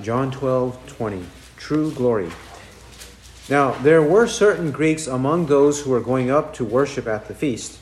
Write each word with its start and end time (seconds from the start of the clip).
John 0.00 0.30
12, 0.30 0.86
20. 0.86 1.26
True 1.56 1.90
glory. 1.90 2.30
Now, 3.48 3.72
there 3.82 4.02
were 4.02 4.26
certain 4.26 4.72
Greeks 4.72 5.06
among 5.06 5.46
those 5.46 5.80
who 5.80 5.90
were 5.90 6.00
going 6.00 6.30
up 6.30 6.52
to 6.54 6.64
worship 6.64 7.06
at 7.06 7.28
the 7.28 7.34
feast. 7.34 7.78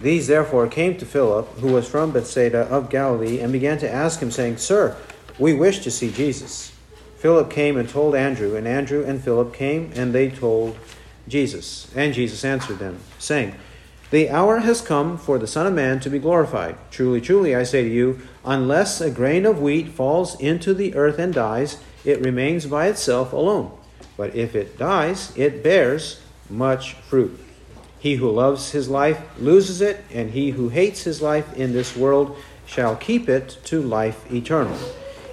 These 0.00 0.26
therefore 0.26 0.66
came 0.66 0.96
to 0.96 1.06
Philip, 1.06 1.48
who 1.58 1.72
was 1.72 1.88
from 1.88 2.10
Bethsaida 2.10 2.62
of 2.62 2.90
Galilee, 2.90 3.38
and 3.38 3.52
began 3.52 3.78
to 3.78 3.90
ask 3.90 4.20
him, 4.20 4.30
saying, 4.30 4.56
Sir, 4.56 4.96
we 5.38 5.54
wish 5.54 5.80
to 5.80 5.90
see 5.90 6.10
Jesus. 6.10 6.72
Philip 7.18 7.50
came 7.50 7.76
and 7.76 7.88
told 7.88 8.16
Andrew, 8.16 8.56
and 8.56 8.66
Andrew 8.66 9.04
and 9.04 9.22
Philip 9.22 9.54
came, 9.54 9.92
and 9.94 10.12
they 10.12 10.28
told 10.28 10.76
Jesus. 11.28 11.88
And 11.94 12.12
Jesus 12.12 12.44
answered 12.44 12.80
them, 12.80 12.98
saying, 13.20 13.54
The 14.12 14.28
hour 14.28 14.58
has 14.58 14.82
come 14.82 15.16
for 15.16 15.38
the 15.38 15.46
Son 15.46 15.66
of 15.66 15.72
Man 15.72 15.98
to 16.00 16.10
be 16.10 16.18
glorified. 16.18 16.76
Truly, 16.90 17.18
truly, 17.18 17.56
I 17.56 17.62
say 17.62 17.82
to 17.82 17.88
you, 17.88 18.20
unless 18.44 19.00
a 19.00 19.10
grain 19.10 19.46
of 19.46 19.62
wheat 19.62 19.88
falls 19.88 20.38
into 20.38 20.74
the 20.74 20.94
earth 20.94 21.18
and 21.18 21.32
dies, 21.32 21.78
it 22.04 22.20
remains 22.20 22.66
by 22.66 22.88
itself 22.88 23.32
alone. 23.32 23.72
But 24.18 24.34
if 24.34 24.54
it 24.54 24.76
dies, 24.76 25.34
it 25.34 25.62
bears 25.62 26.20
much 26.50 26.92
fruit. 26.92 27.40
He 27.98 28.16
who 28.16 28.30
loves 28.30 28.72
his 28.72 28.90
life 28.90 29.18
loses 29.40 29.80
it, 29.80 30.04
and 30.12 30.32
he 30.32 30.50
who 30.50 30.68
hates 30.68 31.04
his 31.04 31.22
life 31.22 31.50
in 31.56 31.72
this 31.72 31.96
world 31.96 32.36
shall 32.66 32.96
keep 32.96 33.30
it 33.30 33.56
to 33.64 33.80
life 33.80 34.30
eternal. 34.30 34.76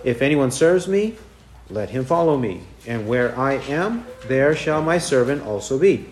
If 0.05 0.21
anyone 0.21 0.51
serves 0.51 0.87
me, 0.87 1.17
let 1.69 1.89
him 1.89 2.05
follow 2.05 2.37
me, 2.37 2.61
and 2.87 3.09
where 3.09 3.37
I 3.37 3.55
am, 3.55 4.05
there 4.29 4.55
shall 4.55 4.81
my 4.81 4.99
servant 4.99 5.45
also 5.45 5.77
be. 5.77 6.05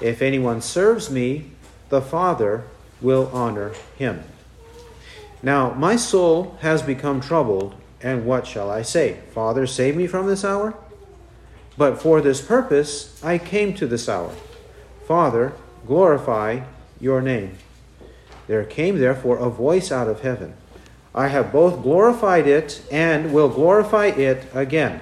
If 0.00 0.20
anyone 0.20 0.60
serves 0.60 1.10
me, 1.10 1.52
the 1.88 2.02
Father 2.02 2.64
will 3.00 3.30
honor 3.32 3.72
him. 3.96 4.22
Now 5.42 5.72
my 5.74 5.96
soul 5.96 6.58
has 6.60 6.82
become 6.82 7.20
troubled, 7.20 7.74
and 8.00 8.24
what 8.24 8.46
shall 8.46 8.70
I 8.70 8.82
say? 8.82 9.20
Father, 9.32 9.66
save 9.66 9.96
me 9.96 10.06
from 10.06 10.26
this 10.26 10.44
hour? 10.44 10.74
But 11.76 12.00
for 12.00 12.20
this 12.20 12.40
purpose 12.42 13.22
I 13.22 13.38
came 13.38 13.74
to 13.74 13.86
this 13.86 14.08
hour. 14.08 14.34
Father, 15.06 15.52
glorify 15.86 16.62
your 17.00 17.22
name. 17.22 17.58
There 18.46 18.64
came 18.64 18.98
therefore 18.98 19.38
a 19.38 19.50
voice 19.50 19.92
out 19.92 20.08
of 20.08 20.22
heaven 20.22 20.54
I 21.14 21.26
have 21.26 21.52
both 21.52 21.82
glorified 21.82 22.46
it 22.46 22.80
and 22.92 23.32
will 23.32 23.48
glorify 23.48 24.06
it 24.06 24.46
again. 24.54 25.00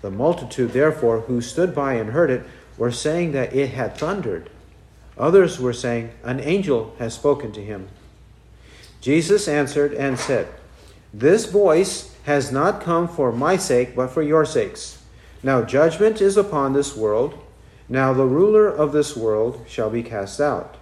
The 0.00 0.10
multitude, 0.10 0.70
therefore, 0.72 1.22
who 1.22 1.40
stood 1.40 1.74
by 1.74 1.94
and 1.94 2.10
heard 2.10 2.30
it, 2.30 2.44
were 2.78 2.92
saying 2.92 3.32
that 3.32 3.52
it 3.52 3.70
had 3.70 3.96
thundered. 3.96 4.50
Others 5.18 5.58
were 5.58 5.72
saying, 5.72 6.10
An 6.22 6.40
angel 6.40 6.94
has 6.98 7.14
spoken 7.14 7.52
to 7.52 7.64
him. 7.64 7.88
Jesus 9.00 9.48
answered 9.48 9.94
and 9.94 10.18
said, 10.18 10.48
This 11.12 11.46
voice 11.46 12.14
has 12.24 12.52
not 12.52 12.82
come 12.82 13.08
for 13.08 13.32
my 13.32 13.56
sake, 13.56 13.94
but 13.94 14.08
for 14.08 14.22
your 14.22 14.44
sakes. 14.44 15.02
Now 15.42 15.62
judgment 15.62 16.20
is 16.20 16.36
upon 16.36 16.72
this 16.72 16.96
world. 16.96 17.38
Now 17.88 18.12
the 18.12 18.26
ruler 18.26 18.68
of 18.68 18.92
this 18.92 19.16
world 19.16 19.64
shall 19.68 19.90
be 19.90 20.02
cast 20.02 20.40
out. 20.40 20.76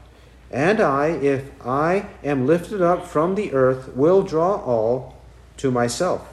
And 0.50 0.80
I, 0.80 1.08
if 1.08 1.50
I 1.66 2.06
am 2.22 2.46
lifted 2.46 2.80
up 2.80 3.06
from 3.06 3.34
the 3.34 3.52
earth, 3.52 3.94
will 3.94 4.22
draw 4.22 4.54
all 4.54 5.16
to 5.58 5.70
myself. 5.70 6.28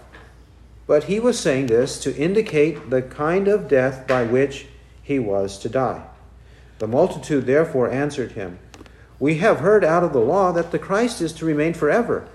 But 0.88 1.06
he 1.06 1.20
was 1.20 1.40
saying 1.40 1.68
this 1.68 2.00
to 2.04 2.16
indicate 2.16 2.90
the 2.90 3.02
kind 3.02 3.48
of 3.48 3.68
death 3.68 4.08
by 4.08 4.24
which 4.24 4.68
he 5.04 5.20
was 5.20 5.58
to 5.60 5.70
die. 5.70 6.04
The 6.82 6.88
multitude 6.88 7.46
therefore 7.46 7.92
answered 7.92 8.32
him, 8.32 8.58
We 9.20 9.38
have 9.38 9.60
heard 9.60 9.86
out 9.86 10.04
of 10.04 10.14
the 10.14 10.20
law 10.20 10.52
that 10.52 10.72
the 10.72 10.80
Christ 10.80 11.22
is 11.22 11.32
to 11.34 11.46
remain 11.46 11.76
forever. 11.76 12.28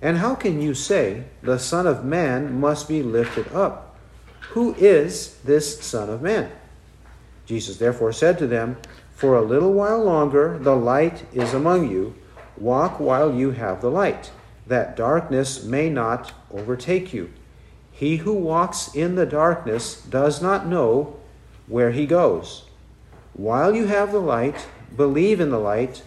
And 0.00 0.18
how 0.18 0.34
can 0.34 0.60
you 0.60 0.74
say, 0.74 1.26
The 1.40 1.60
Son 1.60 1.86
of 1.86 2.04
Man 2.04 2.58
must 2.58 2.88
be 2.88 3.00
lifted 3.00 3.46
up? 3.52 3.96
Who 4.54 4.74
is 4.74 5.36
this 5.44 5.78
Son 5.78 6.10
of 6.10 6.20
Man? 6.20 6.50
Jesus 7.46 7.76
therefore 7.76 8.12
said 8.12 8.40
to 8.40 8.48
them, 8.48 8.76
For 9.14 9.36
a 9.36 9.42
little 9.42 9.72
while 9.72 10.02
longer 10.02 10.58
the 10.58 10.74
light 10.74 11.24
is 11.32 11.54
among 11.54 11.88
you. 11.88 12.16
Walk 12.56 12.98
while 12.98 13.32
you 13.32 13.52
have 13.52 13.80
the 13.80 13.90
light, 13.90 14.32
that 14.66 14.96
darkness 14.96 15.62
may 15.62 15.88
not 15.88 16.32
overtake 16.50 17.14
you. 17.14 17.32
He 17.92 18.16
who 18.16 18.32
walks 18.32 18.92
in 18.96 19.14
the 19.14 19.26
darkness 19.26 20.02
does 20.02 20.42
not 20.42 20.66
know 20.66 21.20
where 21.68 21.92
he 21.92 22.04
goes. 22.04 22.64
While 23.34 23.74
you 23.74 23.86
have 23.86 24.12
the 24.12 24.20
light, 24.20 24.66
believe 24.96 25.40
in 25.40 25.50
the 25.50 25.58
light, 25.58 26.02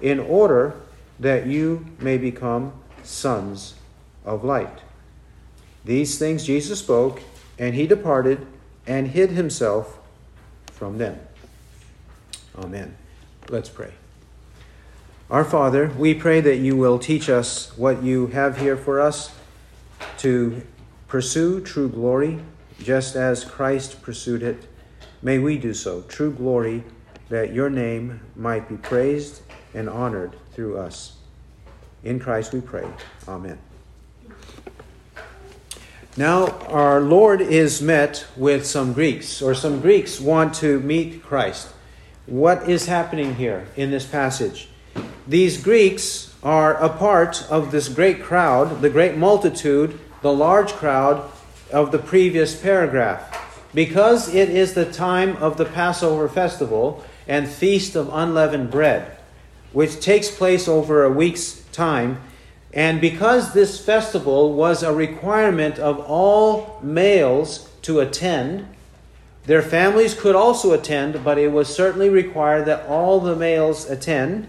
in 0.00 0.20
order 0.20 0.74
that 1.18 1.46
you 1.46 1.86
may 1.98 2.18
become 2.18 2.72
sons 3.02 3.74
of 4.24 4.44
light. 4.44 4.80
These 5.84 6.18
things 6.18 6.44
Jesus 6.44 6.80
spoke, 6.80 7.22
and 7.58 7.74
he 7.74 7.86
departed 7.86 8.46
and 8.86 9.08
hid 9.08 9.30
himself 9.30 9.98
from 10.72 10.98
them. 10.98 11.18
Amen. 12.58 12.96
Let's 13.48 13.68
pray. 13.68 13.92
Our 15.30 15.44
Father, 15.44 15.90
we 15.96 16.14
pray 16.14 16.40
that 16.40 16.56
you 16.56 16.76
will 16.76 16.98
teach 16.98 17.28
us 17.28 17.76
what 17.76 18.02
you 18.02 18.28
have 18.28 18.58
here 18.58 18.76
for 18.76 19.00
us 19.00 19.34
to 20.18 20.62
pursue 21.08 21.60
true 21.60 21.88
glory, 21.88 22.40
just 22.78 23.16
as 23.16 23.44
Christ 23.44 24.02
pursued 24.02 24.42
it. 24.42 24.66
May 25.22 25.38
we 25.38 25.58
do 25.58 25.74
so, 25.74 26.02
true 26.02 26.32
glory, 26.32 26.84
that 27.28 27.52
your 27.52 27.70
name 27.70 28.20
might 28.36 28.68
be 28.68 28.76
praised 28.76 29.42
and 29.74 29.88
honored 29.88 30.36
through 30.52 30.78
us. 30.78 31.16
In 32.04 32.20
Christ 32.20 32.52
we 32.52 32.60
pray. 32.60 32.86
Amen. 33.26 33.58
Now, 36.16 36.46
our 36.68 37.00
Lord 37.00 37.42
is 37.42 37.82
met 37.82 38.26
with 38.36 38.64
some 38.64 38.94
Greeks, 38.94 39.42
or 39.42 39.54
some 39.54 39.80
Greeks 39.80 40.18
want 40.18 40.54
to 40.56 40.80
meet 40.80 41.22
Christ. 41.22 41.68
What 42.26 42.68
is 42.68 42.86
happening 42.86 43.34
here 43.34 43.68
in 43.76 43.90
this 43.90 44.06
passage? 44.06 44.68
These 45.26 45.62
Greeks 45.62 46.34
are 46.42 46.74
a 46.74 46.88
part 46.88 47.46
of 47.50 47.70
this 47.70 47.88
great 47.88 48.22
crowd, 48.22 48.80
the 48.80 48.88
great 48.88 49.16
multitude, 49.16 49.98
the 50.22 50.32
large 50.32 50.72
crowd 50.72 51.30
of 51.72 51.92
the 51.92 51.98
previous 51.98 52.58
paragraph. 52.58 53.45
Because 53.76 54.34
it 54.34 54.48
is 54.48 54.72
the 54.72 54.90
time 54.90 55.36
of 55.36 55.58
the 55.58 55.66
Passover 55.66 56.30
festival 56.30 57.04
and 57.28 57.46
feast 57.46 57.94
of 57.94 58.08
unleavened 58.10 58.70
bread, 58.70 59.18
which 59.74 60.00
takes 60.00 60.30
place 60.30 60.66
over 60.66 61.04
a 61.04 61.10
week's 61.10 61.60
time, 61.72 62.18
and 62.72 63.02
because 63.02 63.52
this 63.52 63.78
festival 63.78 64.54
was 64.54 64.82
a 64.82 64.94
requirement 64.94 65.78
of 65.78 66.00
all 66.00 66.80
males 66.82 67.68
to 67.82 68.00
attend, 68.00 68.66
their 69.44 69.60
families 69.60 70.14
could 70.14 70.34
also 70.34 70.72
attend, 70.72 71.22
but 71.22 71.36
it 71.36 71.52
was 71.52 71.68
certainly 71.68 72.08
required 72.08 72.64
that 72.64 72.86
all 72.86 73.20
the 73.20 73.36
males 73.36 73.90
attend. 73.90 74.48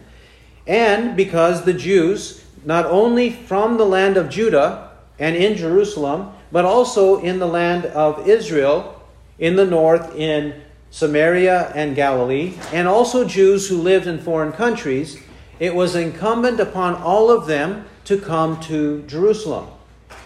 And 0.66 1.18
because 1.18 1.66
the 1.66 1.74
Jews, 1.74 2.46
not 2.64 2.86
only 2.86 3.30
from 3.30 3.76
the 3.76 3.86
land 3.86 4.16
of 4.16 4.30
Judah 4.30 4.92
and 5.20 5.36
in 5.36 5.58
Jerusalem, 5.58 6.32
but 6.50 6.64
also 6.64 7.20
in 7.20 7.40
the 7.40 7.46
land 7.46 7.88
of 7.88 8.26
Israel, 8.26 8.94
in 9.40 9.56
the 9.56 9.66
north, 9.66 10.16
in 10.16 10.62
Samaria 10.90 11.72
and 11.76 11.96
Galilee, 11.96 12.54
and 12.72 12.88
also 12.88 13.28
Jews 13.28 13.68
who 13.68 13.78
lived 13.78 14.08
in 14.08 14.20
foreign 14.20 14.52
countries, 14.52 15.20
it 15.60 15.76
was 15.76 15.96
incumbent 15.96 16.60
upon 16.60 16.96
all 16.96 17.30
of 17.30 17.48
them 17.48 17.86
to 18.06 18.20
come 18.20 18.60
to 18.62 19.04
Jerusalem. 19.04 19.68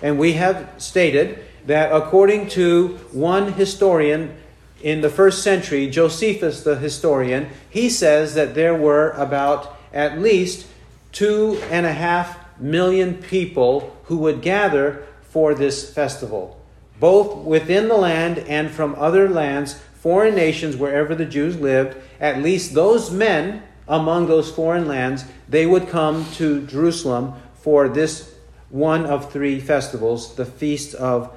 And 0.01 0.19
we 0.19 0.33
have 0.33 0.69
stated 0.77 1.43
that 1.65 1.91
according 1.91 2.49
to 2.49 2.99
one 3.11 3.53
historian 3.53 4.35
in 4.81 5.01
the 5.01 5.09
first 5.09 5.43
century, 5.43 5.89
Josephus 5.89 6.63
the 6.63 6.77
historian, 6.77 7.49
he 7.69 7.89
says 7.89 8.33
that 8.35 8.55
there 8.55 8.75
were 8.75 9.11
about 9.11 9.77
at 9.93 10.19
least 10.19 10.67
two 11.11 11.61
and 11.69 11.85
a 11.85 11.93
half 11.93 12.37
million 12.59 13.15
people 13.15 13.95
who 14.05 14.17
would 14.17 14.41
gather 14.41 15.05
for 15.23 15.53
this 15.53 15.91
festival, 15.93 16.60
both 17.01 17.43
within 17.43 17.87
the 17.87 17.97
land 17.97 18.37
and 18.37 18.69
from 18.69 18.93
other 18.95 19.27
lands, 19.27 19.81
foreign 19.95 20.35
nations, 20.35 20.77
wherever 20.77 21.15
the 21.15 21.25
Jews 21.25 21.57
lived. 21.57 21.97
At 22.19 22.43
least 22.43 22.75
those 22.75 23.09
men 23.09 23.63
among 23.87 24.27
those 24.27 24.51
foreign 24.51 24.87
lands, 24.87 25.25
they 25.49 25.65
would 25.65 25.89
come 25.89 26.25
to 26.33 26.65
Jerusalem 26.67 27.33
for 27.55 27.89
this 27.89 28.35
one 28.69 29.07
of 29.07 29.31
three 29.31 29.59
festivals, 29.59 30.35
the 30.35 30.45
Feast 30.45 30.93
of 30.93 31.35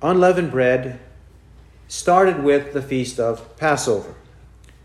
Unleavened 0.00 0.52
Bread, 0.52 1.00
started 1.88 2.44
with 2.44 2.72
the 2.72 2.80
Feast 2.80 3.18
of 3.18 3.56
Passover 3.56 4.14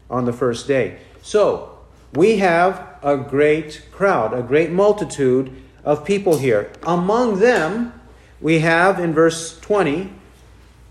on 0.10 0.26
the 0.26 0.34
first 0.34 0.68
day. 0.68 0.98
So, 1.22 1.78
we 2.16 2.38
have 2.38 2.98
a 3.04 3.16
great 3.16 3.86
crowd, 3.92 4.34
a 4.34 4.42
great 4.42 4.72
multitude 4.72 5.56
of 5.84 6.04
people 6.04 6.40
here. 6.40 6.72
Among 6.84 7.40
them, 7.40 7.94
we 8.42 8.60
have 8.60 9.00
in 9.00 9.14
verse 9.14 9.60
20 9.60 10.12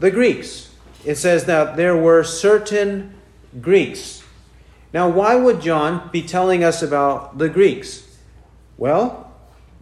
the 0.05 0.11
Greeks. 0.11 0.69
It 1.07 1.15
says 1.15 1.47
that 1.47 1.77
there 1.77 1.97
were 1.97 2.25
certain 2.25 3.15
Greeks. 3.63 4.23
Now, 4.93 5.09
why 5.09 5.35
would 5.35 5.63
John 5.63 6.11
be 6.13 6.21
telling 6.21 6.63
us 6.63 6.83
about 6.83 7.39
the 7.39 7.49
Greeks? 7.49 8.07
Well, 8.77 9.33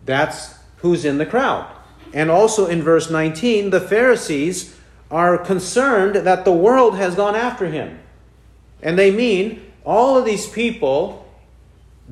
that's 0.07 0.55
who's 0.77 1.05
in 1.05 1.19
the 1.19 1.27
crowd. 1.27 1.69
And 2.15 2.31
also 2.31 2.67
in 2.67 2.83
verse 2.83 3.11
19, 3.11 3.71
the 3.71 3.81
Pharisees 3.81 4.79
are 5.11 5.37
concerned 5.37 6.15
that 6.15 6.45
the 6.45 6.53
world 6.53 6.97
has 6.97 7.17
gone 7.17 7.35
after 7.35 7.67
him. 7.67 7.99
And 8.81 8.97
they 8.97 9.11
mean 9.11 9.73
all 9.85 10.17
of 10.17 10.25
these 10.25 10.49
people, 10.49 11.27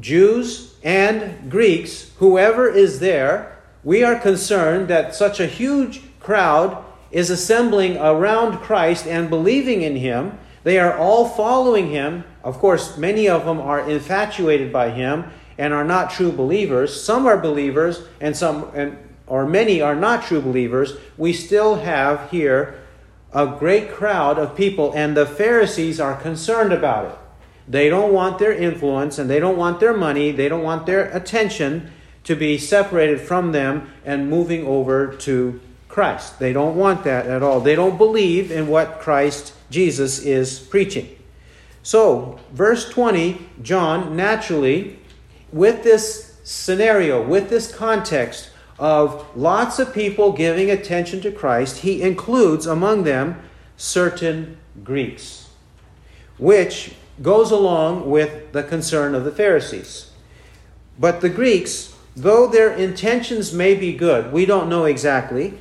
Jews 0.00 0.74
and 0.82 1.48
Greeks, 1.48 2.10
whoever 2.18 2.68
is 2.68 2.98
there, 2.98 3.56
we 3.84 4.02
are 4.02 4.18
concerned 4.18 4.88
that 4.88 5.14
such 5.14 5.38
a 5.38 5.46
huge 5.46 6.02
crowd 6.18 6.84
is 7.10 7.30
assembling 7.30 7.96
around 7.96 8.58
Christ 8.58 9.06
and 9.06 9.28
believing 9.28 9.82
in 9.82 9.96
him. 9.96 10.38
They 10.62 10.78
are 10.78 10.96
all 10.96 11.28
following 11.28 11.90
him. 11.90 12.24
Of 12.44 12.58
course, 12.58 12.96
many 12.96 13.28
of 13.28 13.44
them 13.44 13.60
are 13.60 13.88
infatuated 13.88 14.72
by 14.72 14.90
him 14.90 15.24
and 15.58 15.74
are 15.74 15.84
not 15.84 16.10
true 16.10 16.32
believers. 16.32 17.02
Some 17.02 17.26
are 17.26 17.36
believers 17.36 18.02
and 18.20 18.36
some 18.36 18.70
and 18.74 18.96
or 19.26 19.46
many 19.46 19.80
are 19.80 19.94
not 19.94 20.24
true 20.24 20.40
believers. 20.40 20.94
We 21.16 21.32
still 21.32 21.76
have 21.76 22.30
here 22.30 22.80
a 23.32 23.46
great 23.46 23.90
crowd 23.90 24.38
of 24.38 24.56
people 24.56 24.92
and 24.92 25.16
the 25.16 25.24
Pharisees 25.24 26.00
are 26.00 26.20
concerned 26.20 26.72
about 26.72 27.04
it. 27.06 27.18
They 27.68 27.88
don't 27.88 28.12
want 28.12 28.40
their 28.40 28.52
influence 28.52 29.18
and 29.18 29.30
they 29.30 29.38
don't 29.38 29.56
want 29.56 29.78
their 29.78 29.96
money, 29.96 30.32
they 30.32 30.48
don't 30.48 30.64
want 30.64 30.86
their 30.86 31.04
attention 31.10 31.92
to 32.24 32.34
be 32.34 32.58
separated 32.58 33.20
from 33.20 33.52
them 33.52 33.88
and 34.04 34.28
moving 34.28 34.66
over 34.66 35.14
to 35.14 35.60
Christ. 35.90 36.38
They 36.38 36.52
don't 36.52 36.76
want 36.76 37.04
that 37.04 37.26
at 37.26 37.42
all. 37.42 37.60
They 37.60 37.74
don't 37.74 37.98
believe 37.98 38.50
in 38.50 38.68
what 38.68 39.00
Christ 39.00 39.52
Jesus 39.70 40.20
is 40.20 40.58
preaching. 40.58 41.16
So, 41.82 42.38
verse 42.52 42.88
20, 42.88 43.46
John 43.62 44.16
naturally, 44.16 44.98
with 45.52 45.82
this 45.82 46.38
scenario, 46.44 47.22
with 47.26 47.50
this 47.50 47.74
context 47.74 48.50
of 48.78 49.26
lots 49.36 49.78
of 49.78 49.92
people 49.92 50.32
giving 50.32 50.70
attention 50.70 51.20
to 51.22 51.32
Christ, 51.32 51.78
he 51.78 52.02
includes 52.02 52.66
among 52.66 53.02
them 53.04 53.42
certain 53.76 54.58
Greeks, 54.84 55.48
which 56.38 56.94
goes 57.20 57.50
along 57.50 58.08
with 58.08 58.52
the 58.52 58.62
concern 58.62 59.14
of 59.14 59.24
the 59.24 59.32
Pharisees. 59.32 60.10
But 60.98 61.20
the 61.20 61.28
Greeks, 61.28 61.94
though 62.14 62.46
their 62.46 62.72
intentions 62.72 63.52
may 63.52 63.74
be 63.74 63.92
good, 63.92 64.32
we 64.32 64.46
don't 64.46 64.68
know 64.68 64.84
exactly, 64.84 65.58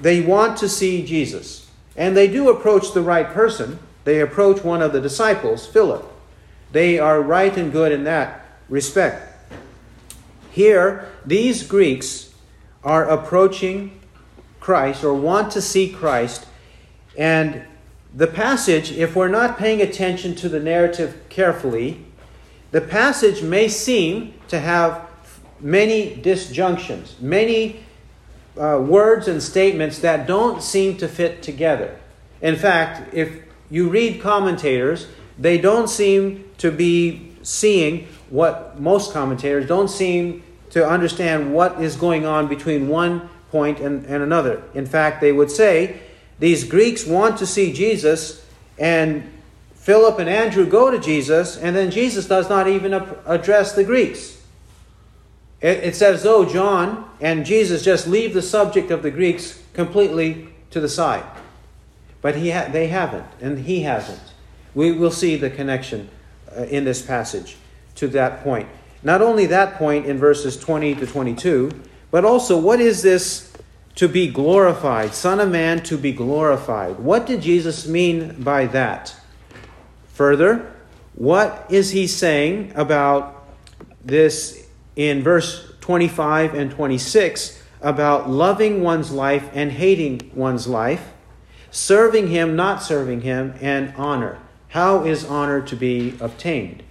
they 0.00 0.20
want 0.20 0.56
to 0.58 0.68
see 0.68 1.04
Jesus. 1.04 1.70
And 1.96 2.16
they 2.16 2.28
do 2.28 2.48
approach 2.48 2.92
the 2.92 3.02
right 3.02 3.26
person. 3.26 3.78
They 4.04 4.20
approach 4.20 4.64
one 4.64 4.82
of 4.82 4.92
the 4.92 5.00
disciples, 5.00 5.66
Philip. 5.66 6.10
They 6.72 6.98
are 6.98 7.20
right 7.20 7.56
and 7.56 7.72
good 7.72 7.92
in 7.92 8.04
that 8.04 8.46
respect. 8.68 9.26
Here, 10.50 11.08
these 11.26 11.66
Greeks 11.66 12.32
are 12.82 13.08
approaching 13.08 14.00
Christ 14.58 15.04
or 15.04 15.14
want 15.14 15.52
to 15.52 15.60
see 15.62 15.90
Christ. 15.90 16.46
And 17.18 17.64
the 18.14 18.26
passage, 18.26 18.92
if 18.92 19.14
we're 19.14 19.28
not 19.28 19.58
paying 19.58 19.80
attention 19.80 20.34
to 20.36 20.48
the 20.48 20.60
narrative 20.60 21.20
carefully, 21.28 22.04
the 22.70 22.80
passage 22.80 23.42
may 23.42 23.68
seem 23.68 24.34
to 24.48 24.60
have 24.60 25.08
many 25.60 26.16
disjunctions, 26.16 27.20
many 27.20 27.84
uh, 28.60 28.78
words 28.78 29.26
and 29.26 29.42
statements 29.42 30.00
that 30.00 30.26
don't 30.26 30.62
seem 30.62 30.96
to 30.98 31.08
fit 31.08 31.42
together. 31.42 31.98
In 32.42 32.56
fact, 32.56 33.14
if 33.14 33.42
you 33.70 33.88
read 33.88 34.20
commentators, 34.20 35.06
they 35.38 35.56
don't 35.56 35.88
seem 35.88 36.44
to 36.58 36.70
be 36.70 37.32
seeing 37.42 38.06
what 38.28 38.78
most 38.78 39.12
commentators 39.12 39.66
don't 39.66 39.88
seem 39.88 40.42
to 40.70 40.86
understand 40.86 41.54
what 41.54 41.80
is 41.82 41.96
going 41.96 42.26
on 42.26 42.48
between 42.48 42.88
one 42.88 43.28
point 43.50 43.80
and, 43.80 44.04
and 44.06 44.22
another. 44.22 44.62
In 44.74 44.86
fact, 44.86 45.20
they 45.20 45.32
would 45.32 45.50
say 45.50 46.00
these 46.38 46.64
Greeks 46.64 47.06
want 47.06 47.38
to 47.38 47.46
see 47.46 47.72
Jesus, 47.72 48.44
and 48.78 49.30
Philip 49.74 50.18
and 50.18 50.28
Andrew 50.28 50.66
go 50.66 50.90
to 50.90 50.98
Jesus, 50.98 51.56
and 51.56 51.74
then 51.74 51.90
Jesus 51.90 52.26
does 52.26 52.48
not 52.48 52.68
even 52.68 52.92
address 53.26 53.72
the 53.72 53.84
Greeks. 53.84 54.39
It's 55.60 56.00
as 56.00 56.22
though 56.22 56.44
John 56.46 57.10
and 57.20 57.44
Jesus 57.44 57.84
just 57.84 58.06
leave 58.06 58.32
the 58.32 58.42
subject 58.42 58.90
of 58.90 59.02
the 59.02 59.10
Greeks 59.10 59.62
completely 59.74 60.48
to 60.70 60.80
the 60.80 60.88
side. 60.88 61.24
But 62.22 62.36
he 62.36 62.50
ha- 62.50 62.68
they 62.70 62.88
haven't, 62.88 63.26
and 63.40 63.58
he 63.58 63.82
hasn't. 63.82 64.20
We 64.74 64.92
will 64.92 65.10
see 65.10 65.36
the 65.36 65.50
connection 65.50 66.08
uh, 66.56 66.62
in 66.62 66.84
this 66.84 67.02
passage 67.02 67.56
to 67.96 68.08
that 68.08 68.42
point. 68.42 68.68
Not 69.02 69.22
only 69.22 69.46
that 69.46 69.76
point 69.76 70.06
in 70.06 70.18
verses 70.18 70.56
20 70.56 70.94
to 70.96 71.06
22, 71.06 71.70
but 72.10 72.24
also 72.24 72.58
what 72.58 72.80
is 72.80 73.02
this 73.02 73.52
to 73.96 74.08
be 74.08 74.28
glorified? 74.28 75.14
Son 75.14 75.40
of 75.40 75.50
Man 75.50 75.82
to 75.84 75.98
be 75.98 76.12
glorified. 76.12 76.98
What 76.98 77.26
did 77.26 77.42
Jesus 77.42 77.86
mean 77.86 78.42
by 78.42 78.66
that? 78.66 79.14
Further, 80.14 80.74
what 81.14 81.66
is 81.68 81.90
he 81.90 82.06
saying 82.06 82.72
about 82.76 83.46
this 84.04 84.66
in 84.96 85.22
verse 85.22 85.72
25 85.80 86.54
and 86.54 86.70
26 86.70 87.62
about 87.80 88.28
loving 88.28 88.82
one's 88.82 89.10
life 89.10 89.50
and 89.54 89.72
hating 89.72 90.30
one's 90.34 90.66
life, 90.66 91.12
serving 91.70 92.28
him, 92.28 92.56
not 92.56 92.82
serving 92.82 93.22
him, 93.22 93.54
and 93.60 93.94
honor. 93.96 94.38
How 94.68 95.04
is 95.04 95.24
honor 95.24 95.60
to 95.62 95.76
be 95.76 96.14
obtained? 96.20 96.82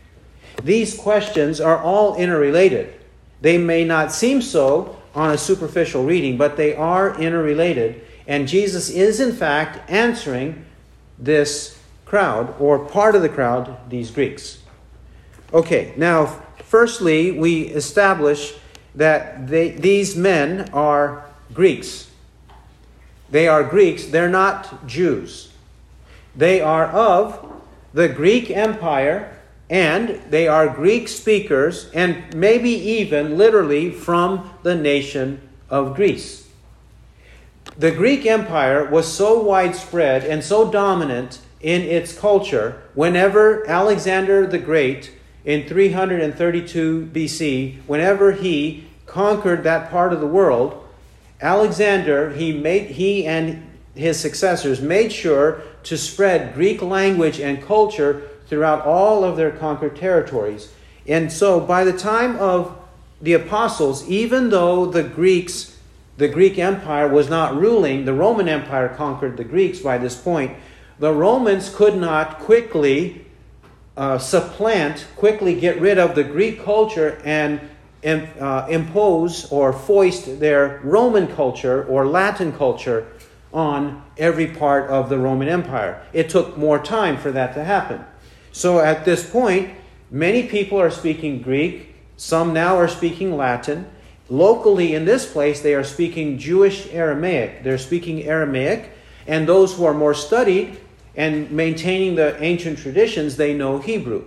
These 0.63 0.97
questions 0.97 1.61
are 1.61 1.77
all 1.77 2.15
interrelated. 2.15 2.93
They 3.41 3.57
may 3.57 3.85
not 3.85 4.11
seem 4.11 4.41
so 4.41 4.97
on 5.15 5.31
a 5.31 5.37
superficial 5.37 6.03
reading, 6.03 6.37
but 6.37 6.57
they 6.57 6.75
are 6.75 7.19
interrelated. 7.19 8.05
And 8.27 8.47
Jesus 8.47 8.89
is, 8.89 9.19
in 9.19 9.31
fact, 9.31 9.89
answering 9.89 10.65
this 11.17 11.79
crowd, 12.05 12.55
or 12.59 12.79
part 12.79 13.15
of 13.15 13.21
the 13.21 13.29
crowd, 13.29 13.77
these 13.89 14.11
Greeks. 14.11 14.59
Okay, 15.53 15.93
now 15.95 16.41
Firstly, 16.69 17.31
we 17.31 17.63
establish 17.63 18.53
that 18.93 19.47
they, 19.47 19.71
these 19.71 20.15
men 20.15 20.69
are 20.71 21.25
Greeks. 21.51 22.11
They 23.31 23.47
are 23.47 23.63
Greeks, 23.63 24.05
they're 24.05 24.29
not 24.29 24.85
Jews. 24.85 25.51
They 26.35 26.61
are 26.61 26.85
of 26.85 27.43
the 27.95 28.07
Greek 28.07 28.51
Empire, 28.51 29.35
and 29.67 30.21
they 30.29 30.47
are 30.47 30.69
Greek 30.69 31.07
speakers, 31.07 31.89
and 31.95 32.35
maybe 32.35 32.69
even 32.69 33.35
literally 33.35 33.89
from 33.89 34.51
the 34.61 34.75
nation 34.75 35.41
of 35.71 35.95
Greece. 35.95 36.49
The 37.79 37.89
Greek 37.89 38.27
Empire 38.27 38.85
was 38.85 39.11
so 39.11 39.41
widespread 39.41 40.23
and 40.23 40.43
so 40.43 40.71
dominant 40.71 41.39
in 41.61 41.81
its 41.81 42.15
culture 42.15 42.83
whenever 42.93 43.67
Alexander 43.67 44.45
the 44.45 44.59
Great 44.59 45.13
in 45.49 45.67
332 45.67 47.09
BC, 47.11 47.77
whenever 47.87 48.33
he 48.33 48.85
conquered 49.07 49.63
that 49.63 49.89
part 49.89 50.13
of 50.13 50.19
the 50.19 50.27
world, 50.27 50.87
Alexander, 51.41 52.29
he, 52.33 52.53
made, 52.53 52.91
he 52.91 53.25
and 53.25 53.67
his 53.95 54.19
successors 54.19 54.79
made 54.79 55.11
sure 55.11 55.63
to 55.81 55.97
spread 55.97 56.53
Greek 56.53 56.83
language 56.83 57.39
and 57.39 57.63
culture 57.63 58.29
throughout 58.45 58.85
all 58.85 59.23
of 59.23 59.37
their 59.37 59.49
conquered 59.49 59.95
territories. 59.95 60.71
And 61.07 61.31
so 61.31 61.59
by 61.59 61.83
the 61.83 61.97
time 61.97 62.35
of 62.37 62.77
the 63.19 63.33
apostles, 63.33 64.07
even 64.07 64.51
though 64.51 64.85
the 64.85 65.01
Greeks, 65.01 65.79
the 66.17 66.27
Greek 66.27 66.59
Empire 66.59 67.07
was 67.07 67.27
not 67.27 67.59
ruling, 67.59 68.05
the 68.05 68.13
Roman 68.13 68.47
Empire 68.47 68.89
conquered 68.89 69.35
the 69.35 69.43
Greeks 69.43 69.79
by 69.79 69.97
this 69.97 70.15
point, 70.15 70.55
the 70.99 71.11
Romans 71.11 71.73
could 71.73 71.97
not 71.97 72.37
quickly 72.37 73.25
uh, 73.99 74.17
supplant, 74.17 75.05
quickly 75.17 75.59
get 75.59 75.81
rid 75.81 75.99
of 75.99 76.15
the 76.15 76.23
Greek 76.23 76.63
culture 76.63 77.21
and 77.25 77.59
uh, 78.01 78.65
impose 78.69 79.51
or 79.51 79.73
foist 79.73 80.39
their 80.39 80.79
Roman 80.85 81.27
culture 81.27 81.83
or 81.83 82.07
Latin 82.07 82.53
culture 82.53 83.11
on 83.51 84.01
every 84.17 84.47
part 84.47 84.89
of 84.89 85.09
the 85.09 85.17
Roman 85.17 85.49
Empire. 85.49 86.01
It 86.13 86.29
took 86.29 86.57
more 86.57 86.79
time 86.79 87.17
for 87.17 87.33
that 87.33 87.53
to 87.55 87.63
happen. 87.65 88.05
So 88.53 88.79
at 88.79 89.03
this 89.03 89.29
point, 89.29 89.71
many 90.09 90.43
people 90.43 90.79
are 90.79 90.91
speaking 90.91 91.41
Greek, 91.41 91.93
some 92.15 92.53
now 92.53 92.77
are 92.77 92.87
speaking 92.87 93.35
Latin. 93.35 93.85
Locally 94.29 94.95
in 94.95 95.03
this 95.03 95.29
place, 95.29 95.59
they 95.59 95.73
are 95.73 95.83
speaking 95.83 96.37
Jewish 96.37 96.87
Aramaic. 96.93 97.63
They're 97.63 97.77
speaking 97.77 98.23
Aramaic, 98.23 98.91
and 99.27 99.45
those 99.45 99.75
who 99.75 99.83
are 99.83 99.93
more 99.93 100.13
studied 100.13 100.79
and 101.19 101.51
maintaining 101.51 102.15
the 102.15 102.41
ancient 102.41 102.79
traditions, 102.79 103.35
they 103.35 103.53
know 103.53 103.79
Hebrew. 103.79 104.23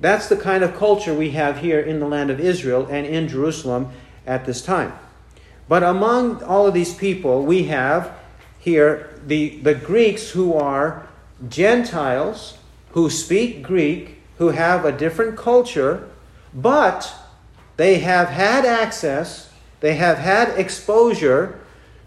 That's 0.00 0.28
the 0.28 0.36
kind 0.36 0.64
of 0.64 0.76
culture 0.76 1.14
we 1.14 1.30
have 1.30 1.58
here 1.58 1.78
in 1.78 2.00
the 2.00 2.08
land 2.08 2.28
of 2.28 2.40
Israel 2.40 2.88
and 2.90 3.06
in 3.06 3.28
Jerusalem 3.28 3.90
at 4.26 4.44
this 4.44 4.60
time. 4.60 4.92
But 5.68 5.84
among 5.84 6.42
all 6.42 6.66
of 6.66 6.74
these 6.74 6.92
people, 6.92 7.44
we 7.44 7.64
have 7.64 8.12
here 8.58 9.14
the, 9.24 9.58
the 9.60 9.76
Greeks 9.76 10.30
who 10.30 10.54
are 10.54 11.08
Gentiles, 11.48 12.58
who 12.90 13.08
speak 13.08 13.62
Greek, 13.62 14.20
who 14.38 14.48
have 14.48 14.84
a 14.84 14.90
different 14.90 15.38
culture, 15.38 16.10
but 16.52 17.14
they 17.76 18.00
have 18.00 18.30
had 18.30 18.64
access, 18.64 19.52
they 19.78 19.94
have 19.94 20.18
had 20.18 20.48
exposure 20.58 21.60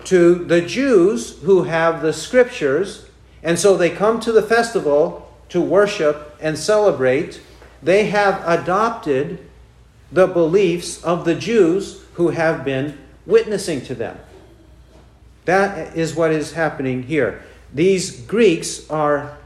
to 0.04 0.36
the 0.36 0.62
Jews 0.62 1.40
who 1.44 1.64
have 1.64 2.02
the 2.02 2.12
scriptures, 2.12 3.07
and 3.48 3.58
so 3.58 3.78
they 3.78 3.90
come 3.90 4.20
to 4.20 4.34
the 4.34 4.42
festival 4.42 5.34
to 5.48 5.62
worship 5.62 6.36
and 6.42 6.60
celebrate. 6.60 7.40
They 7.82 8.08
have 8.08 8.44
adopted 8.46 9.40
the 10.12 10.28
beliefs 10.28 11.02
of 11.02 11.24
the 11.24 11.34
Jews 11.34 12.04
who 12.16 12.32
have 12.32 12.66
been 12.66 12.98
witnessing 13.26 13.80
to 13.86 13.96
them. 13.96 14.20
That 15.46 15.96
is 15.96 16.14
what 16.14 16.32
is 16.32 16.52
happening 16.52 17.04
here. 17.04 17.42
These 17.74 18.20
Greeks 18.24 18.90
are 18.90 19.38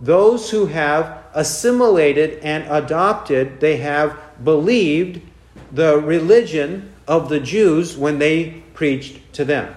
those 0.00 0.52
who 0.52 0.66
have 0.66 1.24
assimilated 1.34 2.38
and 2.44 2.64
adopted, 2.70 3.58
they 3.58 3.78
have 3.78 4.16
believed 4.44 5.20
the 5.72 5.98
religion 5.98 6.92
of 7.08 7.28
the 7.28 7.40
Jews 7.40 7.96
when 7.96 8.20
they 8.20 8.62
preached 8.74 9.32
to 9.32 9.44
them. 9.44 9.74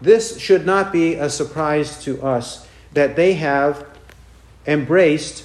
This 0.00 0.40
should 0.40 0.66
not 0.66 0.90
be 0.90 1.14
a 1.14 1.30
surprise 1.30 2.02
to 2.02 2.20
us 2.20 2.65
that 2.96 3.14
they 3.14 3.34
have 3.34 3.86
embraced 4.66 5.44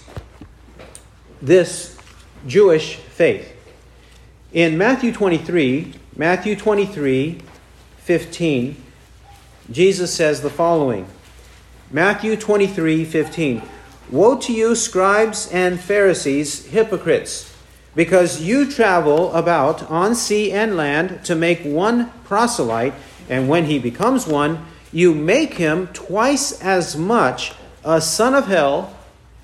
this 1.42 1.98
Jewish 2.48 2.96
faith. 2.96 3.54
In 4.54 4.78
Matthew 4.78 5.12
23, 5.12 5.94
Matthew 6.16 6.56
23, 6.56 7.42
15, 7.98 8.84
Jesus 9.70 10.14
says 10.14 10.42
the 10.42 10.50
following 10.50 11.06
Matthew 11.92 12.38
23, 12.38 13.04
15. 13.04 13.62
Woe 14.10 14.38
to 14.38 14.54
you, 14.54 14.74
scribes 14.74 15.52
and 15.52 15.78
Pharisees, 15.78 16.68
hypocrites, 16.68 17.54
because 17.96 18.42
you 18.42 18.72
travel 18.72 19.30
about 19.34 19.92
on 19.92 20.16
sea 20.16 20.54
and 20.54 20.78
land 20.78 21.26
to 21.26 21.36
make 21.36 21.60
one 21.64 22.12
proselyte, 22.24 22.94
and 23.30 23.50
when 23.50 23.66
he 23.66 23.78
becomes 23.78 24.26
one, 24.26 24.66
you 24.92 25.14
make 25.14 25.56
him 25.56 25.88
twice 25.88 26.62
as 26.62 26.98
much 26.98 27.54
a 27.84 28.02
son 28.02 28.34
of 28.34 28.48
hell 28.48 28.96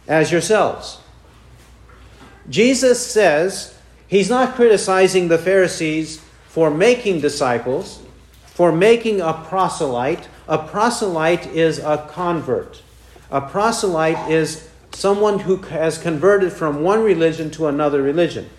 as 0.07 0.31
yourselves. 0.31 0.99
Jesus 2.49 3.05
says 3.05 3.77
he's 4.07 4.29
not 4.29 4.55
criticizing 4.55 5.27
the 5.27 5.37
Pharisees 5.37 6.21
for 6.47 6.71
making 6.71 7.21
disciples, 7.21 8.01
for 8.45 8.71
making 8.71 9.21
a 9.21 9.33
proselyte. 9.33 10.27
A 10.47 10.57
proselyte 10.57 11.47
is 11.47 11.79
a 11.79 12.07
convert. 12.11 12.81
A 13.29 13.41
proselyte 13.41 14.31
is 14.31 14.69
someone 14.93 15.39
who 15.39 15.57
has 15.57 15.97
converted 15.97 16.53
from 16.53 16.81
one 16.81 17.03
religion 17.03 17.51
to 17.51 17.67
another 17.67 18.01
religion. 18.01 18.49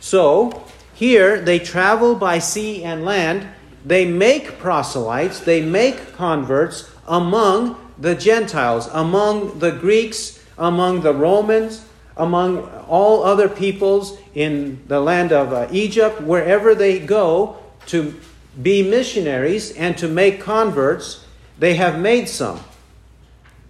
So, 0.00 0.64
here 0.92 1.40
they 1.40 1.58
travel 1.58 2.14
by 2.14 2.38
sea 2.38 2.82
and 2.82 3.04
land. 3.04 3.46
They 3.86 4.04
make 4.04 4.58
proselytes, 4.58 5.38
they 5.38 5.62
make 5.62 6.14
converts 6.14 6.90
among 7.06 7.78
the 7.96 8.16
Gentiles, 8.16 8.88
among 8.92 9.60
the 9.60 9.70
Greeks, 9.70 10.44
among 10.58 11.02
the 11.02 11.14
Romans, 11.14 11.84
among 12.16 12.68
all 12.88 13.22
other 13.22 13.48
peoples 13.48 14.18
in 14.34 14.82
the 14.88 14.98
land 14.98 15.30
of 15.30 15.52
uh, 15.52 15.68
Egypt, 15.70 16.20
wherever 16.20 16.74
they 16.74 16.98
go 16.98 17.58
to 17.86 18.18
be 18.60 18.82
missionaries 18.82 19.70
and 19.76 19.96
to 19.98 20.08
make 20.08 20.40
converts, 20.40 21.24
they 21.56 21.74
have 21.74 21.96
made 22.00 22.28
some. 22.28 22.60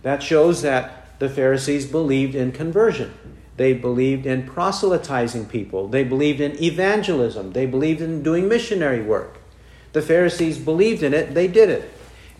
That 0.02 0.22
shows 0.22 0.62
that 0.62 1.18
the 1.18 1.28
Pharisees 1.28 1.84
believed 1.84 2.34
in 2.34 2.52
conversion. 2.52 3.12
They 3.58 3.74
believed 3.74 4.24
in 4.24 4.46
proselytizing 4.46 5.46
people. 5.46 5.88
They 5.88 6.04
believed 6.04 6.40
in 6.40 6.62
evangelism. 6.62 7.52
They 7.52 7.66
believed 7.66 8.00
in 8.00 8.22
doing 8.22 8.48
missionary 8.48 9.02
work. 9.02 9.35
The 9.96 10.02
Pharisees 10.02 10.58
believed 10.58 11.02
in 11.02 11.14
it, 11.14 11.32
they 11.32 11.48
did 11.48 11.70
it. 11.70 11.90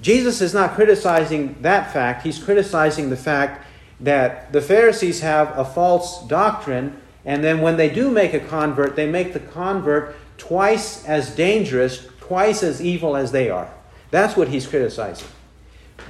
Jesus 0.02 0.42
is 0.42 0.52
not 0.52 0.74
criticizing 0.74 1.56
that 1.62 1.90
fact, 1.90 2.22
he's 2.22 2.38
criticizing 2.38 3.08
the 3.08 3.16
fact 3.16 3.66
that 3.98 4.52
the 4.52 4.60
Pharisees 4.60 5.20
have 5.20 5.58
a 5.58 5.64
false 5.64 6.22
doctrine, 6.26 7.00
and 7.24 7.42
then 7.42 7.62
when 7.62 7.78
they 7.78 7.88
do 7.88 8.10
make 8.10 8.34
a 8.34 8.40
convert, 8.40 8.94
they 8.94 9.10
make 9.10 9.32
the 9.32 9.40
convert 9.40 10.14
twice 10.36 11.02
as 11.06 11.34
dangerous, 11.34 12.06
twice 12.20 12.62
as 12.62 12.82
evil 12.82 13.16
as 13.16 13.32
they 13.32 13.48
are. 13.48 13.72
That's 14.10 14.36
what 14.36 14.48
he's 14.48 14.66
criticizing. 14.66 15.28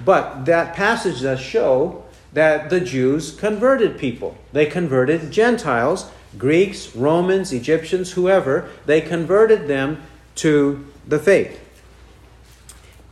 But 0.05 0.47
that 0.47 0.75
passage 0.75 1.23
does 1.23 1.39
show 1.39 2.07
that 2.33 2.71
the 2.71 2.81
Jews 2.81 3.31
converted 3.31 3.99
people. 3.99 4.37
They 4.53 4.67
converted 4.67 5.31
Gentiles, 5.31 6.11
Greeks, 6.37 6.97
Romans, 6.97 7.53
Egyptians, 7.53 8.11
whoever, 8.11 8.69
they 8.85 9.01
converted 9.01 9.69
them 9.69 10.03
to 10.35 10.85
the 11.07 11.19
faith. 11.19 11.61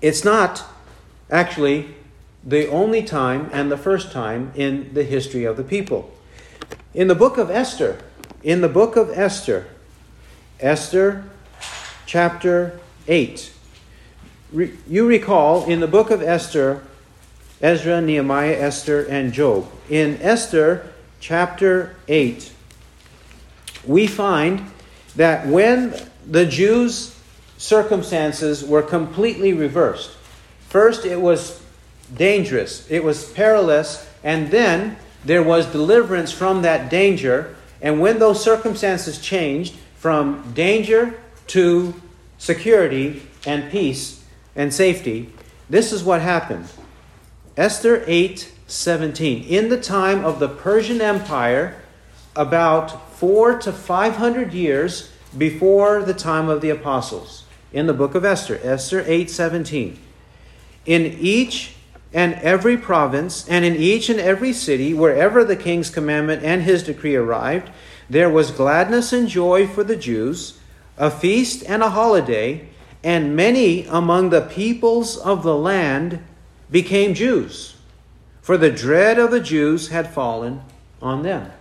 It's 0.01 0.25
not 0.25 0.65
actually 1.31 1.95
the 2.45 2.69
only 2.69 3.03
time 3.03 3.49
and 3.53 3.71
the 3.71 3.77
first 3.77 4.13
time 4.13 4.53
in 4.55 4.93
the 4.93 5.05
history 5.05 5.45
of 5.45 5.57
the 5.57 5.65
people. 5.65 6.13
In 6.93 7.09
the 7.09 7.15
book 7.15 7.39
of 7.39 7.51
Esther, 7.51 7.99
in 8.43 8.61
the 8.61 8.69
book 8.69 8.97
of 8.97 9.11
Esther, 9.11 9.67
Esther 10.61 11.25
chapter 12.07 12.79
8, 13.09 13.53
you 14.87 15.07
recall 15.07 15.65
in 15.65 15.81
the 15.81 15.87
book 15.89 16.11
of 16.11 16.23
Esther, 16.23 16.83
Ezra, 17.61 18.01
Nehemiah, 18.01 18.53
Esther, 18.53 19.05
and 19.07 19.33
Job. 19.33 19.67
In 19.89 20.21
Esther 20.21 20.93
chapter 21.19 21.97
8, 22.07 22.53
we 23.87 24.07
find 24.07 24.71
that 25.17 25.47
when 25.47 25.95
the 26.27 26.47
Jews' 26.47 27.13
circumstances 27.57 28.65
were 28.65 28.83
completely 28.83 29.53
reversed, 29.53 30.11
first 30.69 31.05
it 31.05 31.21
was 31.21 31.63
dangerous, 32.15 32.89
it 32.91 33.03
was 33.03 33.31
perilous, 33.33 34.09
and 34.23 34.51
then 34.51 34.97
there 35.25 35.43
was 35.43 35.67
deliverance 35.67 36.33
from 36.33 36.63
that 36.63 36.91
danger. 36.91 37.57
And 37.81 38.01
when 38.01 38.19
those 38.19 38.43
circumstances 38.43 39.19
changed 39.19 39.75
from 39.97 40.53
danger 40.53 41.19
to 41.49 41.95
security 42.39 43.23
and 43.47 43.71
peace, 43.71 44.25
and 44.57 44.73
safety, 44.73 45.31
this 45.69 45.93
is 45.93 46.05
what 46.05 46.21
happened. 46.21 46.69
Esther 47.57 48.05
8 48.07 48.53
17. 48.67 49.45
In 49.45 49.69
the 49.69 49.81
time 49.81 50.25
of 50.25 50.39
the 50.39 50.49
Persian 50.49 51.01
Empire, 51.01 51.77
about 52.35 53.13
four 53.13 53.59
to 53.59 53.71
five 53.71 54.17
hundred 54.17 54.55
years 54.55 55.11
before 55.37 56.03
the 56.03 56.15
time 56.15 56.49
of 56.49 56.63
the 56.63 56.71
apostles, 56.71 57.44
in 57.75 57.87
the 57.87 57.93
book 57.93 58.14
of 58.14 58.25
Esther, 58.25 58.59
Esther 58.62 59.04
8 59.07 59.28
17. 59.28 59.99
In 60.87 61.02
each 61.02 61.75
and 62.12 62.35
every 62.35 62.78
province, 62.78 63.47
and 63.49 63.64
in 63.64 63.75
each 63.75 64.09
and 64.09 64.21
every 64.21 64.52
city, 64.52 64.95
wherever 64.95 65.45
the 65.45 65.57
king's 65.57 65.90
commandment 65.90 66.43
and 66.45 66.62
his 66.62 66.85
decree 66.85 67.16
arrived, 67.16 67.69
there 68.09 68.31
was 68.31 68.52
gladness 68.52 69.12
and 69.12 69.28
joy 69.28 69.66
for 69.66 69.83
the 69.83 69.97
Jews, 69.97 70.59
a 70.97 71.11
feast 71.11 71.64
and 71.66 71.83
a 71.83 71.90
holiday 71.90 72.69
and 73.04 73.37
many 73.37 73.85
among 73.85 74.31
the 74.31 74.40
peoples 74.40 75.19
of 75.19 75.43
the 75.43 75.57
land 75.57 76.25
became 76.71 77.12
Jews, 77.12 77.76
for 78.40 78.57
the 78.57 78.71
dread 78.71 79.19
of 79.19 79.31
the 79.31 79.40
Jews 79.40 79.88
had 79.88 80.11
fallen 80.11 80.62
on 81.02 81.23
them. 81.23 81.52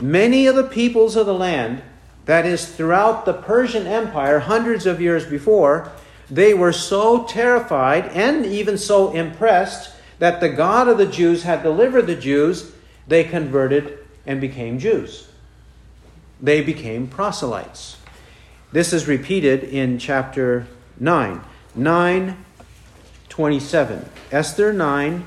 Many 0.00 0.46
of 0.46 0.54
the 0.54 0.62
peoples 0.62 1.16
of 1.16 1.26
the 1.26 1.34
land, 1.34 1.82
that 2.28 2.44
is, 2.44 2.66
throughout 2.66 3.24
the 3.24 3.32
Persian 3.32 3.86
Empire, 3.86 4.40
hundreds 4.40 4.84
of 4.84 5.00
years 5.00 5.24
before, 5.24 5.90
they 6.28 6.52
were 6.52 6.74
so 6.74 7.24
terrified 7.24 8.04
and 8.08 8.44
even 8.44 8.76
so 8.76 9.12
impressed 9.12 9.92
that 10.18 10.38
the 10.38 10.50
God 10.50 10.88
of 10.88 10.98
the 10.98 11.06
Jews 11.06 11.44
had 11.44 11.62
delivered 11.62 12.06
the 12.06 12.14
Jews, 12.14 12.70
they 13.06 13.24
converted 13.24 13.96
and 14.26 14.42
became 14.42 14.78
Jews. 14.78 15.30
They 16.38 16.60
became 16.60 17.06
proselytes. 17.06 17.96
This 18.72 18.92
is 18.92 19.08
repeated 19.08 19.64
in 19.64 19.98
chapter 19.98 20.66
9. 21.00 21.40
9 21.74 22.44
27. 23.30 24.10
Esther 24.30 24.74
9 24.74 25.26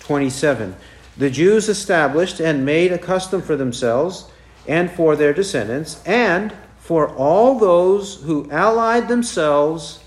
27. 0.00 0.76
The 1.16 1.30
Jews 1.30 1.70
established 1.70 2.40
and 2.40 2.66
made 2.66 2.92
a 2.92 2.98
custom 2.98 3.40
for 3.40 3.56
themselves 3.56 4.30
and 4.68 4.90
for 4.90 5.16
their 5.16 5.32
descendants 5.32 6.02
and 6.04 6.52
for 6.78 7.08
all 7.08 7.58
those 7.58 8.22
who 8.22 8.48
allied 8.50 9.08
themselves 9.08 10.00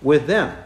with 0.00 0.26
them. 0.26 0.56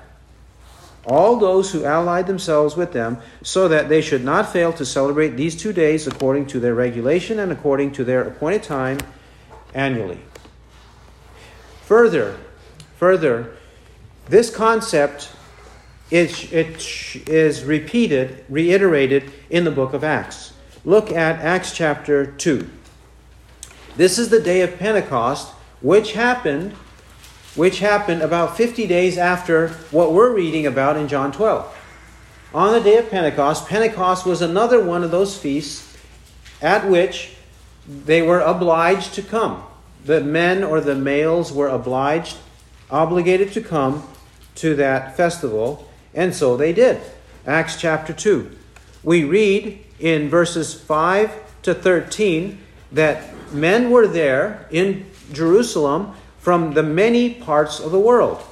All 1.06 1.36
those 1.36 1.72
who 1.72 1.84
allied 1.84 2.26
themselves 2.26 2.76
with 2.76 2.92
them, 2.92 3.18
so 3.42 3.68
that 3.68 3.88
they 3.88 4.00
should 4.00 4.24
not 4.24 4.52
fail 4.52 4.72
to 4.72 4.84
celebrate 4.84 5.30
these 5.30 5.54
two 5.54 5.72
days 5.72 6.06
according 6.06 6.46
to 6.46 6.60
their 6.60 6.74
regulation 6.74 7.38
and 7.38 7.52
according 7.52 7.92
to 7.92 8.04
their 8.04 8.22
appointed 8.22 8.64
time 8.64 8.98
annually. 9.72 10.20
Further, 11.82 12.36
further, 12.96 13.56
this 14.28 14.50
concept 14.50 15.30
is, 16.10 16.52
it 16.52 17.28
is 17.28 17.64
repeated, 17.64 18.44
reiterated 18.48 19.30
in 19.50 19.64
the 19.64 19.70
book 19.70 19.94
of 19.94 20.02
Acts. 20.02 20.52
Look 20.84 21.12
at 21.12 21.40
Acts 21.40 21.72
chapter 21.72 22.26
2. 22.26 22.68
This 23.96 24.18
is 24.18 24.28
the 24.28 24.40
day 24.40 24.60
of 24.60 24.78
Pentecost, 24.78 25.52
which 25.80 26.12
happened 26.12 26.74
which 27.54 27.78
happened 27.78 28.20
about 28.20 28.54
50 28.54 28.86
days 28.86 29.16
after 29.16 29.68
what 29.90 30.12
we're 30.12 30.34
reading 30.34 30.66
about 30.66 30.98
in 30.98 31.08
John 31.08 31.32
12. 31.32 31.74
On 32.52 32.72
the 32.74 32.82
day 32.82 32.98
of 32.98 33.10
Pentecost, 33.10 33.66
Pentecost 33.66 34.26
was 34.26 34.42
another 34.42 34.84
one 34.84 35.02
of 35.02 35.10
those 35.10 35.38
feasts 35.38 35.96
at 36.60 36.86
which 36.86 37.34
they 37.88 38.20
were 38.20 38.40
obliged 38.40 39.14
to 39.14 39.22
come. 39.22 39.62
The 40.04 40.20
men 40.20 40.62
or 40.62 40.82
the 40.82 40.94
males 40.94 41.50
were 41.50 41.68
obliged, 41.68 42.36
obligated 42.90 43.52
to 43.54 43.62
come 43.62 44.06
to 44.56 44.76
that 44.76 45.16
festival, 45.16 45.88
and 46.14 46.34
so 46.34 46.58
they 46.58 46.74
did. 46.74 47.00
Acts 47.46 47.80
chapter 47.80 48.12
2. 48.12 48.50
We 49.02 49.24
read 49.24 49.82
in 49.98 50.28
verses 50.28 50.74
5 50.74 51.62
to 51.62 51.74
13 51.74 52.58
that 52.92 53.52
men 53.52 53.90
were 53.90 54.06
there 54.06 54.66
in 54.70 55.06
Jerusalem 55.32 56.14
from 56.38 56.74
the 56.74 56.82
many 56.82 57.34
parts 57.34 57.80
of 57.80 57.90
the 57.90 57.98
world. 57.98 58.42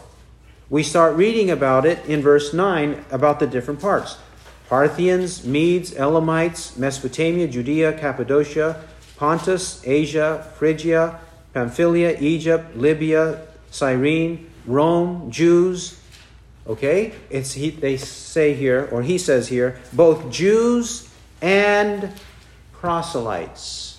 We 0.69 0.83
start 0.83 1.17
reading 1.17 1.51
about 1.51 1.87
it 1.87 2.05
in 2.07 2.23
verse 2.23 2.53
9 2.53 3.05
about 3.11 3.39
the 3.39 3.47
different 3.47 3.81
parts 3.81 4.19
Parthians, 4.69 5.45
Medes, 5.45 5.95
Elamites, 5.95 6.77
Mesopotamia, 6.77 7.47
Judea, 7.47 7.93
Cappadocia, 7.99 8.83
Pontus, 9.17 9.81
Asia, 9.87 10.51
Phrygia, 10.59 11.21
Pamphylia, 11.53 12.17
Egypt, 12.19 12.77
Libya, 12.77 13.43
Cyrene, 13.71 14.51
Rome, 14.67 15.31
Jews. 15.31 16.01
Okay? 16.67 17.13
It's 17.31 17.53
he, 17.53 17.71
they 17.71 17.97
say 17.97 18.55
here, 18.55 18.89
or 18.91 19.03
he 19.03 19.19
says 19.19 19.49
here, 19.49 19.79
both 19.93 20.31
Jews 20.31 21.09
and 21.43 22.13
proselytes. 22.73 23.94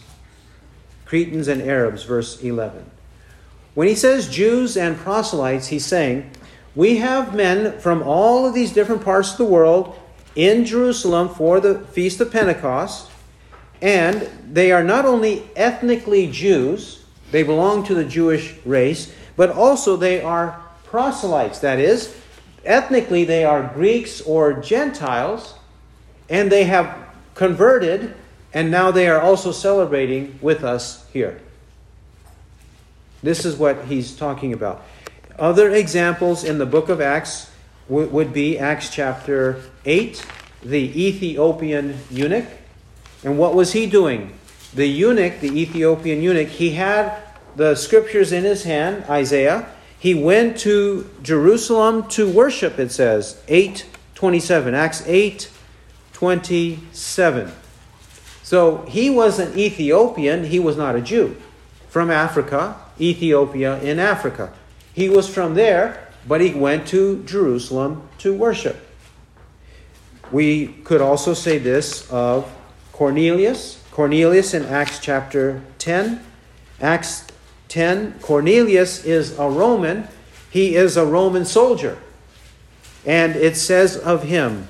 Cretans 1.16 1.48
and 1.48 1.62
Arabs, 1.62 2.04
verse 2.04 2.44
11. 2.44 2.92
When 3.74 3.88
he 3.88 3.96
says 3.96 4.28
Jews 4.28 4.76
and 4.76 4.98
proselytes, 4.98 5.68
he's 5.68 5.86
saying, 5.86 6.30
we 6.76 6.98
have 6.98 7.34
men 7.34 7.80
from 7.80 8.04
all 8.04 8.46
of 8.46 8.54
these 8.54 8.74
different 8.74 9.02
parts 9.02 9.32
of 9.32 9.38
the 9.38 9.46
world 9.46 9.98
in 10.36 10.66
Jerusalem 10.66 11.30
for 11.30 11.62
the 11.62 11.80
Feast 11.80 12.20
of 12.20 12.34
Pentecost, 12.34 13.10
and 13.82 14.30
they 14.52 14.74
are 14.74 14.84
not 14.84 15.06
only 15.06 15.48
ethnically 15.56 16.30
Jews, 16.30 17.06
they 17.32 17.44
belong 17.44 17.86
to 17.86 17.96
the 17.96 18.04
Jewish 18.04 18.54
race, 18.66 19.14
but 19.38 19.50
also 19.50 19.96
they 19.96 20.20
are 20.20 20.62
proselytes. 20.84 21.60
That 21.60 21.80
is, 21.80 22.14
ethnically 22.66 23.24
they 23.24 23.46
are 23.46 23.72
Greeks 23.74 24.20
or 24.20 24.52
Gentiles, 24.52 25.54
and 26.30 26.52
they 26.52 26.66
have 26.66 26.94
converted, 27.36 28.16
and 28.56 28.72
now 28.72 28.90
they 28.90 29.10
are 29.10 29.20
also 29.20 29.52
celebrating 29.52 30.40
with 30.42 30.64
us 30.64 31.06
here. 31.12 31.42
This 33.22 33.44
is 33.44 33.58
what 33.58 33.86
he's 33.86 34.16
talking 34.16 34.54
about. 34.54 34.82
Other 35.38 35.70
examples 35.72 36.46
in 36.46 36.58
the 36.58 36.66
book 36.66 36.88
of 36.88 37.02
Acts 37.02 37.52
would 37.90 38.32
be 38.34 38.58
Acts 38.58 38.90
chapter 38.90 39.62
8, 39.84 40.26
the 40.64 41.06
Ethiopian 41.06 42.00
eunuch. 42.10 42.48
And 43.26 43.38
what 43.38 43.56
was 43.56 43.74
he 43.74 43.88
doing? 43.88 44.34
The 44.74 44.88
eunuch, 44.88 45.42
the 45.42 45.52
Ethiopian 45.52 46.22
eunuch, 46.22 46.48
he 46.48 46.72
had 46.72 47.22
the 47.58 47.76
scriptures 47.76 48.32
in 48.32 48.46
his 48.46 48.64
hand, 48.64 49.04
Isaiah. 49.10 49.68
He 50.00 50.14
went 50.14 50.58
to 50.60 51.10
Jerusalem 51.22 52.08
to 52.10 52.32
worship, 52.32 52.80
it 52.80 52.92
says, 52.92 53.42
827. 53.50 54.74
Acts 54.74 55.04
8 55.06 55.52
27. 56.14 57.52
So 58.46 58.86
he 58.88 59.10
was 59.10 59.40
an 59.40 59.58
Ethiopian, 59.58 60.44
he 60.44 60.60
was 60.60 60.78
not 60.78 60.96
a 60.96 61.02
Jew. 61.02 61.36
From 61.90 62.12
Africa, 62.12 62.76
Ethiopia 63.02 63.82
in 63.82 63.98
Africa. 63.98 64.54
He 64.94 65.10
was 65.10 65.28
from 65.28 65.56
there, 65.56 66.08
but 66.28 66.42
he 66.42 66.54
went 66.54 66.86
to 66.90 67.24
Jerusalem 67.24 68.08
to 68.20 68.36
worship. 68.36 68.78
We 70.32 70.68
could 70.84 71.02
also 71.02 71.34
say 71.34 71.58
this 71.58 72.08
of 72.12 72.48
Cornelius. 72.92 73.84
Cornelius 73.90 74.54
in 74.54 74.64
Acts 74.66 75.00
chapter 75.00 75.64
10. 75.80 76.22
Acts 76.80 77.26
10 77.70 78.20
Cornelius 78.20 79.04
is 79.06 79.40
a 79.40 79.50
Roman, 79.50 80.08
he 80.52 80.76
is 80.76 80.98
a 80.98 81.06
Roman 81.06 81.46
soldier. 81.46 81.98
And 83.08 83.36
it 83.36 83.58
says 83.58 83.98
of 83.98 84.22
him, 84.22 84.68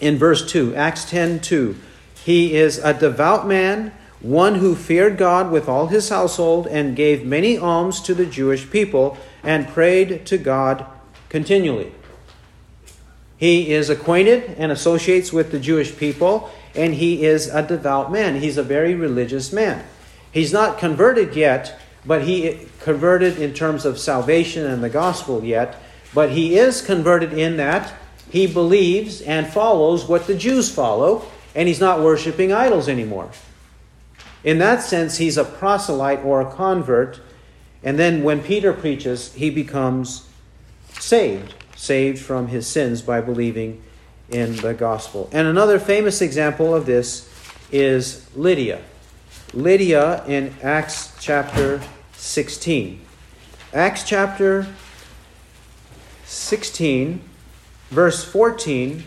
in 0.00 0.18
verse 0.18 0.44
2, 0.50 0.74
Acts 0.74 1.08
10 1.08 1.38
2. 1.38 1.76
He 2.24 2.54
is 2.54 2.78
a 2.78 2.94
devout 2.94 3.46
man, 3.46 3.92
one 4.20 4.56
who 4.56 4.76
feared 4.76 5.18
God 5.18 5.50
with 5.50 5.68
all 5.68 5.88
his 5.88 6.08
household, 6.08 6.66
and 6.66 6.96
gave 6.96 7.26
many 7.26 7.58
alms 7.58 8.00
to 8.02 8.14
the 8.14 8.26
Jewish 8.26 8.70
people, 8.70 9.16
and 9.42 9.68
prayed 9.68 10.24
to 10.26 10.38
God 10.38 10.86
continually. 11.28 11.92
He 13.36 13.72
is 13.72 13.90
acquainted 13.90 14.54
and 14.56 14.70
associates 14.70 15.32
with 15.32 15.50
the 15.50 15.58
Jewish 15.58 15.96
people, 15.96 16.50
and 16.76 16.94
he 16.94 17.24
is 17.24 17.48
a 17.48 17.66
devout 17.66 18.12
man. 18.12 18.40
He's 18.40 18.56
a 18.56 18.62
very 18.62 18.94
religious 18.94 19.52
man. 19.52 19.84
He's 20.30 20.52
not 20.52 20.78
converted 20.78 21.34
yet, 21.34 21.78
but 22.06 22.22
he 22.22 22.68
converted 22.80 23.38
in 23.38 23.52
terms 23.52 23.84
of 23.84 23.98
salvation 23.98 24.64
and 24.64 24.82
the 24.82 24.88
gospel 24.88 25.44
yet, 25.44 25.76
but 26.14 26.30
he 26.30 26.56
is 26.56 26.82
converted 26.82 27.32
in 27.32 27.56
that 27.56 27.92
he 28.32 28.46
believes 28.46 29.20
and 29.20 29.46
follows 29.46 30.06
what 30.06 30.26
the 30.26 30.34
Jews 30.34 30.70
follow, 30.70 31.26
and 31.54 31.68
he's 31.68 31.80
not 31.80 32.00
worshiping 32.00 32.52
idols 32.52 32.88
anymore. 32.88 33.30
In 34.44 34.58
that 34.58 34.82
sense, 34.82 35.18
he's 35.18 35.36
a 35.36 35.44
proselyte 35.44 36.24
or 36.24 36.40
a 36.40 36.50
convert, 36.50 37.20
and 37.82 37.98
then 37.98 38.22
when 38.22 38.42
Peter 38.42 38.72
preaches, 38.72 39.32
he 39.34 39.50
becomes 39.50 40.28
saved, 40.98 41.54
saved 41.76 42.18
from 42.18 42.48
his 42.48 42.66
sins 42.66 43.02
by 43.02 43.20
believing 43.20 43.82
in 44.30 44.56
the 44.56 44.74
gospel. 44.74 45.28
And 45.32 45.46
another 45.46 45.78
famous 45.78 46.22
example 46.22 46.74
of 46.74 46.86
this 46.86 47.28
is 47.70 48.26
Lydia. 48.34 48.82
Lydia 49.52 50.24
in 50.26 50.54
Acts 50.62 51.14
chapter 51.20 51.80
16. 52.14 53.00
Acts 53.74 54.04
chapter 54.04 54.66
16 56.24 57.20
verse 57.90 58.24
14 58.24 59.04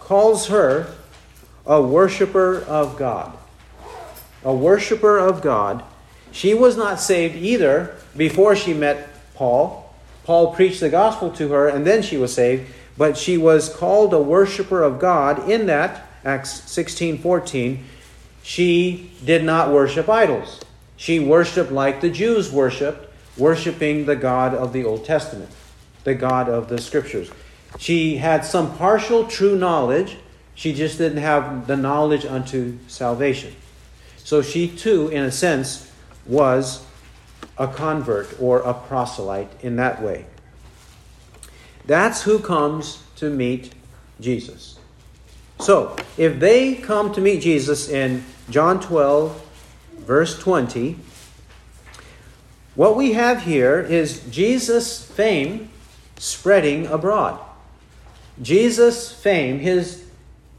calls 0.00 0.48
her 0.48 0.92
a 1.68 1.80
worshiper 1.80 2.62
of 2.62 2.96
God. 2.96 3.36
A 4.42 4.54
worshiper 4.54 5.18
of 5.18 5.42
God. 5.42 5.84
She 6.32 6.54
was 6.54 6.76
not 6.76 6.98
saved 6.98 7.36
either 7.36 7.94
before 8.16 8.56
she 8.56 8.72
met 8.72 9.08
Paul. 9.34 9.94
Paul 10.24 10.54
preached 10.54 10.80
the 10.80 10.88
gospel 10.88 11.30
to 11.32 11.48
her 11.50 11.68
and 11.68 11.86
then 11.86 12.02
she 12.02 12.16
was 12.16 12.34
saved, 12.34 12.72
but 12.96 13.16
she 13.16 13.36
was 13.36 13.68
called 13.68 14.12
a 14.12 14.20
worshiper 14.20 14.82
of 14.82 14.98
God 14.98 15.48
in 15.48 15.66
that 15.66 16.08
Acts 16.24 16.62
16:14 16.66 17.84
she 18.42 19.10
did 19.24 19.44
not 19.44 19.72
worship 19.72 20.08
idols. 20.08 20.60
She 20.96 21.20
worshiped 21.20 21.70
like 21.70 22.00
the 22.00 22.08
Jews 22.08 22.50
worshiped, 22.50 23.06
worshiping 23.36 24.06
the 24.06 24.16
God 24.16 24.54
of 24.54 24.72
the 24.72 24.84
Old 24.84 25.04
Testament, 25.04 25.50
the 26.04 26.14
God 26.14 26.48
of 26.48 26.68
the 26.68 26.80
scriptures. 26.80 27.30
She 27.78 28.16
had 28.16 28.44
some 28.44 28.76
partial 28.76 29.26
true 29.26 29.56
knowledge, 29.56 30.16
she 30.58 30.74
just 30.74 30.98
didn't 30.98 31.18
have 31.18 31.68
the 31.68 31.76
knowledge 31.76 32.24
unto 32.24 32.76
salvation. 32.88 33.54
So 34.16 34.42
she 34.42 34.66
too, 34.66 35.06
in 35.06 35.22
a 35.22 35.30
sense, 35.30 35.88
was 36.26 36.84
a 37.56 37.68
convert 37.68 38.40
or 38.40 38.58
a 38.62 38.74
proselyte 38.74 39.52
in 39.62 39.76
that 39.76 40.02
way. 40.02 40.26
That's 41.86 42.22
who 42.22 42.40
comes 42.40 43.04
to 43.16 43.30
meet 43.30 43.72
Jesus. 44.20 44.80
So, 45.60 45.94
if 46.16 46.40
they 46.40 46.74
come 46.74 47.12
to 47.12 47.20
meet 47.20 47.40
Jesus 47.40 47.88
in 47.88 48.24
John 48.50 48.80
12, 48.80 49.40
verse 49.98 50.36
20, 50.40 50.98
what 52.74 52.96
we 52.96 53.12
have 53.12 53.42
here 53.42 53.78
is 53.78 54.24
Jesus' 54.28 55.04
fame 55.04 55.70
spreading 56.16 56.88
abroad. 56.88 57.38
Jesus' 58.42 59.12
fame, 59.12 59.60
his 59.60 60.07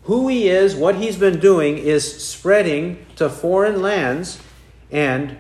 who 0.04 0.28
he 0.28 0.50
is, 0.50 0.76
what 0.76 0.96
he's 0.96 1.18
been 1.18 1.40
doing 1.40 1.78
is 1.78 2.26
spreading 2.26 3.06
to 3.16 3.30
foreign 3.30 3.82
lands, 3.82 4.42
and 4.92 5.38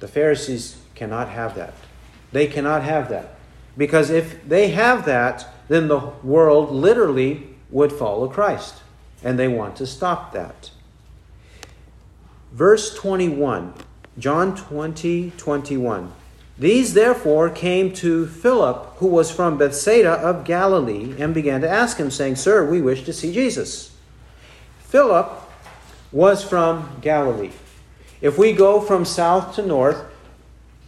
the 0.00 0.08
Pharisees 0.08 0.76
cannot 0.94 1.28
have 1.28 1.54
that. 1.54 1.74
They 2.32 2.46
cannot 2.46 2.82
have 2.82 3.08
that. 3.10 3.36
Because 3.76 4.10
if 4.10 4.46
they 4.46 4.70
have 4.70 5.04
that, 5.04 5.46
then 5.68 5.88
the 5.88 5.98
world 6.22 6.72
literally 6.72 7.48
would 7.70 7.92
follow 7.92 8.28
Christ. 8.28 8.82
And 9.22 9.38
they 9.38 9.48
want 9.48 9.76
to 9.76 9.86
stop 9.86 10.32
that. 10.32 10.70
Verse 12.52 12.94
21, 12.94 13.74
John 14.18 14.56
20, 14.56 15.32
21. 15.36 16.12
These 16.58 16.94
therefore 16.94 17.50
came 17.50 17.92
to 17.94 18.26
Philip, 18.26 18.96
who 18.96 19.06
was 19.06 19.30
from 19.30 19.58
Bethsaida 19.58 20.10
of 20.10 20.44
Galilee, 20.44 21.14
and 21.18 21.32
began 21.32 21.60
to 21.60 21.68
ask 21.68 21.98
him, 21.98 22.10
saying, 22.10 22.34
Sir, 22.34 22.68
we 22.68 22.80
wish 22.80 23.04
to 23.04 23.12
see 23.12 23.32
Jesus. 23.32 23.94
Philip 24.88 25.30
was 26.10 26.42
from 26.42 26.98
Galilee. 27.02 27.52
If 28.22 28.38
we 28.38 28.54
go 28.54 28.80
from 28.80 29.04
south 29.04 29.54
to 29.56 29.62
north, 29.62 30.02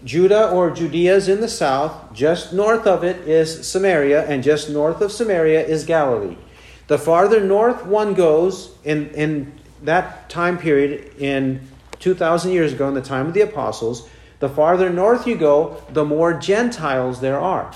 Judah 0.05 0.51
or 0.51 0.71
Judea 0.71 1.15
is 1.15 1.29
in 1.29 1.43
the 1.43 1.49
south. 1.49 2.15
Just 2.15 2.55
north 2.55 2.87
of 2.87 3.05
it 3.05 3.29
is 3.29 3.69
Samaria, 3.69 4.27
and 4.27 4.43
just 4.43 4.71
north 4.71 5.03
of 5.03 5.13
Samaria 5.13 5.67
is 5.67 5.85
Galilee. 5.85 6.39
The 6.87 6.99
farther 6.99 7.45
north 7.45 7.85
one 7.85 8.15
goes 8.15 8.75
in, 8.85 9.11
in 9.11 9.53
that 9.83 10.31
time 10.31 10.57
period, 10.57 11.15
in 11.19 11.61
2,000 11.99 12.53
years 12.53 12.73
ago, 12.73 12.89
in 12.89 12.95
the 12.95 13.03
time 13.03 13.27
of 13.27 13.35
the 13.35 13.43
apostles, 13.43 14.09
the 14.39 14.49
farther 14.49 14.89
north 14.89 15.27
you 15.27 15.37
go, 15.37 15.83
the 15.91 16.07
more 16.07 16.33
Gentiles 16.33 17.21
there 17.21 17.39
are. 17.39 17.71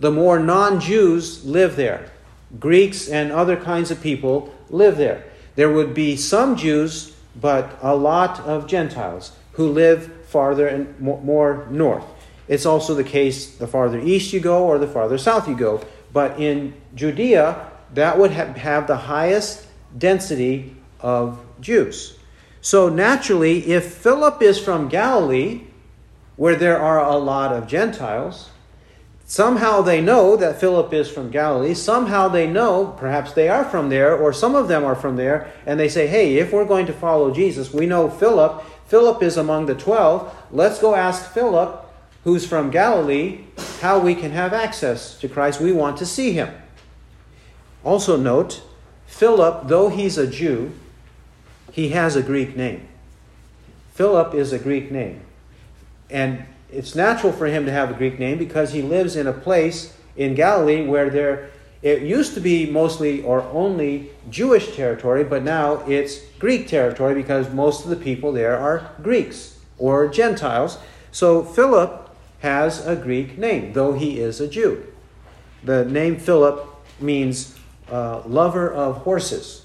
The 0.00 0.10
more 0.10 0.40
non 0.40 0.80
Jews 0.80 1.44
live 1.44 1.76
there. 1.76 2.10
Greeks 2.58 3.08
and 3.08 3.30
other 3.30 3.56
kinds 3.56 3.92
of 3.92 4.02
people 4.02 4.52
live 4.70 4.96
there. 4.96 5.24
There 5.58 5.72
would 5.72 5.92
be 5.92 6.14
some 6.14 6.54
Jews, 6.54 7.16
but 7.34 7.80
a 7.82 7.96
lot 7.96 8.38
of 8.46 8.68
Gentiles 8.68 9.32
who 9.54 9.68
live 9.68 10.24
farther 10.26 10.68
and 10.68 11.00
more 11.00 11.66
north. 11.68 12.04
It's 12.46 12.64
also 12.64 12.94
the 12.94 13.02
case 13.02 13.56
the 13.56 13.66
farther 13.66 13.98
east 13.98 14.32
you 14.32 14.38
go 14.38 14.64
or 14.68 14.78
the 14.78 14.86
farther 14.86 15.18
south 15.18 15.48
you 15.48 15.56
go. 15.56 15.84
But 16.12 16.38
in 16.38 16.74
Judea, 16.94 17.72
that 17.94 18.16
would 18.20 18.30
have 18.30 18.86
the 18.86 18.96
highest 18.96 19.66
density 19.98 20.76
of 21.00 21.44
Jews. 21.60 22.16
So 22.60 22.88
naturally, 22.88 23.66
if 23.66 23.94
Philip 23.94 24.40
is 24.40 24.60
from 24.60 24.88
Galilee, 24.88 25.62
where 26.36 26.54
there 26.54 26.78
are 26.78 27.04
a 27.04 27.16
lot 27.16 27.52
of 27.52 27.66
Gentiles, 27.66 28.50
somehow 29.28 29.82
they 29.82 30.00
know 30.00 30.36
that 30.36 30.58
Philip 30.58 30.92
is 30.92 31.08
from 31.08 31.30
Galilee. 31.30 31.74
Somehow 31.74 32.26
they 32.26 32.48
know, 32.48 32.96
perhaps 32.98 33.32
they 33.32 33.48
are 33.48 33.64
from 33.64 33.90
there, 33.90 34.16
or 34.16 34.32
some 34.32 34.56
of 34.56 34.66
them 34.66 34.84
are 34.84 34.96
from 34.96 35.14
there, 35.14 35.52
and 35.64 35.78
they 35.78 35.88
say, 35.88 36.08
hey, 36.08 36.38
if 36.38 36.52
we're 36.52 36.64
going 36.64 36.86
to 36.86 36.92
follow 36.92 37.30
Jesus, 37.32 37.72
we 37.72 37.86
know 37.86 38.10
Philip 38.10 38.64
Philip 38.88 39.22
is 39.22 39.36
among 39.36 39.66
the 39.66 39.74
twelve. 39.74 40.34
Let's 40.50 40.78
go 40.78 40.94
ask 40.94 41.30
Philip, 41.30 41.84
who's 42.24 42.46
from 42.46 42.70
Galilee, 42.70 43.44
how 43.80 43.98
we 43.98 44.14
can 44.14 44.30
have 44.30 44.54
access 44.54 45.18
to 45.18 45.28
Christ. 45.28 45.60
We 45.60 45.72
want 45.72 45.98
to 45.98 46.06
see 46.06 46.32
him. 46.32 46.54
Also, 47.84 48.16
note 48.16 48.62
Philip, 49.06 49.68
though 49.68 49.90
he's 49.90 50.16
a 50.16 50.26
Jew, 50.26 50.72
he 51.70 51.90
has 51.90 52.16
a 52.16 52.22
Greek 52.22 52.56
name. 52.56 52.88
Philip 53.92 54.34
is 54.34 54.54
a 54.54 54.58
Greek 54.58 54.90
name. 54.90 55.20
And 56.08 56.46
it's 56.70 56.94
natural 56.94 57.32
for 57.32 57.46
him 57.46 57.64
to 57.66 57.72
have 57.72 57.90
a 57.90 57.94
Greek 57.94 58.18
name 58.18 58.38
because 58.38 58.72
he 58.72 58.82
lives 58.82 59.16
in 59.16 59.26
a 59.26 59.32
place 59.32 59.94
in 60.16 60.34
Galilee 60.34 60.86
where 60.86 61.10
there 61.10 61.50
it 61.80 62.02
used 62.02 62.34
to 62.34 62.40
be 62.40 62.68
mostly 62.68 63.22
or 63.22 63.42
only 63.42 64.10
Jewish 64.30 64.74
territory, 64.74 65.22
but 65.22 65.44
now 65.44 65.84
it's 65.86 66.18
Greek 66.38 66.66
territory 66.66 67.14
because 67.14 67.52
most 67.52 67.84
of 67.84 67.90
the 67.90 67.96
people 67.96 68.32
there 68.32 68.58
are 68.58 68.90
Greeks 69.00 69.60
or 69.78 70.08
Gentiles. 70.08 70.78
So 71.12 71.44
Philip 71.44 72.10
has 72.40 72.84
a 72.84 72.96
Greek 72.96 73.38
name, 73.38 73.72
though 73.72 73.92
he 73.92 74.18
is 74.18 74.40
a 74.40 74.48
Jew. 74.48 74.86
The 75.64 75.84
name 75.84 76.16
Philip 76.16 76.66
means 77.00 77.56
uh, 77.90 78.22
lover 78.26 78.72
of 78.72 78.98
horses. 78.98 79.64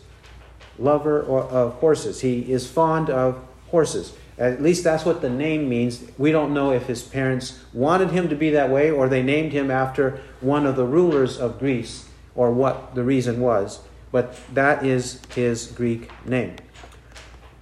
Lover 0.78 1.24
of 1.24 1.74
horses. 1.76 2.22
He 2.22 2.52
is 2.52 2.70
fond 2.70 3.10
of 3.10 3.44
horses. 3.68 4.14
At 4.38 4.62
least 4.62 4.84
that's 4.84 5.06
what 5.06 5.22
the 5.22 5.30
name 5.30 5.70
means. 5.70 6.04
We 6.18 6.32
don't 6.32 6.54
know 6.54 6.72
if 6.72 6.88
his 6.88 7.04
parents 7.04 7.60
wanted 7.72 8.12
him 8.12 8.30
to 8.30 8.36
be 8.36 8.50
that 8.52 8.70
way 8.70 8.90
or 8.90 9.08
they 9.08 9.22
named 9.22 9.52
him 9.52 9.70
after 9.70 10.22
one 10.42 10.66
of 10.66 10.76
the 10.76 10.86
rulers 10.86 11.38
of 11.38 11.60
Greece 11.60 12.10
or 12.36 12.52
what 12.52 12.96
the 12.96 13.04
reason 13.04 13.42
was, 13.42 13.82
but 14.12 14.36
that 14.54 14.84
is 14.84 15.22
his 15.36 15.68
Greek 15.68 16.10
name. 16.26 16.56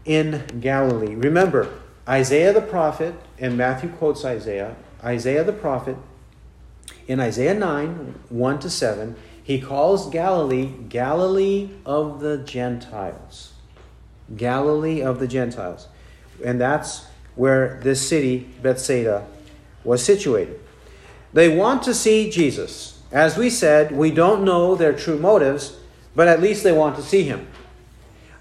In 0.05 0.45
Galilee. 0.61 1.15
Remember, 1.15 1.73
Isaiah 2.07 2.53
the 2.53 2.61
prophet, 2.61 3.13
and 3.37 3.57
Matthew 3.57 3.89
quotes 3.89 4.23
Isaiah, 4.23 4.75
Isaiah 5.03 5.43
the 5.43 5.53
prophet, 5.53 5.97
in 7.07 7.19
Isaiah 7.19 7.53
9 7.53 8.15
1 8.29 8.59
to 8.59 8.69
7, 8.69 9.15
he 9.43 9.59
calls 9.59 10.09
Galilee 10.09 10.71
Galilee 10.87 11.71
of 11.85 12.21
the 12.21 12.37
Gentiles. 12.37 13.53
Galilee 14.37 15.01
of 15.01 15.19
the 15.19 15.27
Gentiles 15.27 15.89
and 16.43 16.59
that's 16.59 17.05
where 17.35 17.79
this 17.81 18.07
city, 18.07 18.49
Bethsaida, 18.61 19.25
was 19.83 20.03
situated. 20.03 20.59
They 21.33 21.55
want 21.55 21.83
to 21.83 21.93
see 21.93 22.29
Jesus. 22.29 23.01
As 23.11 23.37
we 23.37 23.49
said, 23.49 23.91
we 23.91 24.11
don't 24.11 24.43
know 24.43 24.75
their 24.75 24.93
true 24.93 25.17
motives, 25.17 25.77
but 26.15 26.27
at 26.27 26.41
least 26.41 26.63
they 26.63 26.71
want 26.71 26.95
to 26.97 27.01
see 27.01 27.23
him. 27.23 27.47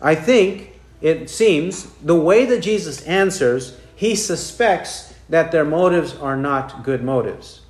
I 0.00 0.14
think 0.14 0.80
it 1.00 1.30
seems 1.30 1.84
the 2.02 2.16
way 2.16 2.44
that 2.46 2.60
Jesus 2.60 3.02
answers, 3.02 3.76
he 3.94 4.14
suspects 4.14 5.14
that 5.28 5.52
their 5.52 5.64
motives 5.64 6.14
are 6.16 6.36
not 6.36 6.82
good 6.82 7.02
motives. 7.02 7.60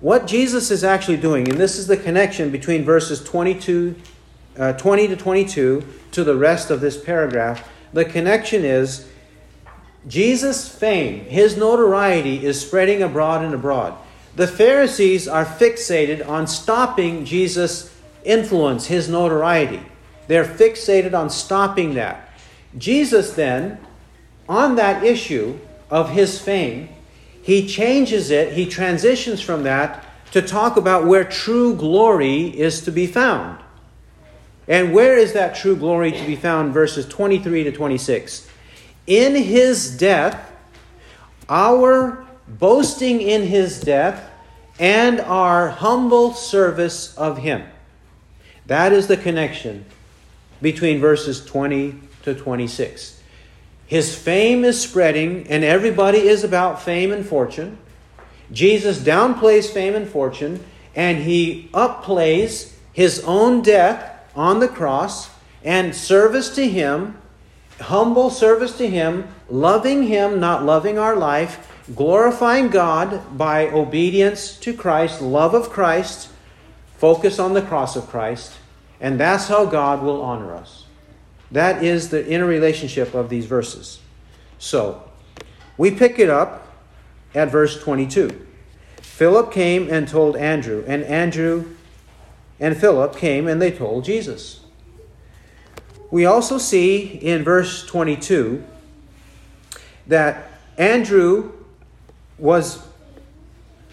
What 0.00 0.26
Jesus 0.26 0.70
is 0.70 0.84
actually 0.84 1.16
doing, 1.16 1.48
and 1.48 1.58
this 1.58 1.76
is 1.76 1.88
the 1.88 1.96
connection 1.96 2.50
between 2.50 2.84
verses 2.84 3.22
22, 3.24 3.96
uh, 4.58 4.72
20 4.74 5.08
to 5.08 5.16
22 5.16 5.84
to 6.12 6.24
the 6.24 6.36
rest 6.36 6.70
of 6.70 6.80
this 6.80 7.02
paragraph, 7.02 7.68
the 7.92 8.04
connection 8.04 8.64
is 8.64 9.07
Jesus' 10.06 10.68
fame, 10.68 11.24
his 11.24 11.56
notoriety 11.56 12.44
is 12.44 12.60
spreading 12.60 13.02
abroad 13.02 13.44
and 13.44 13.54
abroad. 13.54 13.94
The 14.36 14.46
Pharisees 14.46 15.26
are 15.26 15.44
fixated 15.44 16.26
on 16.26 16.46
stopping 16.46 17.24
Jesus' 17.24 17.94
influence, 18.24 18.86
his 18.86 19.08
notoriety. 19.08 19.82
They're 20.28 20.44
fixated 20.44 21.18
on 21.18 21.30
stopping 21.30 21.94
that. 21.94 22.30
Jesus, 22.76 23.32
then, 23.32 23.78
on 24.48 24.76
that 24.76 25.02
issue 25.02 25.58
of 25.90 26.10
his 26.10 26.40
fame, 26.40 26.88
he 27.42 27.66
changes 27.66 28.30
it, 28.30 28.52
he 28.52 28.66
transitions 28.66 29.40
from 29.40 29.62
that 29.64 30.04
to 30.32 30.42
talk 30.42 30.76
about 30.76 31.06
where 31.06 31.24
true 31.24 31.74
glory 31.74 32.46
is 32.46 32.82
to 32.82 32.92
be 32.92 33.06
found. 33.06 33.58
And 34.68 34.92
where 34.92 35.16
is 35.16 35.32
that 35.32 35.56
true 35.56 35.74
glory 35.74 36.12
to 36.12 36.26
be 36.26 36.36
found? 36.36 36.74
Verses 36.74 37.06
23 37.06 37.64
to 37.64 37.72
26 37.72 38.47
in 39.08 39.34
his 39.34 39.96
death, 39.96 40.52
our 41.48 42.26
boasting 42.46 43.22
in 43.22 43.42
his 43.42 43.80
death, 43.80 44.30
and 44.78 45.18
our 45.20 45.70
humble 45.70 46.34
service 46.34 47.16
of 47.16 47.38
him. 47.38 47.64
That 48.66 48.92
is 48.92 49.06
the 49.06 49.16
connection 49.16 49.86
between 50.60 51.00
verses 51.00 51.44
20 51.44 51.94
to 52.24 52.34
26. 52.34 53.22
His 53.86 54.14
fame 54.14 54.64
is 54.64 54.80
spreading, 54.80 55.46
and 55.48 55.64
everybody 55.64 56.18
is 56.18 56.44
about 56.44 56.82
fame 56.82 57.10
and 57.10 57.26
fortune. 57.26 57.78
Jesus 58.52 58.98
downplays 58.98 59.70
fame 59.70 59.94
and 59.94 60.06
fortune, 60.06 60.62
and 60.94 61.18
he 61.18 61.70
upplays 61.72 62.74
his 62.92 63.24
own 63.24 63.62
death 63.62 64.30
on 64.36 64.60
the 64.60 64.68
cross 64.68 65.30
and 65.64 65.94
service 65.94 66.54
to 66.56 66.68
him 66.68 67.16
humble 67.80 68.30
service 68.30 68.76
to 68.78 68.88
Him, 68.88 69.28
loving 69.48 70.04
Him, 70.04 70.40
not 70.40 70.64
loving 70.64 70.98
our 70.98 71.16
life, 71.16 71.72
glorifying 71.94 72.68
God 72.68 73.38
by 73.38 73.68
obedience 73.68 74.56
to 74.58 74.74
Christ, 74.74 75.22
love 75.22 75.54
of 75.54 75.70
Christ, 75.70 76.30
focus 76.96 77.38
on 77.38 77.54
the 77.54 77.62
cross 77.62 77.96
of 77.96 78.08
Christ, 78.08 78.54
and 79.00 79.18
that's 79.18 79.48
how 79.48 79.64
God 79.64 80.02
will 80.02 80.20
honor 80.22 80.54
us. 80.54 80.84
That 81.50 81.82
is 81.82 82.10
the 82.10 82.28
inner 82.28 82.46
relationship 82.46 83.14
of 83.14 83.30
these 83.30 83.46
verses. 83.46 84.00
So, 84.58 85.02
we 85.76 85.90
pick 85.90 86.18
it 86.18 86.28
up 86.28 86.66
at 87.34 87.50
verse 87.50 87.80
22. 87.80 88.46
Philip 89.00 89.52
came 89.52 89.88
and 89.88 90.06
told 90.06 90.36
Andrew, 90.36 90.84
and 90.86 91.02
Andrew 91.04 91.64
and 92.60 92.76
Philip 92.76 93.16
came 93.16 93.46
and 93.46 93.62
they 93.62 93.70
told 93.70 94.04
Jesus. 94.04 94.60
We 96.10 96.24
also 96.24 96.58
see 96.58 97.04
in 97.04 97.44
verse 97.44 97.84
22 97.86 98.64
that 100.06 100.50
Andrew 100.78 101.52
was 102.38 102.82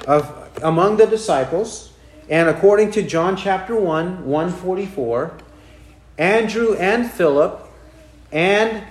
of, 0.08 0.49
among 0.62 0.97
the 0.97 1.08
disciples, 1.08 1.91
and 2.30 2.47
according 2.47 2.91
to 2.91 3.01
John 3.01 3.36
chapter 3.36 3.75
1, 3.75 4.25
144, 4.25 5.38
Andrew 6.17 6.75
and 6.75 7.12
Philip 7.12 7.67
and 8.32 8.84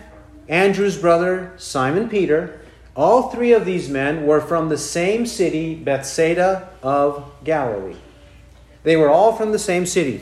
Andrew's 0.48 0.98
brother 0.98 1.52
Simon 1.56 2.08
Peter, 2.08 2.60
all 2.94 3.30
three 3.30 3.52
of 3.52 3.64
these 3.64 3.88
men 3.88 4.26
were 4.26 4.40
from 4.40 4.68
the 4.68 4.78
same 4.78 5.26
city, 5.26 5.74
Bethsaida 5.74 6.68
of 6.82 7.32
Galilee. 7.42 7.96
They 8.82 8.96
were 8.96 9.08
all 9.08 9.34
from 9.34 9.52
the 9.52 9.58
same 9.58 9.86
city. 9.86 10.20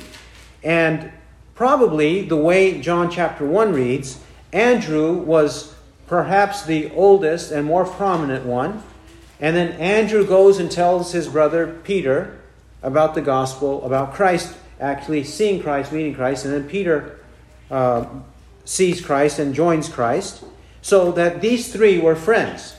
And 0.62 1.10
Probably 1.54 2.22
the 2.22 2.36
way 2.36 2.80
John 2.80 3.10
chapter 3.10 3.46
1 3.46 3.72
reads, 3.72 4.18
Andrew 4.52 5.12
was 5.12 5.74
perhaps 6.06 6.64
the 6.64 6.90
oldest 6.92 7.50
and 7.52 7.66
more 7.66 7.84
prominent 7.84 8.44
one. 8.44 8.82
And 9.40 9.56
then 9.56 9.72
Andrew 9.72 10.26
goes 10.26 10.58
and 10.58 10.70
tells 10.70 11.12
his 11.12 11.28
brother 11.28 11.80
Peter 11.84 12.38
about 12.82 13.14
the 13.14 13.20
gospel, 13.20 13.84
about 13.84 14.14
Christ, 14.14 14.54
actually 14.80 15.24
seeing 15.24 15.62
Christ, 15.62 15.92
meeting 15.92 16.14
Christ. 16.14 16.44
And 16.44 16.54
then 16.54 16.68
Peter 16.68 17.18
uh, 17.70 18.06
sees 18.64 19.00
Christ 19.04 19.38
and 19.38 19.54
joins 19.54 19.88
Christ. 19.88 20.44
So 20.80 21.12
that 21.12 21.40
these 21.40 21.72
three 21.72 21.98
were 21.98 22.16
friends. 22.16 22.76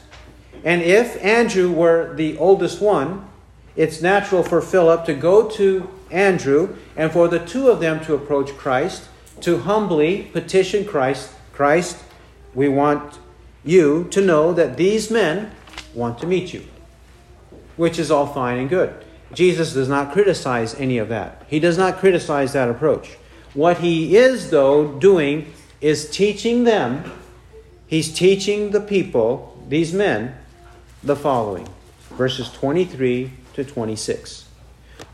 And 0.63 0.81
if 0.81 1.21
Andrew 1.23 1.71
were 1.71 2.13
the 2.15 2.37
oldest 2.37 2.81
one, 2.81 3.27
it's 3.75 4.01
natural 4.01 4.43
for 4.43 4.61
Philip 4.61 5.05
to 5.05 5.13
go 5.13 5.49
to 5.49 5.89
Andrew 6.13 6.77
and 6.95 7.11
for 7.11 7.27
the 7.27 7.39
two 7.39 7.69
of 7.69 7.79
them 7.79 7.99
to 8.05 8.13
approach 8.13 8.55
Christ, 8.55 9.09
to 9.41 9.59
humbly 9.59 10.29
petition 10.31 10.85
Christ 10.85 11.33
Christ, 11.51 12.03
we 12.53 12.67
want 12.67 13.19
you 13.63 14.07
to 14.11 14.21
know 14.21 14.53
that 14.53 14.77
these 14.77 15.11
men 15.11 15.51
want 15.93 16.19
to 16.19 16.27
meet 16.27 16.53
you, 16.53 16.65
which 17.77 17.99
is 17.99 18.11
all 18.11 18.27
fine 18.27 18.57
and 18.57 18.69
good. 18.69 18.93
Jesus 19.33 19.73
does 19.73 19.87
not 19.89 20.13
criticize 20.13 20.75
any 20.75 20.97
of 20.97 21.09
that. 21.09 21.45
He 21.47 21.59
does 21.59 21.77
not 21.77 21.97
criticize 21.97 22.53
that 22.53 22.69
approach. 22.69 23.17
What 23.53 23.79
he 23.79 24.15
is, 24.15 24.49
though, 24.49 24.99
doing 24.99 25.53
is 25.81 26.09
teaching 26.09 26.63
them, 26.63 27.11
he's 27.87 28.13
teaching 28.13 28.71
the 28.71 28.81
people, 28.81 29.63
these 29.67 29.93
men, 29.93 30.35
the 31.03 31.15
following 31.15 31.67
verses 32.11 32.51
23 32.51 33.31
to 33.53 33.63
26. 33.63 34.42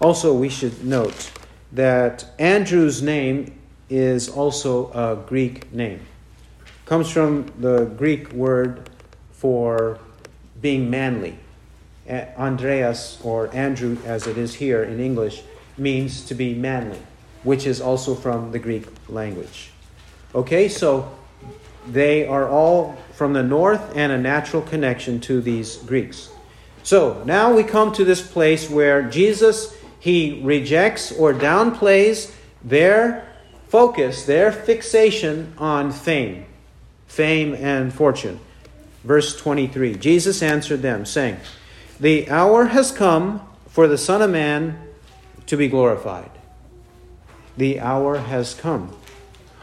Also, 0.01 0.33
we 0.33 0.47
should 0.47 0.85
note 0.85 1.29
that 1.73 2.25
Andrew's 2.39 3.01
name 3.01 3.59
is 3.89 4.29
also 4.29 4.91
a 4.93 5.15
Greek 5.27 5.73
name. 5.73 5.99
Comes 6.85 7.11
from 7.11 7.51
the 7.59 7.85
Greek 7.85 8.31
word 8.31 8.89
for 9.31 9.99
being 10.61 10.89
manly. 10.89 11.37
Andreas 12.09 13.19
or 13.23 13.53
Andrew, 13.53 13.97
as 14.05 14.25
it 14.25 14.37
is 14.37 14.55
here 14.55 14.83
in 14.83 14.99
English, 14.99 15.43
means 15.77 16.25
to 16.25 16.33
be 16.33 16.55
manly, 16.55 16.99
which 17.43 17.67
is 17.67 17.81
also 17.81 18.15
from 18.15 18.51
the 18.51 18.59
Greek 18.59 18.87
language. 19.09 19.71
Okay, 20.33 20.69
so 20.69 21.11
they 21.87 22.25
are 22.25 22.47
all 22.47 22.97
from 23.13 23.33
the 23.33 23.43
north 23.43 23.95
and 23.95 24.11
a 24.11 24.17
natural 24.17 24.61
connection 24.61 25.19
to 25.19 25.41
these 25.41 25.77
Greeks. 25.77 26.29
So 26.83 27.21
now 27.25 27.53
we 27.53 27.63
come 27.63 27.91
to 27.93 28.05
this 28.05 28.25
place 28.25 28.69
where 28.69 29.03
Jesus 29.03 29.75
he 29.99 30.41
rejects 30.43 31.11
or 31.11 31.33
downplays 31.33 32.33
their 32.63 33.27
focus, 33.67 34.25
their 34.25 34.51
fixation 34.51 35.53
on 35.57 35.91
fame, 35.91 36.45
fame 37.07 37.53
and 37.53 37.93
fortune. 37.93 38.39
Verse 39.03 39.35
23 39.37 39.95
Jesus 39.95 40.41
answered 40.41 40.81
them, 40.81 41.05
saying, 41.05 41.37
The 41.99 42.29
hour 42.29 42.65
has 42.65 42.91
come 42.91 43.41
for 43.67 43.87
the 43.87 43.97
Son 43.97 44.21
of 44.21 44.29
Man 44.31 44.79
to 45.45 45.57
be 45.57 45.67
glorified. 45.67 46.31
The 47.57 47.79
hour 47.79 48.17
has 48.17 48.53
come. 48.53 48.95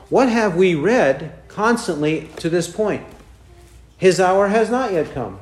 What 0.09 0.29
have 0.29 0.57
we 0.57 0.75
read 0.75 1.33
constantly 1.49 2.29
to 2.37 2.49
this 2.49 2.69
point? 2.69 3.05
His 3.97 4.21
hour 4.21 4.49
has 4.49 4.71
not 4.71 4.93
yet 4.93 5.13
come. 5.13 5.41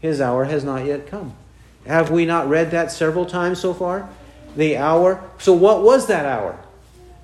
His 0.00 0.20
hour 0.20 0.44
has 0.44 0.62
not 0.64 0.84
yet 0.84 1.06
come. 1.06 1.34
Have 1.86 2.10
we 2.10 2.24
not 2.26 2.48
read 2.48 2.70
that 2.70 2.92
several 2.92 3.26
times 3.26 3.60
so 3.60 3.74
far? 3.74 4.08
The 4.56 4.76
hour. 4.76 5.22
So, 5.38 5.52
what 5.52 5.82
was 5.82 6.06
that 6.06 6.24
hour? 6.24 6.58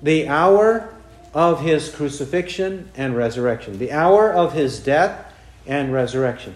The 0.01 0.27
hour 0.27 0.93
of 1.33 1.61
his 1.61 1.89
crucifixion 1.89 2.89
and 2.95 3.15
resurrection, 3.15 3.77
the 3.77 3.91
hour 3.91 4.31
of 4.31 4.53
his 4.53 4.79
death 4.79 5.33
and 5.65 5.93
resurrection. 5.93 6.55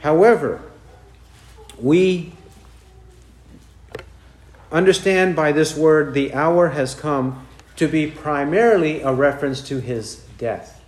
However, 0.00 0.62
we 1.80 2.32
understand 4.72 5.36
by 5.36 5.52
this 5.52 5.76
word 5.76 6.14
the 6.14 6.32
hour 6.32 6.68
has 6.68 6.94
come 6.94 7.46
to 7.76 7.86
be 7.86 8.10
primarily 8.10 9.00
a 9.02 9.12
reference 9.12 9.60
to 9.62 9.80
his 9.80 10.16
death, 10.38 10.82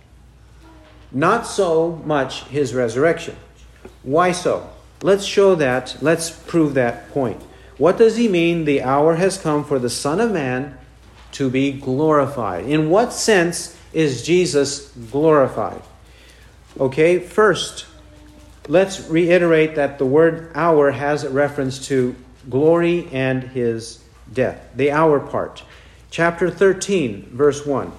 not 1.11 1.45
so 1.45 2.01
much 2.05 2.43
his 2.45 2.73
resurrection. 2.73 3.35
Why 4.03 4.31
so? 4.31 4.69
Let's 5.03 5.25
show 5.25 5.55
that, 5.55 5.97
let's 6.01 6.29
prove 6.29 6.73
that 6.73 7.09
point. 7.11 7.41
What 7.81 7.97
does 7.97 8.15
he 8.15 8.27
mean? 8.27 8.65
The 8.65 8.83
hour 8.83 9.15
has 9.15 9.39
come 9.39 9.63
for 9.63 9.79
the 9.79 9.89
Son 9.89 10.19
of 10.19 10.31
Man 10.31 10.77
to 11.31 11.49
be 11.49 11.71
glorified. 11.71 12.65
In 12.65 12.91
what 12.91 13.11
sense 13.11 13.75
is 13.91 14.21
Jesus 14.21 14.89
glorified? 15.09 15.81
Okay, 16.79 17.17
first, 17.17 17.87
let's 18.67 19.09
reiterate 19.09 19.73
that 19.73 19.97
the 19.97 20.05
word 20.05 20.51
hour 20.53 20.91
has 20.91 21.23
a 21.23 21.31
reference 21.31 21.87
to 21.87 22.15
glory 22.51 23.09
and 23.11 23.41
his 23.45 24.03
death, 24.31 24.63
the 24.75 24.91
hour 24.91 25.19
part. 25.19 25.63
Chapter 26.11 26.51
13, 26.51 27.31
verse 27.33 27.65
1. 27.65 27.91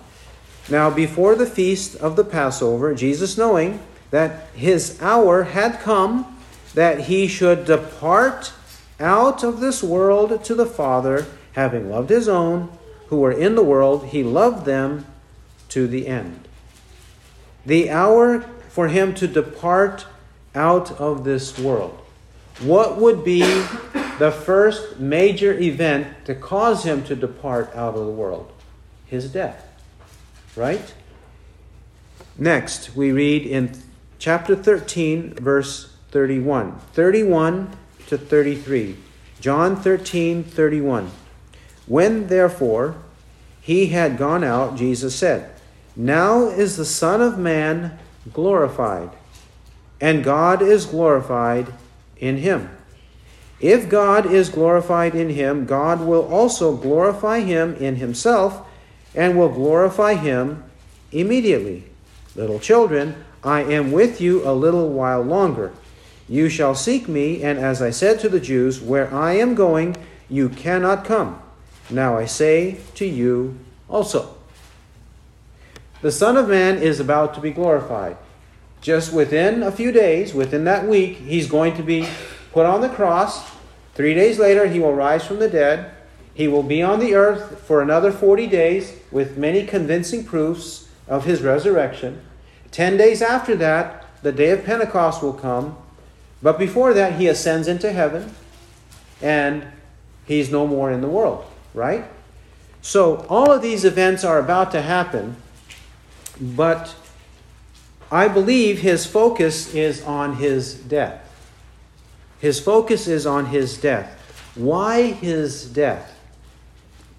Now, 0.71 0.91
before 0.91 1.35
the 1.35 1.45
feast 1.45 1.97
of 1.97 2.15
the 2.15 2.25
Passover, 2.25 2.95
Jesus, 2.95 3.37
knowing 3.37 3.81
that 4.13 4.47
his 4.55 5.03
hour 5.03 5.43
had 5.43 5.81
come, 5.81 6.39
that 6.75 7.01
he 7.01 7.27
should 7.27 7.65
depart 7.65 8.53
out 9.01 9.43
of 9.43 9.61
this 9.61 9.83
world 9.83 10.45
to 10.45 10.55
the 10.55 10.67
Father, 10.67 11.27
having 11.53 11.91
loved 11.91 12.11
his 12.11 12.29
own 12.29 12.71
who 13.09 13.19
were 13.19 13.33
in 13.33 13.55
the 13.55 13.63
world, 13.63 14.07
he 14.07 14.23
loved 14.23 14.65
them 14.65 15.07
to 15.69 15.87
the 15.87 16.07
end. 16.07 16.49
The 17.67 17.91
hour 17.91 18.41
for 18.69 18.89
him 18.89 19.15
to 19.17 19.27
depart 19.27 20.07
out 20.55 20.93
of 20.93 21.25
this 21.25 21.59
world. 21.59 21.99
What 22.61 22.97
would 22.99 23.25
be 23.25 23.43
the 24.19 24.31
first 24.33 24.99
major 24.99 25.53
event 25.53 26.25
to 26.27 26.35
cause 26.35 26.85
him 26.85 27.05
to 27.05 27.17
depart 27.17 27.75
out 27.75 27.95
of 27.95 28.07
the 28.07 28.13
world? 28.13 28.51
His 29.07 29.31
death. 29.31 29.67
Right? 30.57 30.95
Next, 32.39 32.97
we 32.97 33.13
read 33.13 33.45
in 33.45 33.73
chapter 34.19 34.57
13, 34.57 35.35
verse 35.35 35.93
31. 36.11 36.79
31 36.93 37.77
to 38.13 38.19
33. 38.19 38.95
John 39.41 39.75
13, 39.75 40.45
31. 40.45 41.11
When 41.87 42.27
therefore 42.27 42.97
he 43.63 43.87
had 43.87 44.19
gone 44.19 44.45
out, 44.45 44.77
Jesus 44.77 45.17
said, 45.17 45.51
Now 45.97 46.49
is 46.49 46.77
the 46.77 46.85
Son 46.85 47.23
of 47.23 47.39
Man 47.39 47.99
glorified, 48.31 49.09
and 49.99 50.23
God 50.23 50.61
is 50.61 50.85
glorified 50.85 51.73
in 52.19 52.37
him. 52.37 52.69
If 53.61 53.89
God 53.89 54.27
is 54.27 54.51
glorified 54.51 55.15
in 55.15 55.31
him, 55.31 55.65
God 55.65 56.03
will 56.03 56.27
also 56.31 56.77
glorify 56.77 57.41
him 57.41 57.75
in 57.77 57.97
himself, 57.97 58.69
and 59.15 59.39
will 59.39 59.49
glorify 59.49 60.15
him 60.15 60.65
immediately. 61.13 61.85
Little 62.37 62.59
children, 62.59 63.25
I 63.43 63.63
am 63.63 63.91
with 63.91 64.21
you 64.21 64.47
a 64.47 64.53
little 64.53 64.91
while 64.91 65.23
longer. 65.23 65.73
You 66.33 66.49
shall 66.49 66.75
seek 66.75 67.09
me, 67.09 67.43
and 67.43 67.59
as 67.59 67.83
I 67.83 67.91
said 67.91 68.19
to 68.21 68.29
the 68.31 68.41
Jews, 68.41 68.81
Where 68.81 69.13
I 69.13 69.35
am 69.35 69.55
going, 69.55 69.95
you 70.31 70.49
cannot 70.49 71.05
come. 71.05 71.43
Now 71.91 72.17
I 72.17 72.25
say 72.25 72.79
to 72.95 73.05
you 73.05 73.59
also. 73.87 74.35
The 76.01 76.11
Son 76.11 76.39
of 76.39 76.49
Man 76.49 76.79
is 76.79 77.01
about 77.01 77.35
to 77.35 77.43
be 77.43 77.51
glorified. 77.51 78.17
Just 78.81 79.13
within 79.13 79.63
a 79.63 79.71
few 79.71 79.93
days, 79.93 80.33
within 80.33 80.65
that 80.65 80.89
week, 80.89 81.19
he's 81.19 81.51
going 81.51 81.77
to 81.77 81.83
be 81.83 82.09
put 82.51 82.65
on 82.65 82.81
the 82.81 82.89
cross. 82.89 83.47
Three 83.95 84.15
days 84.15 84.39
later, 84.39 84.67
he 84.67 84.81
will 84.81 84.95
rise 84.95 85.27
from 85.27 85.39
the 85.39 85.51
dead. 85.51 85.91
He 86.33 86.49
will 86.49 86.63
be 86.63 86.83
on 86.83 86.99
the 86.99 87.15
earth 87.15 87.61
for 87.67 87.83
another 87.83 88.11
40 88.11 88.47
days 88.47 88.99
with 89.11 89.37
many 89.37 89.67
convincing 89.67 90.25
proofs 90.25 90.89
of 91.07 91.27
his 91.27 91.43
resurrection. 91.43 92.23
Ten 92.71 92.97
days 92.97 93.21
after 93.21 93.55
that, 93.57 94.07
the 94.23 94.33
day 94.33 94.49
of 94.49 94.65
Pentecost 94.65 95.23
will 95.23 95.35
come. 95.35 95.77
But 96.43 96.59
before 96.59 96.93
that, 96.95 97.19
he 97.19 97.29
ascends 97.29 97.69
into 97.69 97.93
heaven 97.93 98.35
and 99.21 99.67
he's 100.27 100.51
no 100.51 100.67
more 100.67 100.91
in 100.91 101.01
the 101.01 101.09
world 101.09 101.47
right? 101.75 102.05
So 102.81 103.27
all 103.29 103.53
of 103.53 103.63
these 103.63 103.85
events 103.85 104.25
are 104.25 104.39
about 104.39 104.73
to 104.73 104.83
happen, 104.83 105.37
but 106.41 106.95
I 108.11 108.29
believe 108.29 108.81
his 108.81 109.07
focus 109.07 109.75
is 109.75 110.03
on 110.03 110.37
his 110.37 110.75
death. 110.75 111.21
His 112.41 112.59
focus 112.59 113.07
is 113.07 113.25
on 113.25 113.47
his 113.47 113.79
death. 113.79 114.19
Why 114.55 115.13
his 115.13 115.65
death? 115.65 116.19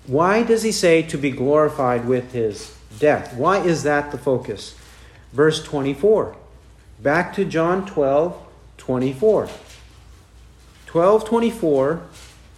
Why 0.05 0.43
does 0.43 0.63
he 0.63 0.71
say 0.73 1.01
to 1.03 1.17
be 1.17 1.31
glorified 1.31 2.05
with 2.05 2.33
his 2.33 2.77
death? 2.99 3.33
Why 3.33 3.59
is 3.59 3.83
that 3.83 4.11
the 4.11 4.17
focus? 4.17 4.75
Verse 5.31 5.63
24. 5.63 6.35
Back 6.99 7.33
to 7.35 7.45
John 7.45 7.85
12, 7.85 8.42
24. 8.77 9.49
12, 10.85 11.25
24 11.25 12.03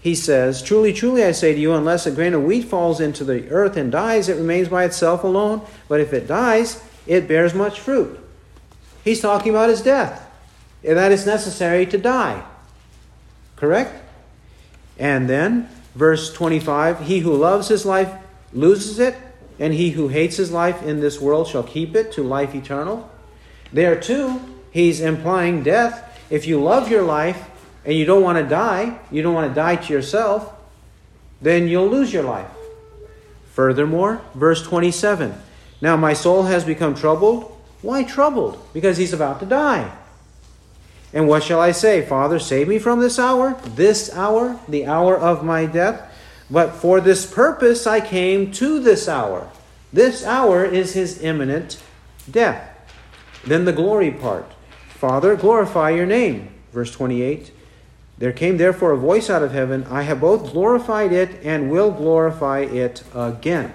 he 0.05 0.13
says, 0.13 0.61
Truly, 0.61 0.93
truly, 0.93 1.23
I 1.23 1.31
say 1.31 1.55
to 1.55 1.59
you, 1.59 1.73
unless 1.73 2.05
a 2.05 2.11
grain 2.11 2.35
of 2.35 2.43
wheat 2.43 2.65
falls 2.65 3.01
into 3.01 3.23
the 3.23 3.49
earth 3.49 3.75
and 3.75 3.91
dies, 3.91 4.29
it 4.29 4.37
remains 4.37 4.67
by 4.69 4.83
itself 4.83 5.23
alone. 5.23 5.65
But 5.87 5.99
if 5.99 6.13
it 6.13 6.27
dies, 6.27 6.79
it 7.07 7.27
bears 7.27 7.55
much 7.55 7.79
fruit. 7.79 8.19
He's 9.03 9.19
talking 9.19 9.49
about 9.49 9.69
his 9.69 9.81
death, 9.81 10.29
and 10.83 10.95
that 10.95 11.11
it's 11.11 11.25
necessary 11.25 11.87
to 11.87 11.97
die. 11.97 12.45
Correct? 13.55 13.99
And 14.99 15.27
then, 15.27 15.69
verse 15.95 16.31
25 16.31 17.07
He 17.07 17.21
who 17.21 17.33
loves 17.33 17.69
his 17.69 17.83
life 17.83 18.13
loses 18.53 18.99
it, 18.99 19.15
and 19.57 19.73
he 19.73 19.89
who 19.89 20.09
hates 20.09 20.37
his 20.37 20.51
life 20.51 20.83
in 20.83 20.99
this 20.99 21.19
world 21.19 21.47
shall 21.47 21.63
keep 21.63 21.95
it 21.95 22.11
to 22.11 22.21
life 22.21 22.53
eternal. 22.53 23.09
There, 23.73 23.99
too, 23.99 24.39
he's 24.75 24.99
implying 24.99 25.63
death. 25.63 26.03
if 26.29 26.45
you 26.45 26.61
love 26.61 26.91
your 26.91 27.01
life 27.01 27.49
and 27.85 27.95
you 27.95 28.03
don't 28.03 28.21
want 28.21 28.37
to 28.37 28.43
die, 28.43 28.99
you 29.09 29.21
don't 29.21 29.33
want 29.33 29.49
to 29.49 29.55
die 29.55 29.77
to 29.77 29.93
yourself, 29.93 30.53
then 31.41 31.69
you'll 31.69 31.87
lose 31.87 32.11
your 32.11 32.23
life. 32.23 32.51
Furthermore, 33.53 34.21
verse 34.33 34.61
27 34.63 35.33
Now 35.79 35.95
my 35.95 36.11
soul 36.11 36.43
has 36.43 36.65
become 36.65 36.93
troubled. 36.93 37.57
Why 37.81 38.03
troubled? 38.03 38.61
Because 38.73 38.97
he's 38.97 39.13
about 39.13 39.39
to 39.39 39.45
die. 39.45 39.95
And 41.13 41.29
what 41.29 41.43
shall 41.43 41.61
I 41.61 41.71
say? 41.71 42.05
Father, 42.05 42.37
save 42.37 42.67
me 42.67 42.77
from 42.77 42.99
this 42.99 43.17
hour, 43.17 43.57
this 43.63 44.13
hour, 44.13 44.59
the 44.67 44.87
hour 44.87 45.17
of 45.17 45.45
my 45.45 45.65
death. 45.65 46.11
But 46.51 46.71
for 46.71 46.99
this 46.99 47.25
purpose 47.25 47.87
I 47.87 48.01
came 48.01 48.51
to 48.53 48.81
this 48.81 49.07
hour. 49.07 49.49
This 49.93 50.25
hour 50.25 50.65
is 50.65 50.93
his 50.93 51.21
imminent 51.21 51.81
death. 52.29 52.67
Then 53.45 53.63
the 53.63 53.71
glory 53.71 54.11
part. 54.11 54.51
Father, 55.07 55.35
glorify 55.35 55.91
your 55.91 56.07
name. 56.07 56.49
Verse 56.73 56.89
28. 56.89 57.51
There 58.17 58.33
came 58.33 58.57
therefore 58.57 58.93
a 58.93 58.97
voice 58.97 59.29
out 59.29 59.43
of 59.43 59.51
heaven 59.51 59.83
I 59.83 60.01
have 60.01 60.19
both 60.19 60.51
glorified 60.51 61.13
it 61.13 61.29
and 61.43 61.69
will 61.69 61.91
glorify 61.91 62.61
it 62.61 63.03
again. 63.13 63.71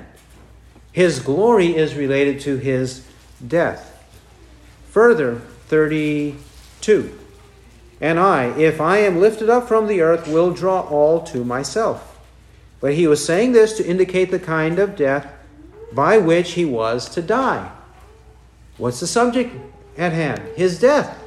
His 0.91 1.21
glory 1.21 1.77
is 1.77 1.95
related 1.95 2.41
to 2.41 2.57
his 2.57 3.07
death. 3.47 4.05
Further, 4.89 5.37
32. 5.69 7.17
And 8.01 8.19
I, 8.19 8.47
if 8.59 8.81
I 8.81 8.99
am 8.99 9.21
lifted 9.21 9.49
up 9.49 9.69
from 9.69 9.87
the 9.87 10.01
earth, 10.01 10.27
will 10.27 10.51
draw 10.51 10.81
all 10.81 11.23
to 11.27 11.45
myself. 11.45 12.19
But 12.81 12.95
he 12.95 13.07
was 13.07 13.25
saying 13.25 13.53
this 13.53 13.77
to 13.77 13.87
indicate 13.87 14.33
the 14.33 14.41
kind 14.41 14.81
of 14.81 14.97
death 14.97 15.33
by 15.93 16.19
which 16.19 16.55
he 16.55 16.65
was 16.65 17.09
to 17.11 17.23
die. 17.23 17.71
What's 18.79 18.99
the 18.99 19.07
subject 19.07 19.55
at 19.97 20.13
hand? 20.13 20.43
His 20.57 20.81
death. 20.81 21.19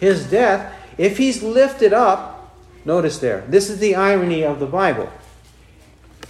His 0.00 0.28
death, 0.28 0.74
if 0.96 1.18
he's 1.18 1.42
lifted 1.42 1.92
up, 1.92 2.56
notice 2.84 3.18
there, 3.18 3.42
this 3.48 3.68
is 3.68 3.78
the 3.78 3.94
irony 3.94 4.42
of 4.42 4.58
the 4.58 4.66
Bible. 4.66 5.10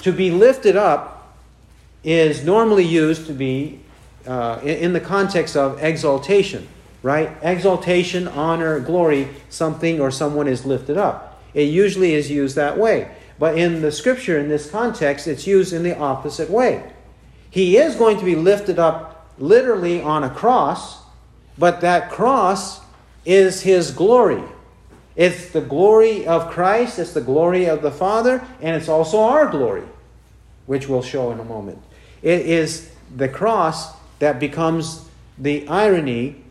To 0.03 0.13
be 0.13 0.31
lifted 0.31 0.77
up 0.77 1.37
is 2.03 2.45
normally 2.45 2.85
used 2.85 3.27
to 3.27 3.33
be 3.33 3.81
uh, 4.27 4.61
in, 4.63 4.93
the 4.93 5.01
context 5.01 5.57
of 5.57 5.83
exaltation, 5.83 6.67
right? 7.03 7.31
Exaltation, 7.43 8.27
honor, 8.29 8.81
glory, 8.81 9.29
something 9.49 10.01
or 10.01 10.11
someone 10.11 10.49
is 10.49 10.67
lifted 10.67 10.97
up. 10.97 11.41
It 11.55 11.69
usually 11.69 12.15
is 12.15 12.31
used 12.31 12.57
that 12.57 12.77
way. 12.77 13.15
But 13.39 13.57
in 13.57 13.83
the 13.83 13.93
scripture, 13.93 14.39
in 14.39 14.49
this 14.49 14.71
context, 14.71 15.27
it's 15.27 15.47
used 15.47 15.73
in 15.73 15.83
the 15.83 15.97
opposite 15.97 16.51
way. 16.51 16.93
He 17.51 17.77
is 17.77 17.97
going 17.97 18.19
to 18.19 18.25
be 18.25 18.37
lifted 18.37 18.79
up 18.79 19.33
literally 19.39 20.03
on 20.03 20.25
a 20.25 20.31
cross, 20.31 21.03
but 21.57 21.81
that 21.81 22.11
cross 22.11 22.81
is 23.31 23.63
his 23.63 23.93
glory. 23.93 24.43
It's 25.15 25.51
the 25.51 25.61
glory 25.61 26.27
of 26.27 26.51
Christ, 26.51 26.99
it's 26.99 27.13
the 27.13 27.21
glory 27.21 27.67
of 27.67 27.83
the 27.83 27.91
Father, 27.91 28.45
and 28.61 28.75
it's 28.75 28.89
also 28.89 29.21
our 29.21 29.47
glory, 29.47 29.85
which 30.67 30.89
we'll 30.89 31.03
show 31.03 31.31
in 31.31 31.39
a 31.39 31.45
moment. 31.45 31.81
It 32.23 32.41
is 32.41 32.91
the 33.15 33.29
cross 33.29 33.95
that 34.19 34.41
becomes 34.41 35.09
the 35.39 35.67
irony 35.69 36.43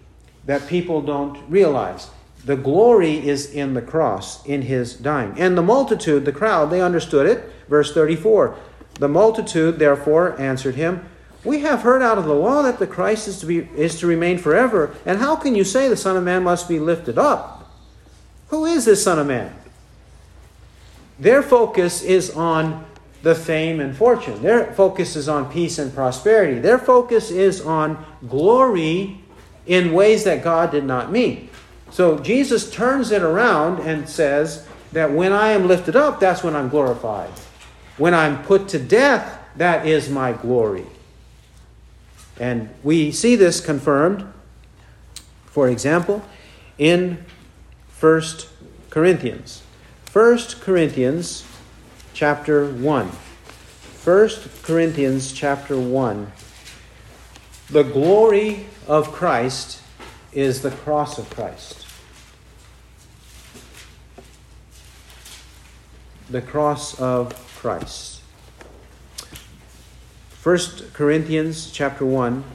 that 0.46 0.68
people 0.68 1.02
don't 1.02 1.38
realize. 1.50 2.10
The 2.46 2.56
glory 2.56 3.28
is 3.28 3.52
in 3.52 3.74
the 3.74 3.82
cross, 3.82 4.46
in 4.46 4.62
his 4.62 4.94
dying. 4.94 5.36
And 5.38 5.58
the 5.58 5.62
multitude, 5.62 6.24
the 6.24 6.32
crowd, 6.32 6.70
they 6.70 6.82
understood 6.82 7.28
it. 7.28 7.52
Verse 7.68 7.94
34 7.94 8.56
The 8.96 9.10
multitude, 9.10 9.80
therefore, 9.80 10.40
answered 10.40 10.76
him, 10.76 11.08
We 11.44 11.60
have 11.60 11.82
heard 11.82 12.02
out 12.02 12.18
of 12.18 12.26
the 12.26 12.34
law 12.34 12.62
that 12.64 12.80
the 12.80 12.88
Christ 12.88 13.28
is 13.28 13.40
to, 13.40 13.46
be, 13.46 13.60
is 13.76 14.00
to 14.00 14.08
remain 14.08 14.38
forever. 14.38 14.96
And 15.06 15.20
how 15.20 15.36
can 15.36 15.56
you 15.56 15.64
say 15.64 15.88
the 15.88 15.96
Son 15.96 16.18
of 16.18 16.24
Man 16.24 16.44
must 16.44 16.68
be 16.68 16.80
lifted 16.80 17.18
up? 17.18 17.72
Who 18.50 18.66
is 18.66 18.86
this 18.86 19.04
Son 19.04 19.20
of 19.20 19.28
Man? 19.28 19.56
Their 21.18 21.42
focus 21.42 22.02
is 22.02 22.30
on 22.32 22.86
the 23.22 23.36
fame 23.36 23.80
and 23.80 23.96
fortune. 23.96 24.42
Their 24.42 24.74
focus 24.74 25.16
is 25.16 25.28
on 25.28 25.52
peace 25.52 25.78
and 25.78 25.94
prosperity. 25.94 26.60
Their 26.60 26.80
focus 26.80 27.32
is 27.32 27.62
on 27.62 28.04
glory 28.28 29.22
in 29.66 29.94
ways 29.94 30.24
that 30.24 30.44
God 30.44 30.72
did 30.72 30.86
not 30.86 31.12
mean. 31.12 31.50
So 31.92 32.20
Jesus 32.20 32.70
turns 32.70 33.12
it 33.12 33.22
around 33.22 33.80
and 33.80 34.08
says 34.08 34.68
that 34.94 35.12
when 35.12 35.34
I 35.34 35.50
am 35.50 35.68
lifted 35.68 35.96
up, 35.96 36.20
that's 36.20 36.44
when 36.44 36.56
I'm 36.56 36.70
glorified. 36.70 37.32
When 37.98 38.14
I'm 38.14 38.44
put 38.44 38.70
to 38.70 38.80
death, 38.80 39.40
that 39.58 39.86
is 39.86 40.10
my 40.10 40.34
glory. 40.34 40.86
And 42.40 42.70
we 42.84 43.12
see 43.12 43.36
this 43.36 43.60
confirmed, 43.60 44.26
for 45.46 45.68
example, 45.68 46.24
in 46.78 47.24
1 48.00 48.22
Corinthians. 48.90 49.62
1 50.14 50.38
Corinthians 50.62 51.44
chapter 52.14 52.66
1. 52.66 53.08
1 53.08 54.30
Corinthians 54.64 55.34
chapter 55.34 55.78
1. 55.78 56.32
The 57.70 57.84
glory 57.84 58.66
of 58.88 59.12
Christ 59.12 59.82
is 60.32 60.62
the 60.62 60.72
cross 60.72 61.18
of 61.18 61.30
Christ. 61.30 61.86
The 66.30 66.42
cross 66.42 67.00
of 67.00 67.34
Christ. 67.60 68.19
1 70.42 70.58
Corinthians 70.94 71.70
chapter 71.70 72.06
1 72.06 72.46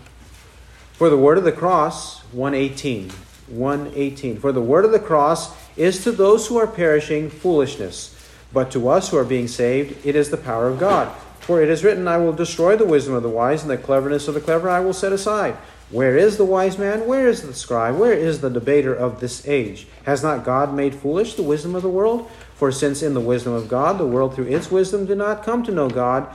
For 0.95 1.11
the 1.11 1.19
word 1.19 1.37
of 1.37 1.45
the 1.45 1.53
cross 1.53 2.23
118 2.33 3.11
118 3.11 4.39
For 4.39 4.53
the 4.53 4.63
word 4.63 4.87
of 4.87 4.91
the 4.91 4.99
cross 4.99 5.55
is 5.77 6.03
to 6.03 6.11
those 6.11 6.47
who 6.47 6.57
are 6.57 6.67
perishing 6.67 7.29
foolishness 7.29 8.19
but 8.55 8.71
to 8.71 8.89
us 8.89 9.11
who 9.11 9.19
are 9.19 9.25
being 9.25 9.47
saved 9.47 10.03
it 10.03 10.17
is 10.17 10.31
the 10.31 10.39
power 10.39 10.67
of 10.67 10.81
God 10.81 11.15
for 11.41 11.61
it 11.63 11.69
is 11.69 11.85
written 11.85 12.09
I 12.09 12.17
will 12.17 12.33
destroy 12.33 12.75
the 12.75 12.87
wisdom 12.87 13.13
of 13.13 13.23
the 13.23 13.29
wise 13.29 13.61
and 13.61 13.71
the 13.71 13.77
cleverness 13.77 14.29
of 14.29 14.35
the 14.35 14.41
clever 14.41 14.71
I 14.71 14.81
will 14.81 14.95
set 14.95 15.13
aside 15.13 15.55
where 15.91 16.17
is 16.17 16.39
the 16.39 16.45
wise 16.45 16.79
man? 16.79 17.07
Where 17.07 17.29
is 17.29 17.43
the 17.43 17.53
scribe? 17.53 17.97
Where 17.97 18.15
is 18.15 18.41
the 18.41 18.51
debater 18.51 18.95
of 18.95 19.21
this 19.21 19.47
age? 19.47 19.87
Has 20.05 20.23
not 20.23 20.45
God 20.45 20.75
made 20.75 20.95
foolish 20.95 21.35
the 21.35 21.43
wisdom 21.43 21.75
of 21.75 21.83
the 21.83 21.89
world? 21.89 22.29
For 22.57 22.73
since 22.73 23.03
in 23.03 23.15
the 23.15 23.21
wisdom 23.21 23.53
of 23.53 23.69
God 23.69 23.99
the 23.99 24.07
world 24.07 24.35
through 24.35 24.47
its 24.47 24.71
wisdom 24.71 25.05
did 25.05 25.19
not 25.19 25.45
come 25.45 25.63
to 25.63 25.71
know 25.71 25.91
God, 25.91 26.35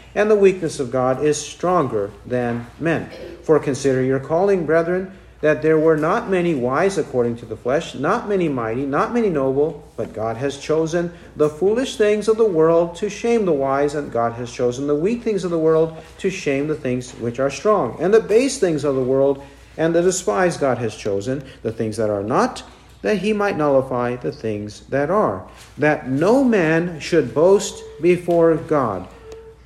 and 0.15 0.29
the 0.29 0.35
weakness 0.35 0.79
of 0.79 0.91
God 0.91 1.23
is 1.23 1.39
stronger 1.39 2.11
than 2.25 2.67
men. 2.79 3.09
For 3.43 3.59
consider 3.59 4.03
your 4.03 4.19
calling, 4.19 4.65
brethren, 4.65 5.17
that 5.41 5.63
there 5.63 5.79
were 5.79 5.97
not 5.97 6.29
many 6.29 6.53
wise 6.53 6.97
according 6.97 7.35
to 7.35 7.45
the 7.45 7.57
flesh, 7.57 7.95
not 7.95 8.29
many 8.29 8.47
mighty, 8.47 8.85
not 8.85 9.13
many 9.13 9.29
noble, 9.29 9.83
but 9.97 10.13
God 10.13 10.37
has 10.37 10.59
chosen 10.59 11.11
the 11.35 11.49
foolish 11.49 11.95
things 11.95 12.27
of 12.27 12.37
the 12.37 12.45
world 12.45 12.95
to 12.97 13.09
shame 13.09 13.45
the 13.45 13.51
wise, 13.51 13.95
and 13.95 14.11
God 14.11 14.33
has 14.33 14.51
chosen 14.51 14.85
the 14.85 14.95
weak 14.95 15.23
things 15.23 15.43
of 15.43 15.51
the 15.51 15.57
world 15.57 15.97
to 16.19 16.29
shame 16.29 16.67
the 16.67 16.75
things 16.75 17.11
which 17.13 17.39
are 17.39 17.49
strong, 17.49 17.97
and 17.99 18.13
the 18.13 18.19
base 18.19 18.59
things 18.59 18.83
of 18.83 18.95
the 18.95 19.03
world 19.03 19.43
and 19.77 19.95
the 19.95 20.01
despised 20.01 20.59
God 20.59 20.77
has 20.77 20.95
chosen, 20.95 21.43
the 21.63 21.71
things 21.71 21.97
that 21.97 22.09
are 22.09 22.23
not, 22.23 22.63
that 23.01 23.17
he 23.17 23.33
might 23.33 23.57
nullify 23.57 24.15
the 24.17 24.31
things 24.31 24.81
that 24.87 25.09
are, 25.09 25.47
that 25.77 26.07
no 26.07 26.43
man 26.43 26.99
should 26.99 27.33
boast 27.33 27.81
before 27.99 28.55
God. 28.55 29.07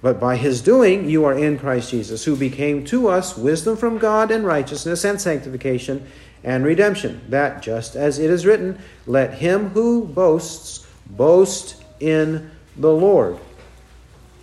But 0.06 0.20
by 0.20 0.36
his 0.36 0.62
doing, 0.62 1.10
you 1.10 1.26
are 1.26 1.34
in 1.34 1.58
Christ 1.58 1.90
Jesus, 1.90 2.26
who 2.26 2.36
became 2.36 2.86
to 2.86 3.08
us 3.08 3.36
wisdom 3.36 3.76
from 3.76 3.98
God 3.98 4.30
and 4.30 4.46
righteousness 4.46 5.04
and 5.04 5.20
sanctification 5.20 6.06
and 6.44 6.64
redemption, 6.64 7.22
that 7.30 7.64
just 7.64 7.96
as 7.96 8.20
it 8.20 8.30
is 8.30 8.46
written, 8.46 8.78
let 9.08 9.40
him 9.40 9.70
who 9.70 10.06
boasts 10.06 10.86
boast 11.08 11.84
in 12.00 12.52
the 12.78 12.92
Lord. 12.92 13.40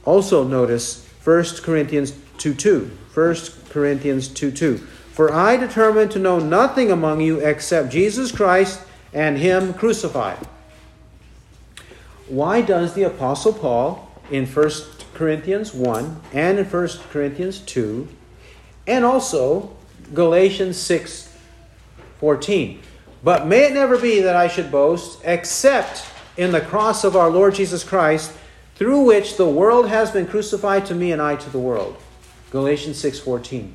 Also 0.04 0.42
notice 0.42 1.08
1 1.22 1.44
Corinthians 1.62 2.12
2 2.38 2.54
2. 2.54 2.90
1 3.14 3.36
Corinthians 3.68 4.26
2 4.26 4.50
2. 4.50 4.78
For 4.78 5.32
I 5.32 5.56
determined 5.56 6.10
to 6.10 6.18
know 6.18 6.40
nothing 6.40 6.90
among 6.90 7.20
you 7.20 7.38
except 7.38 7.92
Jesus 7.92 8.32
Christ 8.32 8.80
and 9.12 9.38
Him 9.38 9.74
crucified. 9.74 10.44
Why 12.26 12.62
does 12.62 12.94
the 12.94 13.04
Apostle 13.04 13.52
Paul 13.52 14.10
in 14.28 14.46
1 14.46 14.70
Corinthians 15.14 15.74
1 15.74 16.20
and 16.32 16.58
in 16.58 16.64
1 16.64 16.88
Corinthians 17.10 17.60
2 17.60 18.08
and 18.86 19.04
also 19.04 19.76
Galatians 20.14 20.76
6 20.76 21.28
14? 22.18 22.80
But 23.24 23.46
may 23.46 23.64
it 23.64 23.72
never 23.72 23.98
be 23.98 24.20
that 24.20 24.36
I 24.36 24.48
should 24.48 24.70
boast 24.70 25.20
except 25.24 26.06
in 26.36 26.52
the 26.52 26.60
cross 26.60 27.04
of 27.04 27.16
our 27.16 27.30
Lord 27.30 27.54
Jesus 27.54 27.84
Christ, 27.84 28.32
through 28.74 29.02
which 29.02 29.36
the 29.36 29.48
world 29.48 29.88
has 29.88 30.10
been 30.10 30.26
crucified 30.26 30.86
to 30.86 30.94
me 30.94 31.12
and 31.12 31.20
I 31.20 31.36
to 31.36 31.50
the 31.50 31.58
world. 31.58 31.96
Galatians 32.50 32.98
6:14. 32.98 33.74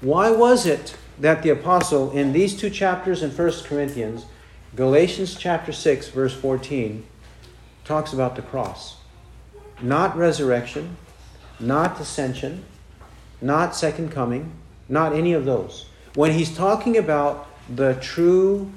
Why 0.00 0.30
was 0.30 0.64
it 0.64 0.96
that 1.18 1.42
the 1.42 1.50
apostle 1.50 2.10
in 2.12 2.32
these 2.32 2.56
two 2.56 2.70
chapters 2.70 3.22
in 3.22 3.30
1 3.30 3.64
Corinthians, 3.64 4.26
Galatians 4.76 5.34
chapter 5.34 5.72
6 5.72 6.08
verse 6.08 6.34
14, 6.34 7.04
talks 7.84 8.12
about 8.12 8.36
the 8.36 8.42
cross? 8.42 8.97
Not 9.80 10.16
resurrection, 10.16 10.96
not 11.60 12.00
ascension, 12.00 12.64
not 13.40 13.76
second 13.76 14.10
coming, 14.10 14.52
not 14.88 15.12
any 15.14 15.32
of 15.32 15.44
those. 15.44 15.86
When 16.14 16.32
he's 16.32 16.56
talking 16.56 16.96
about 16.96 17.48
the 17.74 17.94
true 17.94 18.72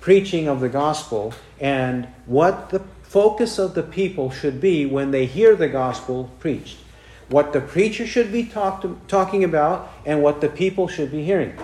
preaching 0.00 0.48
of 0.48 0.60
the 0.60 0.68
gospel 0.68 1.34
and 1.60 2.06
what 2.26 2.70
the 2.70 2.80
focus 3.02 3.58
of 3.58 3.74
the 3.74 3.82
people 3.82 4.30
should 4.30 4.60
be 4.60 4.86
when 4.86 5.10
they 5.10 5.26
hear 5.26 5.56
the 5.56 5.68
gospel 5.68 6.30
preached. 6.38 6.78
What 7.28 7.52
the 7.52 7.60
preacher 7.60 8.06
should 8.06 8.32
be 8.32 8.44
talk 8.44 8.82
to, 8.82 8.98
talking 9.08 9.44
about 9.44 9.90
and 10.06 10.22
what 10.22 10.40
the 10.40 10.48
people 10.48 10.88
should 10.88 11.10
be 11.10 11.24
hearing. 11.24 11.54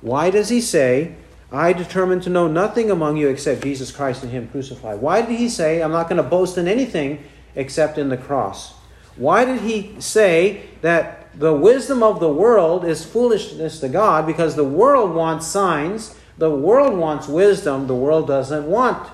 Why 0.00 0.30
does 0.30 0.48
he 0.48 0.60
say, 0.60 1.14
I 1.52 1.72
determined 1.72 2.22
to 2.24 2.30
know 2.30 2.46
nothing 2.46 2.90
among 2.90 3.16
you 3.16 3.28
except 3.28 3.62
Jesus 3.62 3.90
Christ 3.90 4.22
and 4.22 4.30
Him 4.30 4.48
crucified? 4.48 5.00
Why 5.00 5.20
did 5.22 5.36
he 5.38 5.48
say, 5.48 5.82
I'm 5.82 5.92
not 5.92 6.08
going 6.08 6.22
to 6.22 6.28
boast 6.28 6.58
in 6.58 6.68
anything 6.68 7.24
except 7.54 7.98
in 7.98 8.08
the 8.08 8.16
cross? 8.16 8.74
Why 9.16 9.44
did 9.44 9.60
he 9.60 9.94
say 9.98 10.62
that 10.82 11.38
the 11.38 11.52
wisdom 11.52 12.02
of 12.02 12.20
the 12.20 12.28
world 12.28 12.84
is 12.84 13.04
foolishness 13.04 13.80
to 13.80 13.88
God? 13.88 14.26
Because 14.26 14.54
the 14.54 14.64
world 14.64 15.14
wants 15.14 15.46
signs 15.46 16.14
the 16.40 16.50
world 16.50 16.96
wants 16.96 17.28
wisdom, 17.28 17.86
the 17.86 17.94
world 17.94 18.26
doesn't 18.26 18.64
want 18.64 19.10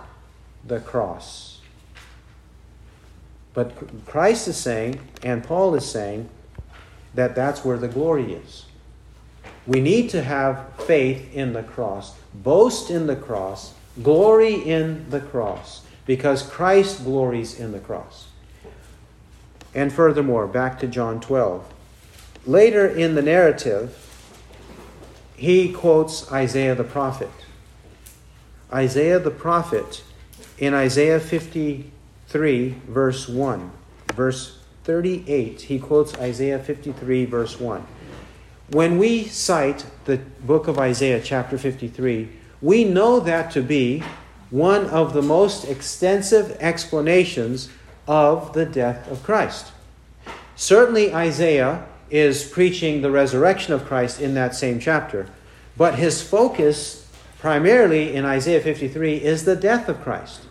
the 0.64 0.78
cross. 0.78 1.58
But 3.52 3.72
Christ 4.06 4.46
is 4.46 4.56
saying, 4.56 5.00
and 5.24 5.42
Paul 5.42 5.74
is 5.74 5.84
saying, 5.84 6.28
that 7.14 7.34
that's 7.34 7.64
where 7.64 7.78
the 7.78 7.88
glory 7.88 8.34
is. 8.34 8.66
We 9.66 9.80
need 9.80 10.08
to 10.10 10.22
have 10.22 10.72
faith 10.86 11.34
in 11.34 11.52
the 11.52 11.64
cross, 11.64 12.14
boast 12.42 12.90
in 12.90 13.06
the 13.06 13.16
cross, 13.16 13.74
glory 14.02 14.54
in 14.54 15.08
the 15.10 15.20
cross, 15.20 15.82
because 16.06 16.42
Christ 16.42 17.04
glories 17.04 17.58
in 17.58 17.72
the 17.72 17.80
cross. 17.80 18.28
And 19.74 19.92
furthermore, 19.92 20.46
back 20.46 20.78
to 20.80 20.86
John 20.86 21.20
12. 21.20 21.72
Later 22.46 22.86
in 22.86 23.14
the 23.14 23.22
narrative, 23.22 24.02
he 25.36 25.72
quotes 25.72 26.30
Isaiah 26.32 26.74
the 26.74 26.84
prophet. 26.84 27.30
Isaiah 28.72 29.18
the 29.18 29.30
prophet 29.30 30.02
in 30.58 30.72
Isaiah 30.72 31.20
53, 31.20 32.74
verse 32.88 33.28
1. 33.28 33.70
Verse 34.14 34.58
38, 34.84 35.62
he 35.62 35.78
quotes 35.78 36.14
Isaiah 36.14 36.58
53, 36.58 37.24
verse 37.26 37.60
1. 37.60 37.86
When 38.70 38.98
we 38.98 39.26
cite 39.26 39.86
the 40.06 40.16
book 40.16 40.66
of 40.66 40.76
Isaiah, 40.76 41.20
chapter 41.22 41.56
53, 41.56 42.28
we 42.60 42.82
know 42.82 43.20
that 43.20 43.52
to 43.52 43.62
be 43.62 44.02
one 44.50 44.86
of 44.86 45.12
the 45.12 45.22
most 45.22 45.64
extensive 45.66 46.56
explanations 46.58 47.68
of 48.08 48.52
the 48.54 48.66
death 48.66 49.08
of 49.08 49.22
Christ. 49.22 49.70
Certainly, 50.56 51.14
Isaiah 51.14 51.86
is 52.10 52.42
preaching 52.42 53.02
the 53.02 53.10
resurrection 53.10 53.72
of 53.72 53.84
Christ 53.84 54.20
in 54.20 54.34
that 54.34 54.56
same 54.56 54.80
chapter. 54.80 55.28
But 55.76 55.94
his 55.94 56.20
focus, 56.20 57.08
primarily 57.38 58.14
in 58.16 58.24
Isaiah 58.24 58.60
53, 58.60 59.22
is 59.22 59.44
the 59.44 59.54
death 59.54 59.88
of 59.88 60.00
Christ. 60.02 60.42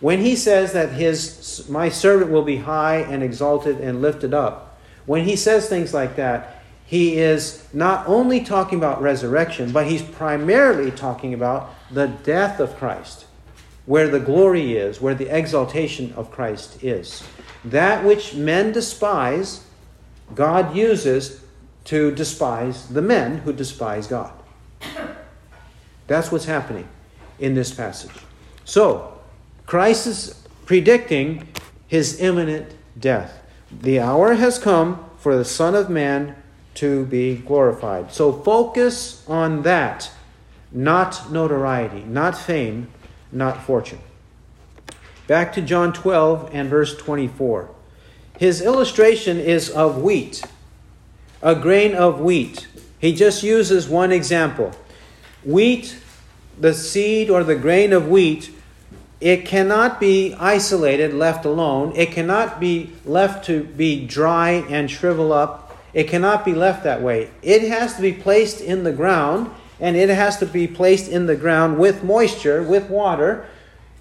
When 0.00 0.20
he 0.20 0.36
says 0.36 0.74
that 0.74 0.92
his, 0.92 1.66
my 1.70 1.88
servant 1.88 2.30
will 2.30 2.42
be 2.42 2.56
high 2.56 2.98
and 2.98 3.22
exalted 3.22 3.80
and 3.80 4.02
lifted 4.02 4.34
up, 4.34 4.78
when 5.06 5.24
he 5.24 5.36
says 5.36 5.68
things 5.68 5.94
like 5.94 6.16
that, 6.16 6.55
he 6.86 7.18
is 7.18 7.66
not 7.72 8.06
only 8.06 8.40
talking 8.40 8.78
about 8.78 9.02
resurrection, 9.02 9.72
but 9.72 9.88
he's 9.88 10.02
primarily 10.02 10.92
talking 10.92 11.34
about 11.34 11.74
the 11.90 12.06
death 12.06 12.60
of 12.60 12.76
Christ, 12.76 13.26
where 13.86 14.08
the 14.08 14.20
glory 14.20 14.76
is, 14.76 15.00
where 15.00 15.14
the 15.14 15.26
exaltation 15.36 16.12
of 16.16 16.30
Christ 16.30 16.82
is. 16.84 17.24
That 17.64 18.04
which 18.04 18.34
men 18.34 18.70
despise, 18.70 19.64
God 20.34 20.76
uses 20.76 21.40
to 21.86 22.12
despise 22.12 22.88
the 22.88 23.02
men 23.02 23.38
who 23.38 23.52
despise 23.52 24.06
God. 24.06 24.32
That's 26.06 26.30
what's 26.30 26.44
happening 26.44 26.88
in 27.40 27.54
this 27.54 27.74
passage. 27.74 28.12
So, 28.64 29.18
Christ 29.66 30.06
is 30.06 30.46
predicting 30.66 31.48
his 31.88 32.20
imminent 32.20 32.74
death. 32.98 33.42
The 33.72 33.98
hour 33.98 34.34
has 34.34 34.58
come 34.58 35.04
for 35.18 35.36
the 35.36 35.44
Son 35.44 35.74
of 35.74 35.90
Man 35.90 36.36
to 36.76 37.06
be 37.06 37.36
glorified. 37.36 38.12
So, 38.12 38.32
focus 38.32 39.24
on 39.28 39.62
that, 39.62 40.10
not 40.72 41.30
notoriety, 41.30 42.04
not 42.04 42.36
fame, 42.36 42.88
not 43.32 43.62
fortune. 43.62 44.00
Back 45.26 45.52
to 45.54 45.62
John 45.62 45.92
12 45.92 46.50
and 46.52 46.68
verse 46.68 46.96
24. 46.96 47.70
His 48.38 48.60
illustration 48.60 49.38
is 49.38 49.70
of 49.70 50.02
wheat, 50.02 50.44
a 51.42 51.54
grain 51.54 51.94
of 51.94 52.20
wheat. 52.20 52.68
He 52.98 53.14
just 53.14 53.42
uses 53.42 53.88
one 53.88 54.12
example. 54.12 54.72
Wheat, 55.42 55.98
the 56.58 56.74
seed 56.74 57.30
or 57.30 57.44
the 57.44 57.56
grain 57.56 57.92
of 57.92 58.08
wheat, 58.08 58.50
it 59.20 59.46
cannot 59.46 59.98
be 59.98 60.34
isolated, 60.34 61.14
left 61.14 61.44
alone. 61.44 61.92
It 61.96 62.12
cannot 62.12 62.60
be 62.60 62.92
left 63.04 63.46
to 63.46 63.64
be 63.64 64.06
dry 64.06 64.50
and 64.68 64.90
shrivel 64.90 65.32
up. 65.32 65.65
It 65.96 66.08
cannot 66.08 66.44
be 66.44 66.52
left 66.52 66.84
that 66.84 67.00
way. 67.00 67.30
It 67.40 67.62
has 67.70 67.96
to 67.96 68.02
be 68.02 68.12
placed 68.12 68.60
in 68.60 68.84
the 68.84 68.92
ground, 68.92 69.50
and 69.80 69.96
it 69.96 70.10
has 70.10 70.36
to 70.40 70.46
be 70.46 70.66
placed 70.66 71.10
in 71.10 71.24
the 71.24 71.36
ground 71.36 71.78
with 71.78 72.04
moisture, 72.04 72.62
with 72.62 72.90
water. 72.90 73.46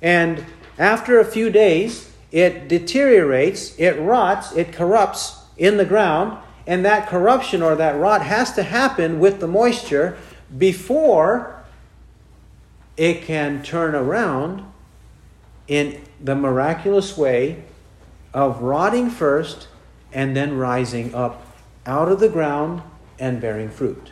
And 0.02 0.44
after 0.78 1.22
a 1.22 1.24
few 1.24 1.50
days, 1.50 2.12
it 2.34 2.68
deteriorates, 2.68 3.80
it 3.80 3.94
rots, 3.94 4.54
it 4.58 4.74
corrupts 4.74 5.38
in 5.56 5.78
the 5.78 5.86
ground, 5.86 6.38
and 6.68 6.84
that 6.84 7.08
corruption 7.08 7.62
or 7.62 7.76
that 7.76 7.98
rot 7.98 8.24
has 8.24 8.52
to 8.56 8.64
happen 8.64 9.22
with 9.22 9.40
the 9.40 9.48
moisture 9.48 10.18
before 10.58 11.64
it 12.98 13.22
can 13.22 13.64
turn 13.64 13.96
around 13.96 14.70
in 15.70 16.02
the 16.20 16.36
miraculous 16.36 17.18
way 17.18 17.64
of 18.34 18.62
rotting 18.62 19.10
first 19.10 19.70
and 20.12 20.36
then 20.36 20.58
rising 20.58 21.16
up 21.16 21.45
out 21.86 22.12
of 22.12 22.20
the 22.20 22.30
ground 22.30 22.82
and 23.20 23.40
bearing 23.40 23.70
fruit. 23.70 24.12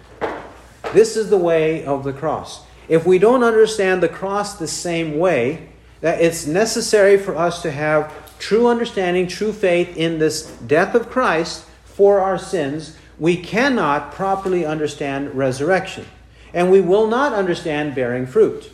This 0.93 1.17
is 1.17 1.30
the 1.30 1.38
way 1.38 1.84
of 1.86 2.03
the 2.03 2.13
cross. 2.13 2.63
If 2.88 3.05
we 3.05 3.17
don't 3.17 3.43
understand 3.43 4.03
the 4.03 4.09
cross 4.09 4.57
the 4.57 4.67
same 4.67 5.17
way, 5.17 5.69
that 6.01 6.21
it's 6.21 6.45
necessary 6.45 7.17
for 7.17 7.36
us 7.36 7.61
to 7.61 7.71
have 7.71 8.38
true 8.38 8.67
understanding, 8.67 9.28
true 9.28 9.53
faith 9.53 9.95
in 9.95 10.19
this 10.19 10.43
death 10.67 10.95
of 10.95 11.09
Christ 11.09 11.65
for 11.86 12.19
our 12.19 12.38
sins, 12.38 12.97
we 13.17 13.38
cannot 13.38 14.11
properly 14.11 14.65
understand 14.65 15.34
resurrection. 15.34 16.05
And 16.53 16.69
we 16.69 16.82
will 16.82 17.07
not 17.07 17.34
understand 17.34 17.95
bearing 17.95 18.28
fruit. 18.28 18.69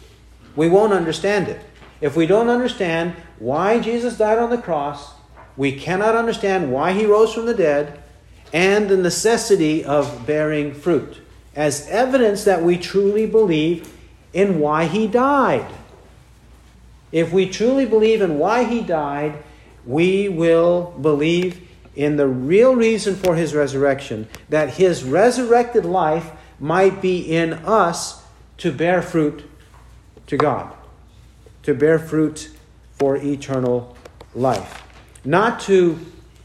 We 0.55 0.67
won't 0.67 0.91
understand 0.91 1.47
it. 1.47 1.61
If 2.01 2.15
we 2.15 2.25
don't 2.25 2.49
understand 2.49 3.15
why 3.37 3.79
Jesus 3.79 4.17
died 4.17 4.39
on 4.39 4.49
the 4.49 4.57
cross, 4.57 5.13
we 5.55 5.71
cannot 5.71 6.15
understand 6.15 6.71
why 6.71 6.93
he 6.93 7.05
rose 7.05 7.33
from 7.33 7.45
the 7.45 7.53
dead 7.53 8.01
and 8.53 8.89
the 8.89 8.97
necessity 8.97 9.83
of 9.83 10.25
bearing 10.25 10.73
fruit 10.73 11.21
as 11.55 11.87
evidence 11.89 12.43
that 12.45 12.63
we 12.63 12.77
truly 12.77 13.25
believe 13.25 13.93
in 14.33 14.59
why 14.59 14.85
he 14.85 15.07
died. 15.07 15.65
If 17.11 17.31
we 17.31 17.49
truly 17.49 17.85
believe 17.85 18.21
in 18.21 18.37
why 18.37 18.63
he 18.63 18.81
died, 18.81 19.43
we 19.85 20.29
will 20.29 20.93
believe 21.01 21.67
in 21.95 22.15
the 22.15 22.27
real 22.27 22.75
reason 22.75 23.15
for 23.15 23.35
his 23.35 23.53
resurrection, 23.53 24.27
that 24.49 24.75
his 24.75 25.03
resurrected 25.03 25.85
life 25.85 26.31
might 26.59 27.01
be 27.01 27.19
in 27.19 27.53
us 27.53 28.23
to 28.57 28.71
bear 28.71 29.01
fruit 29.01 29.43
to 30.27 30.37
God, 30.37 30.73
to 31.63 31.73
bear 31.73 31.97
fruit 31.97 32.51
for 32.93 33.17
eternal 33.17 33.97
life. 34.35 34.83
Not 35.25 35.59
to 35.61 35.99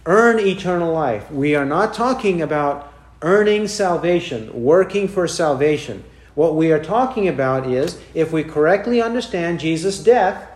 earn 0.07 0.39
eternal 0.39 0.93
life. 0.93 1.31
We 1.31 1.55
are 1.55 1.65
not 1.65 1.95
talking 1.95 2.43
about 2.43 2.93
earning 3.23 3.67
salvation, 3.69 4.63
working 4.63 5.09
for 5.09 5.27
salvation. 5.27 6.05
What 6.35 6.57
we 6.57 6.73
are 6.73 6.83
talking 6.83 7.29
about 7.29 7.67
is 7.67 8.01
if 8.13 8.33
we 8.33 8.45
correctly 8.45 9.01
understand 9.01 9.61
Jesus' 9.61 9.99
death, 9.99 10.51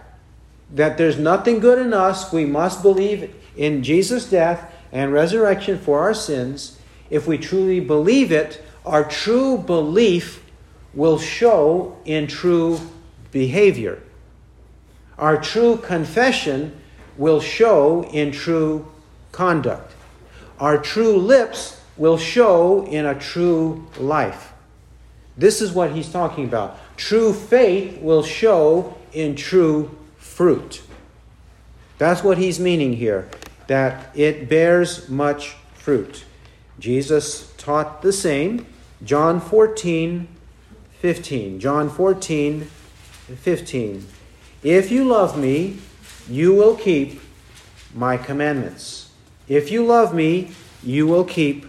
that 0.74 0.98
there's 0.98 1.18
nothing 1.18 1.60
good 1.60 1.78
in 1.78 1.94
us. 1.94 2.32
We 2.32 2.44
must 2.44 2.82
believe 2.82 3.34
in 3.56 3.82
Jesus' 3.82 4.28
death 4.28 4.70
and 4.92 5.12
resurrection 5.12 5.78
for 5.78 6.00
our 6.00 6.14
sins. 6.14 6.78
If 7.08 7.26
we 7.26 7.38
truly 7.38 7.80
believe 7.80 8.32
it, 8.32 8.62
our 8.84 9.04
true 9.04 9.56
belief 9.56 10.44
will 10.92 11.18
show 11.18 11.96
in 12.04 12.26
true 12.26 12.80
behavior. 13.30 14.02
Our 15.16 15.40
true 15.40 15.78
confession 15.78 16.78
will 17.16 17.40
show 17.40 18.04
in 18.04 18.30
true 18.32 18.86
conduct. 19.38 19.92
Our 20.58 20.78
true 20.78 21.16
lips 21.16 21.80
will 21.96 22.18
show 22.18 22.84
in 22.86 23.06
a 23.06 23.14
true 23.14 23.86
life. 23.96 24.52
This 25.36 25.62
is 25.62 25.70
what 25.70 25.92
he's 25.92 26.10
talking 26.10 26.44
about. 26.44 26.76
True 26.96 27.32
faith 27.32 28.02
will 28.02 28.24
show 28.24 28.98
in 29.12 29.36
true 29.36 29.96
fruit. 30.16 30.82
That's 31.98 32.24
what 32.24 32.36
he's 32.38 32.58
meaning 32.58 32.94
here, 32.94 33.28
that 33.68 34.10
it 34.16 34.48
bears 34.48 35.08
much 35.08 35.54
fruit. 35.72 36.24
Jesus 36.80 37.52
taught 37.56 38.02
the 38.02 38.12
same. 38.12 38.66
John 39.04 39.40
14, 39.40 40.26
15. 40.98 41.60
John 41.60 41.88
14, 41.88 42.62
15. 42.62 44.06
If 44.64 44.90
you 44.90 45.04
love 45.04 45.38
me, 45.38 45.78
you 46.28 46.54
will 46.54 46.74
keep 46.74 47.20
my 47.94 48.16
commandments. 48.16 49.07
If 49.48 49.70
you 49.70 49.84
love 49.84 50.14
me, 50.14 50.50
you 50.82 51.06
will 51.06 51.24
keep 51.24 51.66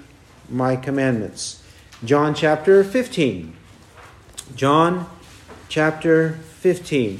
my 0.49 0.75
commandments. 0.75 1.63
John 2.03 2.35
chapter 2.35 2.83
15. 2.83 3.55
John 4.55 5.09
chapter 5.69 6.33
15. 6.33 7.19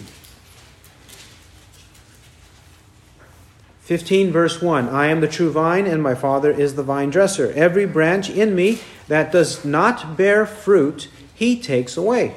15 3.82 4.32
verse 4.32 4.62
1 4.62 4.88
I 4.90 5.08
am 5.08 5.20
the 5.20 5.28
true 5.28 5.52
vine, 5.52 5.88
and 5.88 6.04
my 6.04 6.14
Father 6.14 6.52
is 6.52 6.76
the 6.76 6.84
vine 6.84 7.10
dresser. 7.10 7.52
Every 7.56 7.88
branch 7.88 8.30
in 8.30 8.54
me 8.54 8.80
that 9.08 9.32
does 9.32 9.66
not 9.66 10.16
bear 10.16 10.46
fruit, 10.46 11.10
he 11.34 11.60
takes 11.60 11.98
away. 11.98 12.36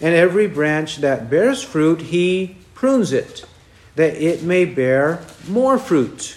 And 0.00 0.14
every 0.14 0.46
branch 0.46 0.96
that 0.96 1.30
bears 1.30 1.62
fruit, 1.62 2.00
he 2.00 2.56
prunes 2.74 3.12
it, 3.12 3.44
that 3.94 4.14
it 4.14 4.42
may 4.42 4.64
bear 4.64 5.20
more 5.46 5.78
fruit. 5.78 6.36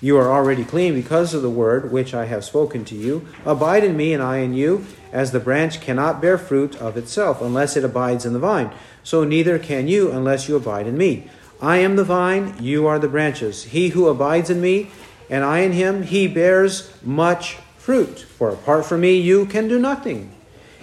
You 0.00 0.16
are 0.18 0.30
already 0.30 0.64
clean 0.64 0.94
because 0.94 1.34
of 1.34 1.42
the 1.42 1.50
word 1.50 1.90
which 1.90 2.14
I 2.14 2.26
have 2.26 2.44
spoken 2.44 2.84
to 2.84 2.94
you. 2.94 3.26
Abide 3.44 3.82
in 3.82 3.96
me, 3.96 4.12
and 4.12 4.22
I 4.22 4.38
in 4.38 4.54
you, 4.54 4.86
as 5.12 5.32
the 5.32 5.40
branch 5.40 5.80
cannot 5.80 6.20
bear 6.20 6.38
fruit 6.38 6.76
of 6.76 6.96
itself 6.96 7.42
unless 7.42 7.76
it 7.76 7.84
abides 7.84 8.24
in 8.24 8.32
the 8.32 8.38
vine. 8.38 8.70
So 9.02 9.24
neither 9.24 9.58
can 9.58 9.88
you 9.88 10.12
unless 10.12 10.48
you 10.48 10.54
abide 10.54 10.86
in 10.86 10.96
me. 10.96 11.28
I 11.60 11.78
am 11.78 11.96
the 11.96 12.04
vine, 12.04 12.54
you 12.60 12.86
are 12.86 13.00
the 13.00 13.08
branches. 13.08 13.64
He 13.64 13.88
who 13.88 14.06
abides 14.06 14.50
in 14.50 14.60
me, 14.60 14.90
and 15.28 15.42
I 15.42 15.60
in 15.60 15.72
him, 15.72 16.04
he 16.04 16.28
bears 16.28 16.92
much 17.02 17.54
fruit. 17.76 18.20
For 18.20 18.50
apart 18.50 18.86
from 18.86 19.00
me, 19.00 19.18
you 19.18 19.46
can 19.46 19.66
do 19.66 19.80
nothing. 19.80 20.32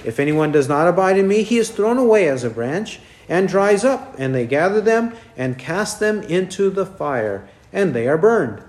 If 0.04 0.20
anyone 0.20 0.52
does 0.52 0.68
not 0.68 0.90
abide 0.90 1.18
in 1.18 1.28
me, 1.28 1.44
he 1.44 1.58
is 1.58 1.70
thrown 1.70 1.98
away 1.98 2.28
as 2.28 2.44
a 2.44 2.50
branch 2.50 3.00
and 3.30 3.48
dries 3.48 3.86
up, 3.86 4.16
and 4.18 4.36
they 4.36 4.46
gather 4.46 4.82
them 4.82 5.16
and 5.38 5.58
cast 5.58 6.02
them 6.02 6.22
into 6.24 6.70
the 6.70 6.86
fire, 6.86 7.48
and 7.72 7.94
they 7.94 8.08
are 8.08 8.18
burned. 8.18 8.62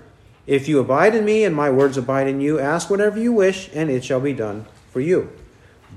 If 0.47 0.69
you 0.69 0.79
abide 0.79 1.13
in 1.13 1.25
me, 1.25 1.43
and 1.43 1.53
my 1.53 1.69
words 1.69 1.97
abide 1.97 2.27
in 2.27 2.39
you, 2.39 2.57
ask 2.57 2.89
whatever 2.89 3.19
you 3.19 3.33
wish, 3.33 3.69
and 3.73 3.89
it 3.89 4.05
shall 4.05 4.21
be 4.21 4.33
done 4.33 4.65
for 4.91 5.01
you. 5.01 5.29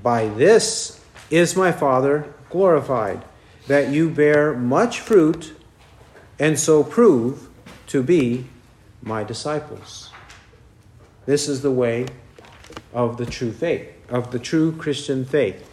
By 0.03 0.27
this 0.27 1.01
is 1.29 1.55
my 1.55 1.71
Father 1.71 2.25
glorified, 2.49 3.23
that 3.67 3.89
you 3.89 4.09
bear 4.09 4.53
much 4.53 4.99
fruit 4.99 5.53
and 6.37 6.59
so 6.59 6.83
prove 6.83 7.47
to 7.87 8.03
be 8.03 8.47
my 9.01 9.23
disciples. 9.23 10.11
This 11.25 11.47
is 11.47 11.61
the 11.61 11.71
way 11.71 12.07
of 12.93 13.17
the 13.17 13.25
true 13.25 13.53
faith, 13.53 13.87
of 14.09 14.31
the 14.31 14.39
true 14.39 14.73
Christian 14.73 15.23
faith. 15.23 15.69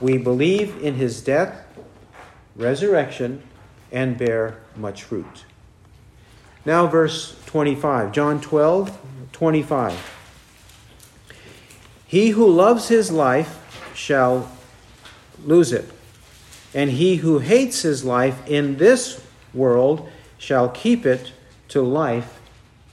We 0.00 0.18
believe 0.18 0.80
in 0.82 0.94
his 0.94 1.20
death, 1.20 1.66
resurrection, 2.54 3.42
and 3.90 4.16
bear 4.16 4.60
much 4.76 5.02
fruit. 5.02 5.44
Now, 6.64 6.86
verse 6.86 7.39
25, 7.50 8.12
John 8.12 8.40
12, 8.40 8.96
25. 9.32 10.20
He 12.06 12.28
who 12.28 12.46
loves 12.46 12.86
his 12.86 13.10
life 13.10 13.90
shall 13.92 14.48
lose 15.44 15.72
it, 15.72 15.90
and 16.72 16.92
he 16.92 17.16
who 17.16 17.40
hates 17.40 17.82
his 17.82 18.04
life 18.04 18.46
in 18.48 18.76
this 18.76 19.26
world 19.52 20.08
shall 20.38 20.68
keep 20.68 21.04
it 21.04 21.32
to 21.66 21.82
life 21.82 22.40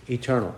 eternal. 0.10 0.56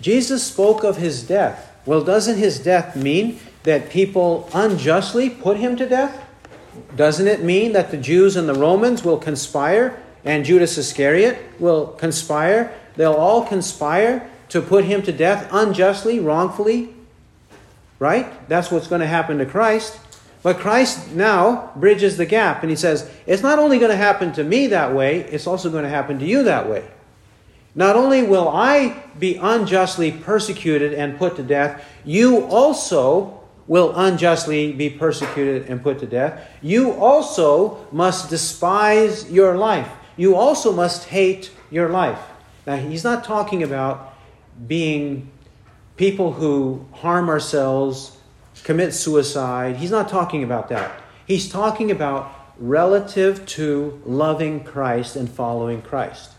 Jesus 0.00 0.42
spoke 0.42 0.82
of 0.82 0.96
his 0.96 1.22
death. 1.22 1.72
Well, 1.86 2.02
doesn't 2.02 2.36
his 2.36 2.58
death 2.58 2.96
mean 2.96 3.38
that 3.62 3.90
people 3.90 4.50
unjustly 4.52 5.30
put 5.30 5.58
him 5.58 5.76
to 5.76 5.88
death? 5.88 6.20
Doesn't 6.96 7.28
it 7.28 7.44
mean 7.44 7.74
that 7.74 7.92
the 7.92 7.96
Jews 7.96 8.34
and 8.34 8.48
the 8.48 8.54
Romans 8.54 9.04
will 9.04 9.18
conspire 9.18 10.02
and 10.24 10.44
Judas 10.44 10.78
Iscariot 10.78 11.60
will 11.60 11.88
conspire? 11.88 12.74
They'll 12.96 13.12
all 13.12 13.44
conspire 13.44 14.30
to 14.48 14.60
put 14.60 14.84
him 14.84 15.02
to 15.02 15.12
death 15.12 15.48
unjustly, 15.52 16.20
wrongfully? 16.20 16.94
Right? 17.98 18.48
That's 18.48 18.70
what's 18.70 18.86
going 18.86 19.00
to 19.00 19.06
happen 19.06 19.38
to 19.38 19.46
Christ. 19.46 19.98
But 20.42 20.58
Christ 20.58 21.12
now 21.12 21.72
bridges 21.74 22.16
the 22.16 22.26
gap 22.26 22.62
and 22.62 22.70
he 22.70 22.76
says, 22.76 23.10
It's 23.26 23.42
not 23.42 23.58
only 23.58 23.78
going 23.78 23.90
to 23.90 23.96
happen 23.96 24.32
to 24.34 24.44
me 24.44 24.66
that 24.68 24.94
way, 24.94 25.20
it's 25.20 25.46
also 25.46 25.70
going 25.70 25.84
to 25.84 25.90
happen 25.90 26.18
to 26.18 26.26
you 26.26 26.42
that 26.44 26.68
way. 26.68 26.86
Not 27.74 27.96
only 27.96 28.22
will 28.22 28.48
I 28.48 29.02
be 29.18 29.36
unjustly 29.36 30.12
persecuted 30.12 30.94
and 30.94 31.18
put 31.18 31.36
to 31.36 31.42
death, 31.42 31.84
you 32.04 32.44
also 32.44 33.40
will 33.66 33.94
unjustly 33.96 34.72
be 34.72 34.90
persecuted 34.90 35.68
and 35.68 35.82
put 35.82 35.98
to 36.00 36.06
death. 36.06 36.46
You 36.62 36.92
also 36.92 37.86
must 37.90 38.30
despise 38.30 39.30
your 39.30 39.56
life. 39.56 39.90
You 40.16 40.36
also 40.36 40.72
must 40.72 41.08
hate 41.08 41.50
your 41.70 41.88
life. 41.88 42.20
Now, 42.66 42.76
he's 42.76 43.04
not 43.04 43.24
talking 43.24 43.62
about 43.62 44.14
being 44.66 45.30
people 45.96 46.32
who 46.32 46.86
harm 46.92 47.28
ourselves 47.28 48.16
commit 48.62 48.94
suicide. 48.94 49.76
He's 49.76 49.90
not 49.90 50.08
talking 50.08 50.42
about 50.42 50.68
that. 50.68 51.00
He's 51.26 51.48
talking 51.48 51.90
about 51.90 52.32
relative 52.58 53.44
to 53.46 54.00
loving 54.04 54.62
Christ 54.62 55.16
and 55.16 55.28
following 55.28 55.82
Christ. 55.82 56.32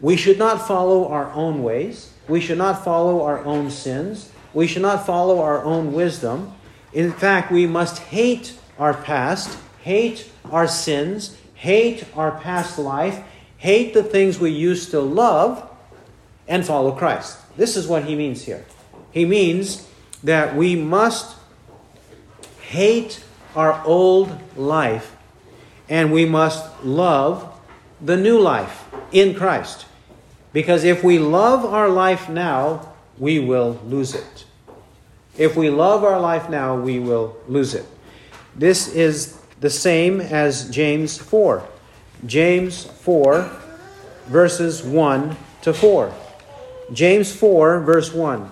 We 0.00 0.16
should 0.16 0.38
not 0.38 0.66
follow 0.66 1.08
our 1.08 1.30
own 1.32 1.62
ways. 1.62 2.12
We 2.28 2.40
should 2.40 2.58
not 2.58 2.84
follow 2.84 3.22
our 3.22 3.44
own 3.44 3.70
sins. 3.70 4.32
We 4.52 4.66
should 4.66 4.82
not 4.82 5.06
follow 5.06 5.40
our 5.40 5.62
own 5.62 5.92
wisdom. 5.92 6.52
In 6.92 7.12
fact, 7.12 7.52
we 7.52 7.66
must 7.66 7.98
hate 7.98 8.54
our 8.78 8.94
past, 8.94 9.56
hate 9.82 10.30
our 10.50 10.66
sins, 10.66 11.36
hate 11.62 12.04
our 12.16 12.32
past 12.40 12.76
life, 12.76 13.22
hate 13.56 13.94
the 13.94 14.02
things 14.02 14.36
we 14.36 14.50
used 14.50 14.90
to 14.90 14.98
love, 14.98 15.70
and 16.48 16.66
follow 16.66 16.90
Christ. 16.90 17.38
This 17.56 17.76
is 17.76 17.86
what 17.86 18.02
he 18.04 18.16
means 18.16 18.42
here. 18.42 18.64
He 19.12 19.24
means 19.24 19.86
that 20.24 20.56
we 20.56 20.74
must 20.74 21.36
hate 22.62 23.22
our 23.54 23.80
old 23.84 24.36
life 24.56 25.14
and 25.88 26.10
we 26.10 26.24
must 26.24 26.82
love 26.82 27.48
the 28.00 28.16
new 28.16 28.40
life 28.40 28.84
in 29.12 29.32
Christ. 29.32 29.86
Because 30.52 30.82
if 30.82 31.04
we 31.04 31.20
love 31.20 31.64
our 31.64 31.88
life 31.88 32.28
now, 32.28 32.92
we 33.18 33.38
will 33.38 33.80
lose 33.86 34.16
it. 34.16 34.46
If 35.38 35.54
we 35.54 35.70
love 35.70 36.02
our 36.02 36.18
life 36.18 36.50
now, 36.50 36.74
we 36.74 36.98
will 36.98 37.36
lose 37.46 37.72
it. 37.72 37.86
This 38.56 38.88
is 38.88 39.38
the 39.62 39.70
same 39.70 40.20
as 40.20 40.68
James 40.70 41.16
4. 41.16 41.62
James 42.26 42.84
4, 42.84 43.48
verses 44.26 44.82
1 44.82 45.36
to 45.62 45.72
4. 45.72 46.12
James 46.92 47.34
4, 47.34 47.80
verse 47.80 48.12
1. 48.12 48.50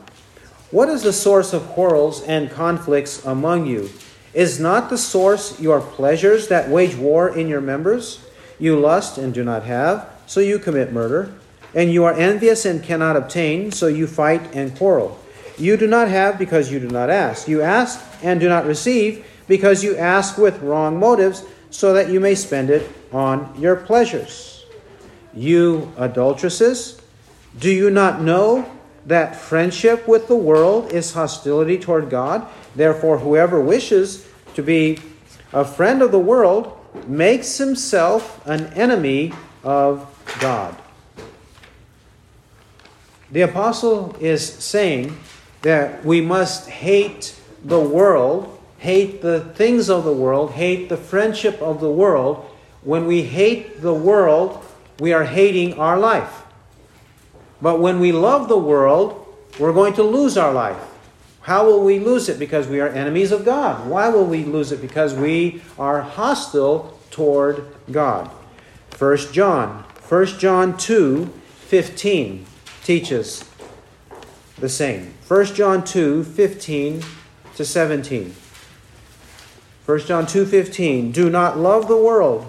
What 0.71 0.89
is 0.89 1.03
the 1.03 1.13
source 1.13 1.53
of 1.53 1.67
quarrels 1.67 2.23
and 2.23 2.49
conflicts 2.49 3.25
among 3.27 3.67
you? 3.67 3.91
Is 4.33 4.61
not 4.61 4.89
the 4.89 4.97
source 4.97 5.61
your 5.61 5.81
pleasures 5.81 6.47
that 6.47 6.69
wage 6.69 6.95
war 6.95 7.29
in 7.29 7.49
your 7.49 7.61
members? 7.61 8.25
You 8.61 8.79
lust 8.79 9.19
and 9.19 9.35
do 9.35 9.43
not 9.43 9.65
have, 9.65 10.09
so 10.27 10.39
you 10.39 10.61
commit 10.61 10.93
murder. 10.93 11.35
And 11.75 11.93
you 11.93 12.05
are 12.05 12.15
envious 12.15 12.65
and 12.65 12.85
cannot 12.85 13.17
obtain, 13.17 13.73
so 13.73 13.89
you 13.89 14.07
fight 14.07 14.55
and 14.55 14.77
quarrel. 14.77 15.19
You 15.59 15.77
do 15.77 15.89
not 15.89 16.07
have 16.07 16.39
because 16.39 16.71
you 16.71 16.79
do 16.79 16.89
not 16.89 17.11
ask. 17.11 17.49
You 17.49 17.63
ask 17.63 18.01
and 18.23 18.39
do 18.39 18.49
not 18.49 18.65
receive 18.65 19.27
because 19.51 19.83
you 19.83 19.97
ask 19.97 20.39
with 20.39 20.63
wrong 20.63 20.97
motives, 20.97 21.43
so 21.71 21.93
that 21.93 22.09
you 22.09 22.21
may 22.21 22.37
spend 22.37 22.71
it 22.71 22.89
on 23.13 23.53
your 23.59 23.75
pleasures. 23.75 24.65
You 25.35 25.93
adulteresses, 25.97 27.03
do 27.59 27.69
you 27.69 27.91
not 27.91 28.23
know 28.23 28.71
that 29.07 29.35
friendship 29.35 30.07
with 30.07 30.29
the 30.29 30.37
world 30.37 30.93
is 30.93 31.15
hostility 31.15 31.81
toward 31.81 32.11
God? 32.11 32.47
Therefore, 32.77 33.19
whoever 33.19 33.61
wishes 33.61 34.25
to 34.55 34.63
be 34.63 35.01
a 35.53 35.65
friend 35.65 36.01
of 36.01 36.13
the 36.13 36.21
world 36.21 36.79
makes 37.09 37.59
himself 37.59 38.47
an 38.47 38.67
enemy 38.75 39.33
of 39.65 40.07
God. 40.39 40.77
The 43.33 43.41
apostle 43.41 44.17
is 44.21 44.49
saying 44.49 45.19
that 45.63 46.05
we 46.05 46.21
must 46.21 46.71
hate 46.71 47.35
the 47.65 47.81
world 47.81 48.59
hate 48.81 49.21
the 49.21 49.41
things 49.41 49.91
of 49.91 50.05
the 50.05 50.13
world, 50.13 50.53
hate 50.53 50.89
the 50.89 50.97
friendship 50.97 51.61
of 51.61 51.81
the 51.81 51.91
world. 51.91 52.51
When 52.83 53.07
we 53.07 53.23
hate 53.23 53.83
the 53.83 53.93
world, 53.93 54.65
we 54.99 55.13
are 55.13 55.25
hating 55.25 55.75
our 55.75 55.99
life. 55.99 56.45
But 57.61 57.79
when 57.79 58.01
we 58.01 58.11
love 58.11 58.49
the 58.49 58.59
world, 58.59 59.27
we're 59.59 59.75
going 59.75 59.93
to 59.95 60.03
lose 60.03 60.39
our 60.39 60.53
life. 60.53 60.79
How 61.43 61.67
will 61.67 61.85
we 61.85 61.99
lose 61.99 62.31
it? 62.31 62.39
Because 62.39 62.69
we 62.69 62.81
are 62.81 62.89
enemies 62.89 63.33
of 63.33 63.45
God. 63.45 63.87
Why 63.87 64.09
will 64.09 64.25
we 64.25 64.45
lose 64.45 64.73
it? 64.73 64.81
Because 64.81 65.13
we 65.13 65.61
are 65.79 66.01
hostile 66.01 66.99
toward 67.11 67.67
God. 67.91 68.29
1 68.99 69.17
John. 69.33 69.85
1 70.09 70.27
John 70.39 70.77
2 70.79 71.27
15 71.27 72.47
teaches 72.83 73.45
the 74.59 74.71
same. 74.71 75.13
1 75.29 75.45
John 75.55 75.85
2 75.85 76.25
15 76.25 77.03
to 77.57 77.65
17. 77.65 78.35
1 79.91 79.99
John 80.07 80.25
2 80.25 80.47
15. 80.47 81.11
Do 81.11 81.29
not 81.29 81.59
love 81.59 81.89
the 81.89 81.97
world, 81.97 82.47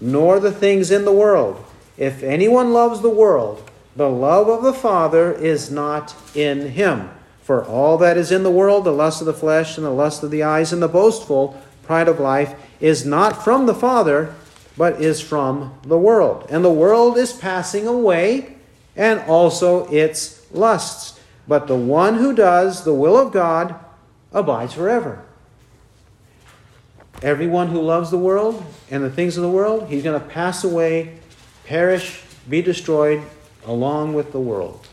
nor 0.00 0.40
the 0.40 0.50
things 0.50 0.90
in 0.90 1.04
the 1.04 1.12
world. 1.12 1.64
If 1.96 2.24
anyone 2.24 2.72
loves 2.72 3.00
the 3.00 3.08
world, 3.08 3.70
the 3.94 4.10
love 4.10 4.48
of 4.48 4.64
the 4.64 4.72
Father 4.72 5.32
is 5.32 5.70
not 5.70 6.16
in 6.34 6.70
him. 6.70 7.10
For 7.44 7.64
all 7.64 7.96
that 7.98 8.16
is 8.16 8.32
in 8.32 8.42
the 8.42 8.50
world, 8.50 8.82
the 8.82 8.90
lust 8.90 9.20
of 9.20 9.28
the 9.28 9.32
flesh 9.32 9.76
and 9.76 9.86
the 9.86 9.90
lust 9.90 10.24
of 10.24 10.32
the 10.32 10.42
eyes 10.42 10.72
and 10.72 10.82
the 10.82 10.88
boastful 10.88 11.62
pride 11.84 12.08
of 12.08 12.18
life, 12.18 12.56
is 12.80 13.06
not 13.06 13.44
from 13.44 13.66
the 13.66 13.74
Father, 13.74 14.34
but 14.76 15.00
is 15.00 15.20
from 15.20 15.78
the 15.84 15.96
world. 15.96 16.44
And 16.50 16.64
the 16.64 16.72
world 16.72 17.16
is 17.16 17.32
passing 17.32 17.86
away, 17.86 18.56
and 18.96 19.20
also 19.28 19.86
its 19.92 20.44
lusts. 20.50 21.20
But 21.46 21.68
the 21.68 21.76
one 21.76 22.16
who 22.16 22.34
does 22.34 22.82
the 22.82 22.94
will 22.94 23.16
of 23.16 23.32
God 23.32 23.76
abides 24.32 24.74
forever. 24.74 25.23
Everyone 27.24 27.68
who 27.68 27.80
loves 27.80 28.10
the 28.10 28.18
world 28.18 28.62
and 28.90 29.02
the 29.02 29.08
things 29.08 29.38
of 29.38 29.42
the 29.42 29.48
world, 29.48 29.88
he's 29.88 30.02
going 30.02 30.20
to 30.20 30.26
pass 30.26 30.62
away, 30.62 31.18
perish, 31.64 32.22
be 32.50 32.60
destroyed 32.60 33.22
along 33.64 34.12
with 34.12 34.30
the 34.30 34.38
world. 34.38 34.86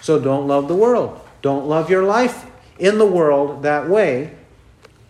So 0.00 0.20
don't 0.20 0.46
love 0.46 0.68
the 0.68 0.76
world. 0.76 1.20
Don't 1.42 1.66
love 1.66 1.90
your 1.90 2.04
life 2.04 2.46
in 2.78 2.98
the 2.98 3.06
world 3.06 3.64
that 3.64 3.88
way. 3.88 4.36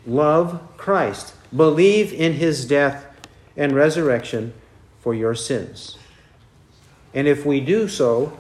Love 0.07 0.63
Christ. 0.79 1.35
Believe 1.55 2.15
in 2.15 2.33
his 2.33 2.65
death 2.65 3.05
and 3.55 3.73
resurrection 3.73 4.55
for 5.01 5.15
your 5.15 5.35
sins. 5.35 5.99
And 7.13 7.29
if 7.29 7.45
we 7.45 7.61
do 7.61 7.89
so, 7.89 8.39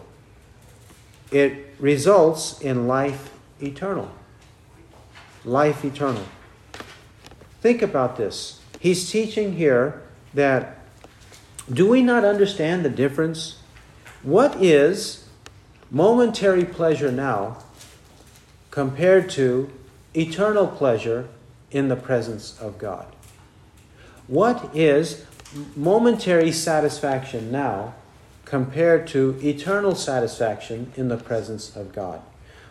it 1.30 1.74
results 1.78 2.58
in 2.62 2.86
life 2.88 3.34
eternal. 3.60 4.10
Life 5.44 5.84
eternal. 5.84 6.24
Think 7.60 7.82
about 7.82 8.16
this. 8.16 8.60
He's 8.80 9.10
teaching 9.10 9.56
here 9.56 10.02
that 10.34 10.78
do 11.72 11.88
we 11.88 12.02
not 12.02 12.24
understand 12.24 12.84
the 12.84 12.90
difference? 12.90 13.58
What 14.22 14.62
is 14.62 15.28
momentary 15.90 16.64
pleasure 16.64 17.12
now 17.12 17.58
compared 18.70 19.30
to 19.30 19.70
eternal 20.14 20.66
pleasure 20.66 21.28
in 21.70 21.88
the 21.88 21.96
presence 21.96 22.58
of 22.60 22.78
God. 22.78 23.06
What 24.26 24.70
is 24.74 25.24
momentary 25.74 26.52
satisfaction 26.52 27.50
now 27.50 27.94
compared 28.44 29.06
to 29.08 29.38
eternal 29.42 29.94
satisfaction 29.94 30.92
in 30.96 31.08
the 31.08 31.16
presence 31.16 31.74
of 31.74 31.92
God? 31.92 32.20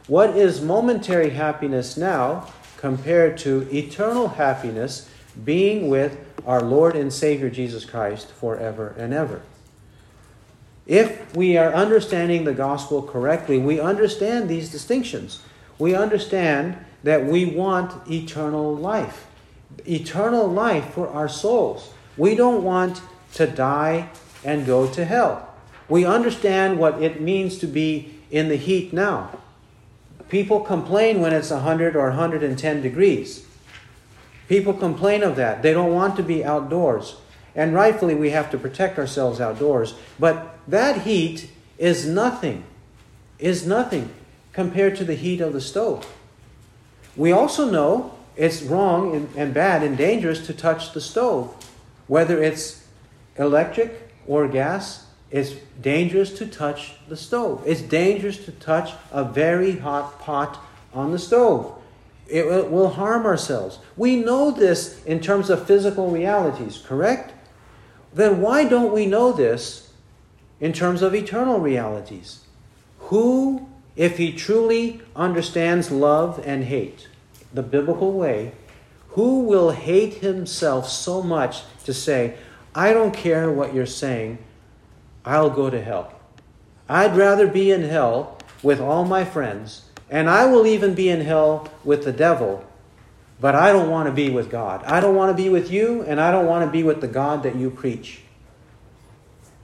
What 0.08 0.36
is 0.36 0.62
momentary 0.62 1.32
happiness 1.32 1.98
now 1.98 2.48
compared 2.78 3.38
to 3.40 3.68
eternal 3.76 4.30
happiness 4.30 5.10
being 5.44 5.90
with 5.90 6.18
our 6.46 6.62
Lord 6.62 6.96
and 6.96 7.12
Savior 7.12 7.50
Jesus 7.50 7.84
Christ 7.84 8.32
forever 8.32 8.96
and 8.98 9.14
ever? 9.14 9.42
If 10.86 11.36
we 11.36 11.58
are 11.58 11.74
understanding 11.74 12.46
the 12.46 12.54
gospel 12.54 13.04
correctly, 13.04 13.58
we 13.58 13.80
understand 13.80 14.48
these 14.48 14.72
distinctions 14.72 15.42
we 15.80 15.96
understand 15.96 16.78
that 17.04 17.26
we 17.26 17.46
want 17.46 18.10
eternal 18.10 18.76
life. 18.76 19.28
Eternal 19.88 20.48
life 20.48 20.94
for 20.94 21.08
our 21.10 21.30
souls. 21.30 21.92
We 22.16 22.36
don't 22.36 22.64
want 22.64 23.02
to 23.34 23.46
die 23.46 24.10
and 24.44 24.66
go 24.66 24.92
to 24.94 25.06
hell. 25.06 25.54
We 25.88 26.06
understand 26.06 26.80
what 26.80 27.02
it 27.02 27.22
means 27.22 27.58
to 27.60 27.68
be 27.68 28.16
in 28.32 28.50
the 28.50 28.56
heat 28.56 28.92
now. 28.92 29.40
People 30.30 30.60
complain 30.60 31.22
when 31.22 31.34
it's 31.34 31.52
100 31.52 31.96
or 31.96 32.10
110 32.10 32.82
degrees. 32.82 33.46
People 34.48 34.74
complain 34.74 35.24
of 35.24 35.36
that. 35.36 35.62
They 35.62 35.74
don't 35.74 35.94
want 35.94 36.16
to 36.18 36.24
be 36.24 36.44
outdoors. 36.44 37.16
And 37.56 37.74
rightfully, 37.74 38.16
we 38.16 38.30
have 38.30 38.52
to 38.52 38.58
protect 38.58 39.00
ourselves 39.00 39.42
outdoors. 39.42 39.96
But 40.20 40.58
that 40.68 41.02
heat 41.02 41.50
is 41.78 42.08
nothing, 42.08 42.64
is 43.40 43.66
nothing 43.66 44.14
compared 44.54 44.96
to 44.98 45.04
the 45.04 45.16
heat 45.16 45.42
of 45.42 45.54
the 45.54 45.62
stove. 45.62 46.06
We 47.16 47.32
also 47.32 47.70
know 47.70 48.16
it's 48.36 48.62
wrong 48.62 49.28
and, 49.36 49.54
bad 49.54 49.82
and 49.82 49.98
dangerous 49.98 50.46
to 50.46 50.54
touch 50.54 50.94
the 50.94 51.02
stove. 51.02 51.54
Whether 52.06 52.42
it's 52.42 52.86
electric 53.38 54.12
or 54.28 54.48
gas, 54.48 55.07
it's 55.30 55.56
dangerous 55.82 56.38
to 56.38 56.48
touch 56.48 56.94
the 57.08 57.18
stove. 57.18 57.64
It's 57.66 57.82
dangerous 57.82 58.44
to 58.46 58.52
touch 58.52 58.92
a 59.12 59.24
very 59.24 59.78
hot 59.78 60.20
pot 60.20 60.64
on 60.94 61.12
the 61.12 61.20
stove. 61.20 61.74
It 62.28 62.70
will 62.70 62.90
harm 62.90 63.26
ourselves. 63.26 63.80
We 63.96 64.18
know 64.18 64.52
this 64.52 65.04
in 65.06 65.22
terms 65.22 65.50
of 65.50 65.66
physical 65.66 66.12
realities, 66.12 66.78
correct? 66.78 67.34
Then 68.14 68.42
why 68.42 68.66
don't 68.66 68.94
we 68.94 69.06
know 69.06 69.32
this 69.32 69.94
in 70.60 70.74
terms 70.74 71.02
of 71.02 71.16
eternal 71.16 71.60
realities? 71.60 72.42
Who 73.00 73.68
if 73.98 74.18
he 74.18 74.32
truly 74.32 75.02
understands 75.16 75.90
love 75.90 76.42
and 76.46 76.66
hate 76.66 77.08
the 77.54 77.64
biblical 77.64 78.14
way, 78.14 78.52
who 79.10 79.40
will 79.42 79.72
hate 79.72 80.16
himself 80.16 80.88
so 80.88 81.24
much 81.24 81.64
to 81.84 81.94
say, 81.94 82.36
I 82.76 82.94
don't 82.94 83.14
care 83.14 83.50
what 83.50 83.74
you're 83.74 83.88
saying, 83.88 84.38
I'll 85.28 85.50
go 85.50 85.70
to 85.70 85.84
hell? 85.84 86.14
I'd 86.88 87.18
rather 87.18 87.48
be 87.48 87.70
in 87.70 87.84
hell 87.84 88.38
with 88.64 88.80
all 88.80 89.04
my 89.04 89.26
friends, 89.26 89.84
and 90.10 90.30
I 90.30 90.46
will 90.46 90.66
even 90.66 90.96
be 90.96 91.10
in 91.10 91.20
hell 91.20 91.68
with 91.84 92.06
the 92.06 92.14
devil, 92.14 92.66
but 93.42 93.54
I 93.54 93.74
don't 93.74 93.90
want 93.90 94.08
to 94.08 94.14
be 94.14 94.30
with 94.30 94.50
God. 94.50 94.86
I 94.86 95.02
don't 95.02 95.16
want 95.16 95.36
to 95.36 95.44
be 95.44 95.50
with 95.50 95.70
you, 95.70 96.02
and 96.04 96.22
I 96.22 96.32
don't 96.32 96.46
want 96.46 96.66
to 96.66 96.72
be 96.72 96.82
with 96.82 97.02
the 97.02 97.10
God 97.10 97.44
that 97.44 97.58
you 97.58 97.70
preach. 97.70 98.22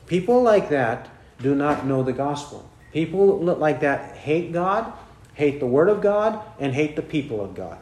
People 0.06 0.44
like 0.44 0.68
that 0.68 1.10
do 1.42 1.56
not 1.56 1.86
know 1.86 2.04
the 2.04 2.12
gospel. 2.12 2.70
People 2.92 3.40
like 3.40 3.80
that 3.80 4.18
hate 4.18 4.52
God, 4.52 4.92
hate 5.34 5.62
the 5.62 5.66
Word 5.66 5.88
of 5.88 6.02
God, 6.02 6.42
and 6.60 6.74
hate 6.74 6.98
the 6.98 7.02
people 7.02 7.42
of 7.42 7.56
God. 7.56 7.78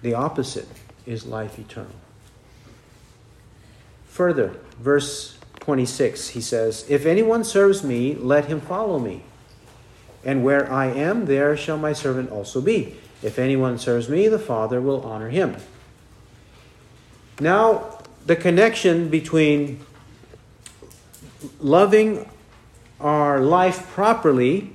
The 0.00 0.14
opposite 0.14 0.68
is 1.06 1.26
life 1.26 1.58
eternal. 1.58 2.05
Further, 4.16 4.56
verse 4.80 5.36
26, 5.60 6.28
he 6.28 6.40
says, 6.40 6.86
If 6.88 7.04
anyone 7.04 7.44
serves 7.44 7.84
me, 7.84 8.14
let 8.14 8.46
him 8.46 8.62
follow 8.62 8.98
me. 8.98 9.24
And 10.24 10.42
where 10.42 10.72
I 10.72 10.86
am, 10.86 11.26
there 11.26 11.54
shall 11.54 11.76
my 11.76 11.92
servant 11.92 12.30
also 12.30 12.62
be. 12.62 12.96
If 13.22 13.38
anyone 13.38 13.78
serves 13.78 14.08
me, 14.08 14.28
the 14.28 14.38
Father 14.38 14.80
will 14.80 15.02
honor 15.02 15.28
him. 15.28 15.56
Now, 17.40 17.98
the 18.24 18.36
connection 18.36 19.10
between 19.10 19.84
loving 21.60 22.26
our 22.98 23.38
life 23.40 23.86
properly, 23.90 24.72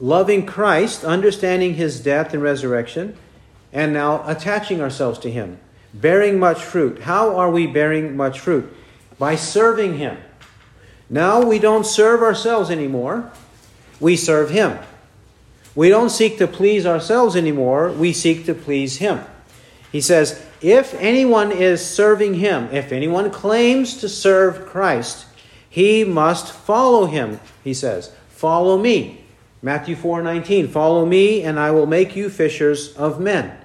loving 0.00 0.46
Christ, 0.46 1.04
understanding 1.04 1.74
his 1.74 2.00
death 2.00 2.32
and 2.32 2.42
resurrection, 2.42 3.18
and 3.70 3.92
now 3.92 4.26
attaching 4.26 4.80
ourselves 4.80 5.18
to 5.18 5.30
him, 5.30 5.60
bearing 6.00 6.38
much 6.38 6.62
fruit. 6.62 7.02
How 7.02 7.36
are 7.36 7.50
we 7.50 7.66
bearing 7.66 8.16
much 8.16 8.40
fruit? 8.40 8.72
By 9.18 9.36
serving 9.36 9.98
him. 9.98 10.16
Now 11.10 11.42
we 11.42 11.58
don't 11.58 11.86
serve 11.86 12.22
ourselves 12.22 12.70
anymore, 12.70 13.30
we 13.98 14.16
serve 14.16 14.50
him. 14.50 14.78
We 15.74 15.88
don't 15.88 16.10
seek 16.10 16.38
to 16.38 16.46
please 16.46 16.86
ourselves 16.86 17.36
anymore, 17.36 17.90
we 17.92 18.12
seek 18.12 18.46
to 18.46 18.54
please 18.54 18.98
him. 18.98 19.20
He 19.90 20.00
says, 20.00 20.44
if 20.60 20.92
anyone 20.94 21.52
is 21.52 21.84
serving 21.84 22.34
him, 22.34 22.68
if 22.72 22.92
anyone 22.92 23.30
claims 23.30 23.96
to 23.98 24.08
serve 24.08 24.66
Christ, 24.66 25.26
he 25.70 26.04
must 26.04 26.52
follow 26.52 27.06
him, 27.06 27.40
he 27.62 27.72
says. 27.72 28.12
Follow 28.28 28.78
me. 28.78 29.24
Matthew 29.62 29.96
4 29.96 30.22
19. 30.22 30.68
Follow 30.68 31.04
me, 31.06 31.42
and 31.42 31.58
I 31.58 31.70
will 31.70 31.86
make 31.86 32.16
you 32.16 32.28
fishers 32.28 32.94
of 32.96 33.20
men. 33.20 33.56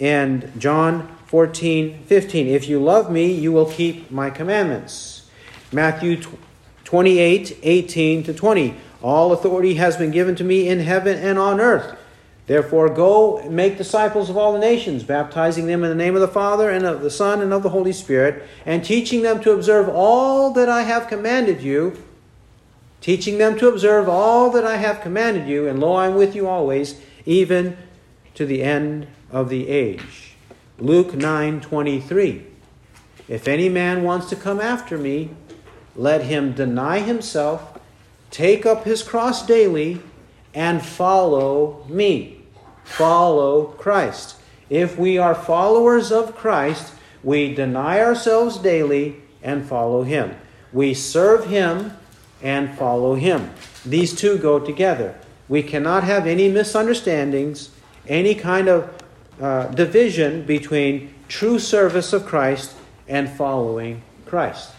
And 0.00 0.50
John 0.58 1.14
14 1.26 2.04
15. 2.04 2.46
If 2.48 2.68
you 2.68 2.82
love 2.82 3.10
me, 3.10 3.32
you 3.32 3.52
will 3.52 3.70
keep 3.70 4.10
my 4.10 4.30
commandments. 4.30 5.28
Matthew 5.70 6.20
28 6.84 7.58
18 7.62 8.22
to 8.24 8.34
20. 8.34 8.74
All 9.02 9.32
authority 9.32 9.74
has 9.74 9.96
been 9.96 10.10
given 10.10 10.34
to 10.36 10.44
me 10.44 10.68
in 10.68 10.80
heaven 10.80 11.16
and 11.16 11.38
on 11.38 11.60
earth. 11.60 11.96
Therefore, 12.46 12.88
go 12.88 13.38
and 13.38 13.54
make 13.54 13.78
disciples 13.78 14.28
of 14.28 14.36
all 14.36 14.52
the 14.52 14.58
nations, 14.58 15.04
baptizing 15.04 15.66
them 15.66 15.84
in 15.84 15.90
the 15.90 15.94
name 15.94 16.16
of 16.16 16.20
the 16.20 16.26
Father 16.26 16.68
and 16.68 16.84
of 16.84 17.00
the 17.00 17.10
Son 17.10 17.40
and 17.40 17.52
of 17.52 17.62
the 17.62 17.68
Holy 17.68 17.92
Spirit, 17.92 18.42
and 18.66 18.84
teaching 18.84 19.22
them 19.22 19.40
to 19.42 19.52
observe 19.52 19.88
all 19.88 20.50
that 20.54 20.68
I 20.68 20.82
have 20.82 21.06
commanded 21.06 21.62
you. 21.62 22.02
Teaching 23.00 23.38
them 23.38 23.56
to 23.58 23.68
observe 23.68 24.08
all 24.08 24.50
that 24.50 24.64
I 24.64 24.78
have 24.78 25.00
commanded 25.00 25.46
you, 25.46 25.68
and 25.68 25.78
lo, 25.78 25.94
I 25.94 26.08
am 26.08 26.16
with 26.16 26.34
you 26.34 26.48
always, 26.48 27.00
even 27.24 27.76
to 28.34 28.44
the 28.44 28.64
end 28.64 29.06
of 29.30 29.48
the 29.48 29.68
age. 29.68 30.34
Luke 30.78 31.14
9 31.14 31.60
23. 31.60 32.46
If 33.28 33.46
any 33.46 33.68
man 33.68 34.02
wants 34.02 34.28
to 34.30 34.36
come 34.36 34.60
after 34.60 34.98
me, 34.98 35.30
let 35.94 36.24
him 36.24 36.52
deny 36.52 37.00
himself, 37.00 37.78
take 38.30 38.66
up 38.66 38.84
his 38.84 39.02
cross 39.02 39.46
daily, 39.46 40.00
and 40.54 40.84
follow 40.84 41.86
me 41.88 42.40
follow 42.90 43.66
Christ. 43.78 44.36
If 44.68 44.98
we 44.98 45.16
are 45.16 45.34
followers 45.34 46.10
of 46.10 46.36
Christ, 46.36 46.92
we 47.22 47.54
deny 47.54 48.00
ourselves 48.00 48.58
daily 48.58 49.16
and 49.42 49.66
follow 49.66 50.02
Him. 50.02 50.36
We 50.72 50.94
serve 50.94 51.46
Him 51.46 51.92
and 52.42 52.76
follow 52.76 53.14
Him. 53.14 53.50
These 53.84 54.14
two 54.14 54.38
go 54.38 54.58
together. 54.58 55.18
We 55.48 55.62
cannot 55.62 56.04
have 56.04 56.26
any 56.26 56.50
misunderstandings, 56.50 57.70
any 58.06 58.34
kind 58.34 58.68
of 58.68 58.99
uh, 59.40 59.66
division 59.68 60.42
between 60.44 61.14
true 61.28 61.58
service 61.58 62.12
of 62.12 62.26
Christ 62.26 62.74
and 63.08 63.28
following 63.30 64.02
Christ. 64.26 64.72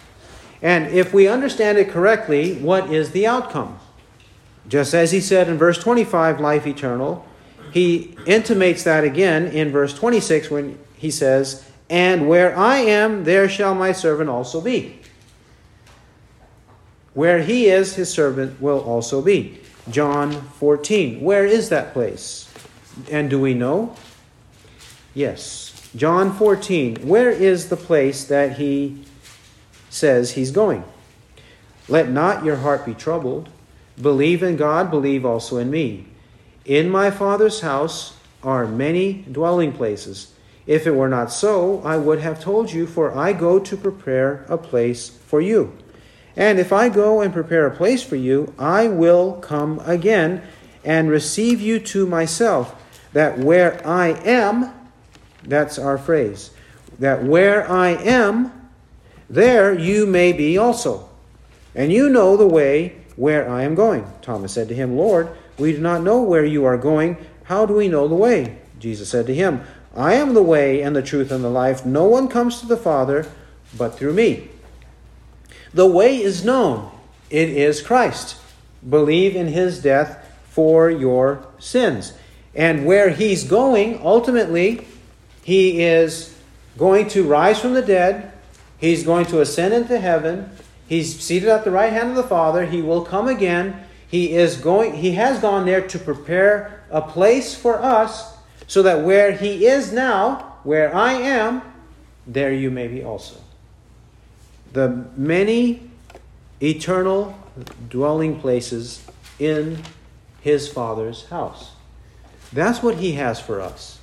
And 0.62 0.88
if 0.88 1.14
we 1.14 1.28
understand 1.28 1.78
it 1.78 1.90
correctly, 1.90 2.56
what 2.56 2.92
is 2.92 3.12
the 3.12 3.26
outcome? 3.26 3.80
Just 4.68 4.94
as 4.94 5.12
he 5.12 5.20
said 5.20 5.50
in 5.50 5.58
verse 5.58 5.80
25, 5.80 6.40
life 6.40 6.68
eternal, 6.68 7.26
he 7.72 8.16
intimates 8.26 8.84
that 8.84 9.04
again 9.04 9.48
in 9.48 9.72
verse 9.72 9.94
26 9.94 10.52
when 10.52 10.78
he 10.96 11.10
says, 11.10 11.66
And 11.90 12.30
where 12.30 12.56
I 12.56 12.78
am, 12.78 13.24
there 13.24 13.50
shall 13.50 13.74
my 13.74 13.92
servant 13.92 14.30
also 14.30 14.62
be. 14.62 15.00
Where 17.14 17.42
he 17.42 17.68
is, 17.68 17.96
his 17.96 18.12
servant 18.12 18.62
will 18.62 18.80
also 18.80 19.22
be. 19.22 19.60
John 19.90 20.32
14. 20.32 21.22
Where 21.22 21.46
is 21.46 21.70
that 21.70 21.94
place? 21.94 22.48
And 23.10 23.30
do 23.30 23.40
we 23.40 23.54
know? 23.54 23.96
Yes. 25.14 25.90
John 25.96 26.34
14. 26.34 27.08
Where 27.08 27.30
is 27.30 27.70
the 27.70 27.78
place 27.78 28.24
that 28.26 28.58
he 28.58 29.04
says 29.90 30.32
he's 30.32 30.52
going? 30.52 30.84
Let 31.90 32.10
not 32.10 32.46
your 32.46 32.58
heart 32.58 32.86
be 32.86 32.94
troubled. 32.94 33.50
Believe 34.02 34.42
in 34.42 34.56
God, 34.56 34.90
believe 34.90 35.26
also 35.26 35.58
in 35.58 35.70
me. 35.70 36.06
In 36.64 36.90
my 36.90 37.12
Father's 37.12 37.62
house 37.62 38.16
are 38.42 38.66
many 38.66 39.26
dwelling 39.30 39.74
places. 39.74 40.34
If 40.66 40.88
it 40.88 40.96
were 40.96 41.10
not 41.10 41.32
so, 41.32 41.82
I 41.84 41.98
would 41.98 42.20
have 42.20 42.40
told 42.40 42.72
you, 42.72 42.88
for 42.88 43.18
I 43.18 43.34
go 43.34 43.60
to 43.60 43.76
prepare 43.76 44.46
a 44.48 44.58
place 44.58 45.10
for 45.10 45.42
you. 45.42 45.76
And 46.38 46.60
if 46.60 46.72
I 46.72 46.88
go 46.88 47.20
and 47.20 47.34
prepare 47.34 47.68
a 47.68 47.76
place 47.76 48.04
for 48.04 48.16
you, 48.16 48.54
I 48.58 48.88
will 48.88 49.34
come 49.34 49.80
again 49.80 50.44
and 50.86 51.10
receive 51.10 51.60
you 51.60 51.80
to 51.80 52.06
myself, 52.06 52.76
that 53.12 53.38
where 53.38 53.86
I 53.86 54.10
am, 54.24 54.72
that's 55.44 55.80
our 55.80 55.98
phrase, 55.98 56.52
that 57.00 57.24
where 57.24 57.70
I 57.70 57.90
am, 57.90 58.70
there 59.30 59.78
you 59.78 60.06
may 60.06 60.34
be 60.34 60.58
also. 60.58 61.10
And 61.74 61.92
you 61.92 62.10
know 62.10 62.36
the 62.36 62.48
way 62.48 62.98
where 63.16 63.50
I 63.50 63.64
am 63.64 63.76
going. 63.76 64.06
Thomas 64.22 64.54
said 64.54 64.68
to 64.70 64.76
him, 64.76 64.98
Lord, 64.98 65.30
we 65.58 65.72
do 65.72 65.80
not 65.80 66.04
know 66.04 66.22
where 66.22 66.46
you 66.46 66.66
are 66.66 66.78
going. 66.78 67.18
How 67.44 67.66
do 67.66 67.74
we 67.74 67.88
know 67.88 68.08
the 68.08 68.16
way? 68.16 68.58
Jesus 68.80 69.10
said 69.10 69.28
to 69.28 69.36
him, 69.36 69.62
I 69.96 70.14
am 70.14 70.34
the 70.34 70.44
way 70.44 70.82
and 70.82 70.96
the 70.96 71.02
truth 71.02 71.32
and 71.32 71.44
the 71.44 71.50
life. 71.50 71.86
No 71.86 72.06
one 72.06 72.28
comes 72.28 72.60
to 72.60 72.66
the 72.66 72.78
Father 72.78 73.28
but 73.78 73.98
through 73.98 74.14
me. 74.14 74.50
The 75.74 75.88
way 75.88 76.22
is 76.22 76.44
known. 76.44 76.92
It 77.30 77.50
is 77.50 77.82
Christ. 77.82 78.38
Believe 78.88 79.36
in 79.36 79.48
his 79.48 79.82
death 79.82 80.18
for 80.50 80.90
your 80.90 81.46
sins. 81.60 82.14
And 82.54 82.86
where 82.86 83.10
he's 83.10 83.46
going, 83.46 84.02
ultimately, 84.04 84.86
he 85.44 85.84
is 85.84 86.36
going 86.78 87.08
to 87.10 87.24
rise 87.24 87.60
from 87.60 87.74
the 87.74 87.82
dead. 87.82 88.32
He's 88.78 89.04
going 89.04 89.26
to 89.28 89.42
ascend 89.42 89.74
into 89.74 90.00
heaven. 90.00 90.50
He's 90.88 91.20
seated 91.20 91.50
at 91.50 91.64
the 91.64 91.72
right 91.72 91.94
hand 91.94 92.10
of 92.10 92.16
the 92.16 92.24
Father. 92.24 92.66
He 92.66 92.82
will 92.82 93.04
come 93.04 93.28
again 93.28 93.86
he 94.12 94.34
is 94.34 94.58
going 94.58 94.96
he 94.96 95.14
has 95.14 95.40
gone 95.40 95.66
there 95.66 95.88
to 95.88 95.98
prepare 95.98 96.84
a 96.92 97.02
place 97.02 97.56
for 97.56 97.82
us 97.82 98.36
so 98.68 98.84
that 98.84 99.06
where 99.06 99.32
he 99.32 99.66
is 99.66 99.94
now, 99.94 100.58
where 100.64 100.94
I 100.94 101.14
am, 101.14 101.62
there 102.28 102.54
you 102.54 102.70
may 102.70 102.90
be 102.90 103.04
also. 103.04 103.38
The 104.74 105.06
many 105.16 105.90
eternal 106.62 107.38
dwelling 107.90 108.42
places 108.42 109.06
in 109.40 109.82
his 110.42 110.68
Father's 110.68 111.26
house. 111.30 111.72
That's 112.52 112.84
what 112.84 112.96
he 112.96 113.14
has 113.14 113.40
for 113.40 113.62
us. 113.62 114.01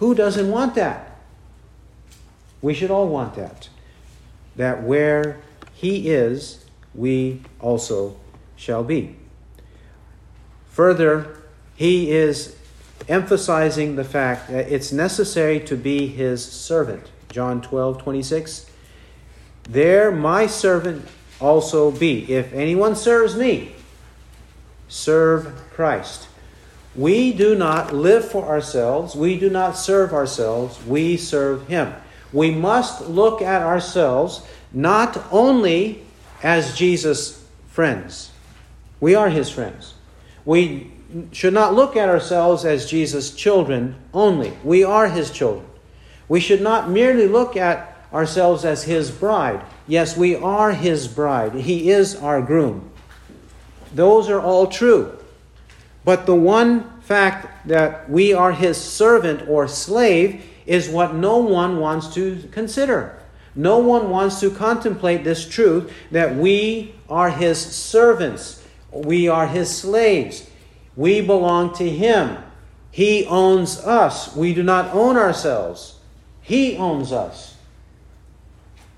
Who 0.00 0.14
doesn't 0.14 0.50
want 0.50 0.74
that? 0.76 1.18
We 2.62 2.72
should 2.72 2.90
all 2.90 3.06
want 3.06 3.34
that. 3.34 3.68
That 4.56 4.82
where 4.82 5.36
he 5.74 6.08
is, 6.08 6.64
we 6.94 7.42
also 7.60 8.16
shall 8.56 8.82
be. 8.82 9.16
Further, 10.70 11.36
he 11.76 12.10
is 12.10 12.56
emphasizing 13.08 13.96
the 13.96 14.04
fact 14.04 14.48
that 14.50 14.72
it's 14.72 14.90
necessary 14.90 15.60
to 15.60 15.76
be 15.76 16.06
his 16.06 16.42
servant. 16.44 17.10
John 17.30 17.60
12, 17.60 18.02
26. 18.02 18.70
There 19.64 20.10
my 20.10 20.46
servant 20.46 21.06
also 21.40 21.90
be. 21.90 22.32
If 22.32 22.54
anyone 22.54 22.96
serves 22.96 23.36
me, 23.36 23.74
serve 24.88 25.52
Christ. 25.74 26.28
We 26.94 27.32
do 27.32 27.54
not 27.54 27.94
live 27.94 28.28
for 28.28 28.46
ourselves. 28.46 29.14
We 29.14 29.38
do 29.38 29.48
not 29.48 29.76
serve 29.76 30.12
ourselves. 30.12 30.84
We 30.84 31.16
serve 31.16 31.68
him. 31.68 31.94
We 32.32 32.50
must 32.50 33.08
look 33.08 33.42
at 33.42 33.62
ourselves 33.62 34.42
not 34.72 35.22
only 35.30 36.02
as 36.42 36.76
Jesus' 36.76 37.44
friends, 37.68 38.30
we 39.00 39.14
are 39.14 39.30
his 39.30 39.50
friends. 39.50 39.94
We 40.44 40.92
should 41.32 41.54
not 41.54 41.74
look 41.74 41.96
at 41.96 42.08
ourselves 42.08 42.64
as 42.64 42.88
Jesus' 42.88 43.34
children 43.34 43.96
only. 44.14 44.52
We 44.62 44.84
are 44.84 45.08
his 45.08 45.30
children. 45.30 45.66
We 46.28 46.40
should 46.40 46.60
not 46.60 46.88
merely 46.88 47.26
look 47.26 47.56
at 47.56 47.96
ourselves 48.12 48.64
as 48.64 48.84
his 48.84 49.10
bride. 49.10 49.64
Yes, 49.86 50.16
we 50.16 50.36
are 50.36 50.72
his 50.72 51.08
bride. 51.08 51.54
He 51.54 51.90
is 51.90 52.14
our 52.16 52.40
groom. 52.42 52.90
Those 53.92 54.28
are 54.28 54.40
all 54.40 54.66
true. 54.68 55.16
But 56.04 56.26
the 56.26 56.34
one 56.34 57.00
fact 57.00 57.68
that 57.68 58.08
we 58.08 58.32
are 58.32 58.52
his 58.52 58.76
servant 58.76 59.48
or 59.48 59.68
slave 59.68 60.44
is 60.66 60.88
what 60.88 61.14
no 61.14 61.38
one 61.38 61.78
wants 61.78 62.14
to 62.14 62.48
consider. 62.52 63.18
No 63.54 63.78
one 63.78 64.10
wants 64.10 64.40
to 64.40 64.50
contemplate 64.50 65.24
this 65.24 65.48
truth 65.48 65.92
that 66.10 66.36
we 66.36 66.94
are 67.08 67.30
his 67.30 67.58
servants. 67.58 68.64
We 68.92 69.28
are 69.28 69.46
his 69.46 69.76
slaves. 69.76 70.48
We 70.96 71.20
belong 71.20 71.74
to 71.74 71.88
him. 71.88 72.38
He 72.90 73.26
owns 73.26 73.78
us. 73.78 74.34
We 74.34 74.54
do 74.54 74.62
not 74.62 74.94
own 74.94 75.16
ourselves. 75.16 75.98
He 76.40 76.76
owns 76.76 77.12
us. 77.12 77.56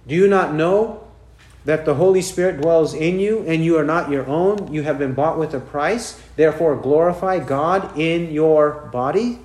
Do 0.06 0.14
you 0.14 0.28
not 0.28 0.54
know 0.54 1.01
that 1.64 1.84
the 1.84 1.94
Holy 1.94 2.22
Spirit 2.22 2.60
dwells 2.60 2.94
in 2.94 3.20
you 3.20 3.44
and 3.46 3.64
you 3.64 3.78
are 3.78 3.84
not 3.84 4.10
your 4.10 4.26
own? 4.26 4.72
You 4.72 4.82
have 4.82 4.98
been 4.98 5.14
bought 5.14 5.38
with 5.38 5.54
a 5.54 5.60
price. 5.60 6.20
Therefore, 6.36 6.76
glorify 6.76 7.38
God 7.38 7.98
in 7.98 8.32
your 8.32 8.88
body. 8.92 9.38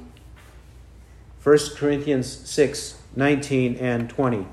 1 1.44 1.58
Corinthians 1.76 2.28
6 2.28 2.96
19 3.16 3.76
and 3.78 4.10
20. 4.10 4.46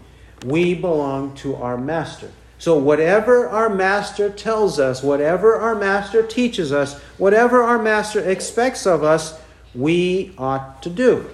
We 0.47 0.75
belong 0.75 1.35
to 1.37 1.57
our 1.57 1.77
Master. 1.77 2.31
So, 2.59 2.79
whatever 2.79 3.47
our 3.49 3.69
master 3.69 4.31
tells 4.31 4.79
us, 4.81 5.03
whatever 5.03 5.57
our 5.57 5.75
master 5.75 6.23
teaches 6.23 6.73
us, 6.73 6.99
whatever 7.19 7.63
our 7.63 7.79
master 7.79 8.21
expects 8.21 8.87
of 8.87 9.03
us, 9.03 9.39
we 9.75 10.33
ought 10.39 10.83
to 10.83 10.89
do. 10.89 11.29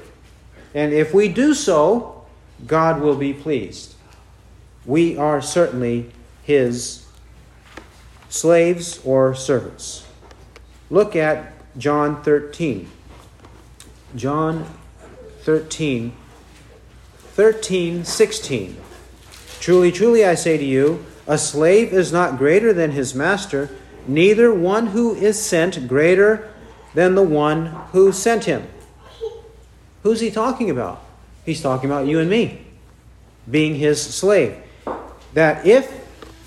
And 0.74 0.92
if 0.92 1.12
we 1.12 1.28
do 1.28 1.54
so, 1.54 2.24
God 2.66 3.00
will 3.00 3.14
be 3.14 3.32
pleased. 3.32 3.94
We 4.84 5.16
are 5.16 5.40
certainly 5.40 6.10
his 6.50 7.06
slaves 8.28 9.00
or 9.04 9.36
servants. 9.36 10.04
Look 10.90 11.14
at 11.14 11.52
John 11.78 12.22
13. 12.24 12.90
John 14.16 14.66
13, 15.42 16.12
13, 17.18 18.04
16. 18.04 18.76
Truly, 19.60 19.92
truly, 19.92 20.24
I 20.24 20.34
say 20.34 20.58
to 20.58 20.64
you, 20.64 21.06
a 21.28 21.38
slave 21.38 21.92
is 21.92 22.12
not 22.12 22.36
greater 22.36 22.72
than 22.72 22.90
his 22.90 23.14
master, 23.14 23.70
neither 24.08 24.52
one 24.52 24.88
who 24.88 25.14
is 25.14 25.40
sent 25.40 25.86
greater 25.86 26.52
than 26.94 27.14
the 27.14 27.22
one 27.22 27.66
who 27.92 28.10
sent 28.10 28.44
him. 28.44 28.66
Who's 30.02 30.18
he 30.18 30.32
talking 30.32 30.68
about? 30.68 31.00
He's 31.46 31.62
talking 31.62 31.88
about 31.88 32.08
you 32.08 32.18
and 32.18 32.28
me, 32.28 32.66
being 33.48 33.76
his 33.76 34.02
slave. 34.02 34.56
That 35.34 35.64
if 35.64 35.99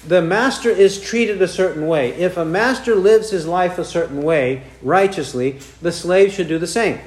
the 0.07 0.21
master 0.21 0.69
is 0.69 1.01
treated 1.01 1.41
a 1.41 1.47
certain 1.47 1.87
way, 1.87 2.13
if 2.13 2.37
a 2.37 2.45
master 2.45 2.95
lives 2.95 3.29
his 3.29 3.45
life 3.45 3.77
a 3.77 3.85
certain 3.85 4.21
way 4.21 4.63
righteously, 4.81 5.59
the 5.81 5.91
slave 5.91 6.33
should 6.33 6.47
do 6.47 6.59
the 6.59 6.67
same. 6.67 6.99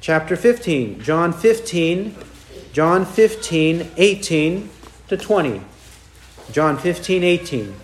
Chapter 0.00 0.36
15, 0.36 1.00
John 1.00 1.32
15, 1.32 2.16
John 2.72 3.04
15, 3.04 3.90
18 3.96 4.70
to 5.08 5.16
20. 5.16 5.62
John 6.52 6.78
15, 6.78 7.24
18. 7.24 7.74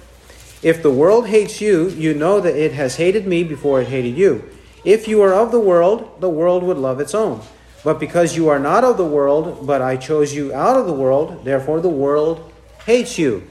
If 0.63 0.83
the 0.83 0.91
world 0.91 1.29
hates 1.29 1.61
you, 1.61 1.89
you 1.89 2.15
know 2.15 2.41
that 2.41 2.57
it 2.57 2.73
has 2.73 2.97
hated 2.97 3.27
me 3.27 3.43
before 3.43 3.81
it 3.81 3.89
hated 3.89 4.17
you. 4.17 4.49
If 4.85 5.09
you 5.09 5.23
are 5.23 5.35
of 5.35 5.51
the 5.51 5.61
world, 5.61 6.21
the 6.21 6.29
world 6.29 6.63
would 6.63 6.79
love 6.79 7.01
its 7.01 7.15
own. 7.15 7.41
But 7.85 7.99
because 7.99 8.37
you 8.37 8.49
are 8.49 8.61
not 8.61 8.85
of 8.85 8.97
the 8.97 9.05
world, 9.05 9.67
but 9.67 9.83
I 9.83 9.97
chose 9.97 10.35
you 10.35 10.55
out 10.55 10.77
of 10.77 10.87
the 10.87 10.93
world, 10.93 11.45
therefore 11.45 11.81
the 11.81 11.89
world 11.89 12.53
hates 12.87 13.19
you. 13.19 13.49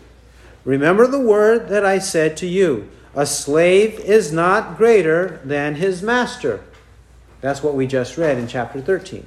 Remember 0.64 1.07
the 1.07 1.20
word 1.20 1.70
that 1.70 1.86
I 1.86 1.99
said 1.99 2.38
to 2.38 2.47
you 2.47 2.89
a 3.14 3.26
slave 3.26 3.99
is 3.99 4.32
not 4.32 4.78
greater 4.78 5.41
than 5.43 5.76
his 5.76 6.01
master. 6.01 6.64
That's 7.41 7.62
what 7.62 7.74
we 7.74 7.88
just 7.88 8.18
read 8.18 8.38
in 8.38 8.47
chapter 8.47 8.80
13. 8.80 9.26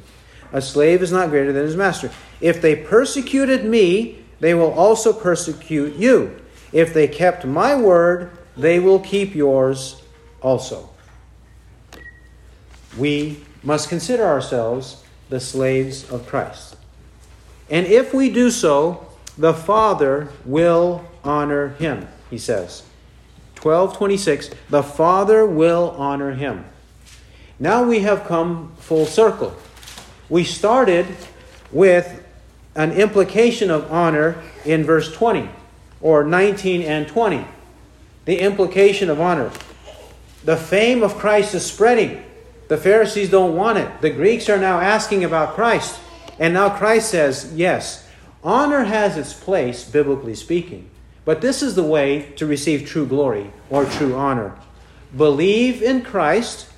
A 0.52 0.62
slave 0.62 1.02
is 1.02 1.12
not 1.12 1.30
greater 1.30 1.52
than 1.52 1.64
his 1.64 1.76
master. 1.76 2.10
If 2.40 2.62
they 2.62 2.76
persecuted 2.76 3.64
me, 3.64 4.24
they 4.40 4.54
will 4.54 4.72
also 4.72 5.12
persecute 5.12 5.96
you. 5.96 6.40
If 6.72 6.94
they 6.94 7.08
kept 7.08 7.44
my 7.44 7.74
word, 7.74 8.30
they 8.56 8.78
will 8.78 9.00
keep 9.00 9.34
yours 9.34 10.02
also. 10.40 10.88
We 12.96 13.42
must 13.62 13.88
consider 13.88 14.24
ourselves 14.24 15.02
the 15.28 15.40
slaves 15.40 16.08
of 16.10 16.26
Christ. 16.26 16.76
And 17.68 17.86
if 17.86 18.14
we 18.14 18.30
do 18.30 18.50
so, 18.50 19.06
the 19.36 19.54
Father 19.54 20.28
will 20.44 21.04
honor 21.24 21.70
him, 21.70 22.06
he 22.30 22.38
says. 22.38 22.82
1226 23.60 24.50
The 24.70 24.82
Father 24.82 25.46
will 25.46 25.94
honor 25.98 26.32
him. 26.32 26.64
Now 27.58 27.84
we 27.84 28.00
have 28.00 28.24
come 28.24 28.72
full 28.78 29.06
circle. 29.06 29.54
We 30.28 30.44
started 30.44 31.06
with 31.70 32.22
an 32.74 32.92
implication 32.92 33.70
of 33.70 33.90
honor 33.90 34.42
in 34.64 34.84
verse 34.84 35.12
20, 35.12 35.48
or 36.00 36.24
19 36.24 36.82
and 36.82 37.06
20. 37.06 37.46
The 38.24 38.40
implication 38.40 39.10
of 39.10 39.20
honor. 39.20 39.50
The 40.44 40.56
fame 40.56 41.02
of 41.02 41.16
Christ 41.16 41.54
is 41.54 41.64
spreading. 41.64 42.24
The 42.68 42.76
Pharisees 42.76 43.30
don't 43.30 43.56
want 43.56 43.78
it. 43.78 44.00
The 44.00 44.10
Greeks 44.10 44.48
are 44.48 44.58
now 44.58 44.80
asking 44.80 45.24
about 45.24 45.54
Christ. 45.54 46.00
And 46.38 46.54
now 46.54 46.76
Christ 46.76 47.10
says, 47.10 47.52
yes, 47.54 48.06
honor 48.42 48.84
has 48.84 49.16
its 49.16 49.32
place, 49.32 49.88
biblically 49.88 50.34
speaking. 50.34 50.90
But 51.24 51.40
this 51.40 51.62
is 51.62 51.74
the 51.74 51.84
way 51.84 52.32
to 52.36 52.46
receive 52.46 52.86
true 52.86 53.06
glory 53.06 53.50
or 53.70 53.84
true 53.84 54.14
honor. 54.14 54.56
Believe 55.16 55.82
in 55.82 56.02
Christ, 56.02 56.68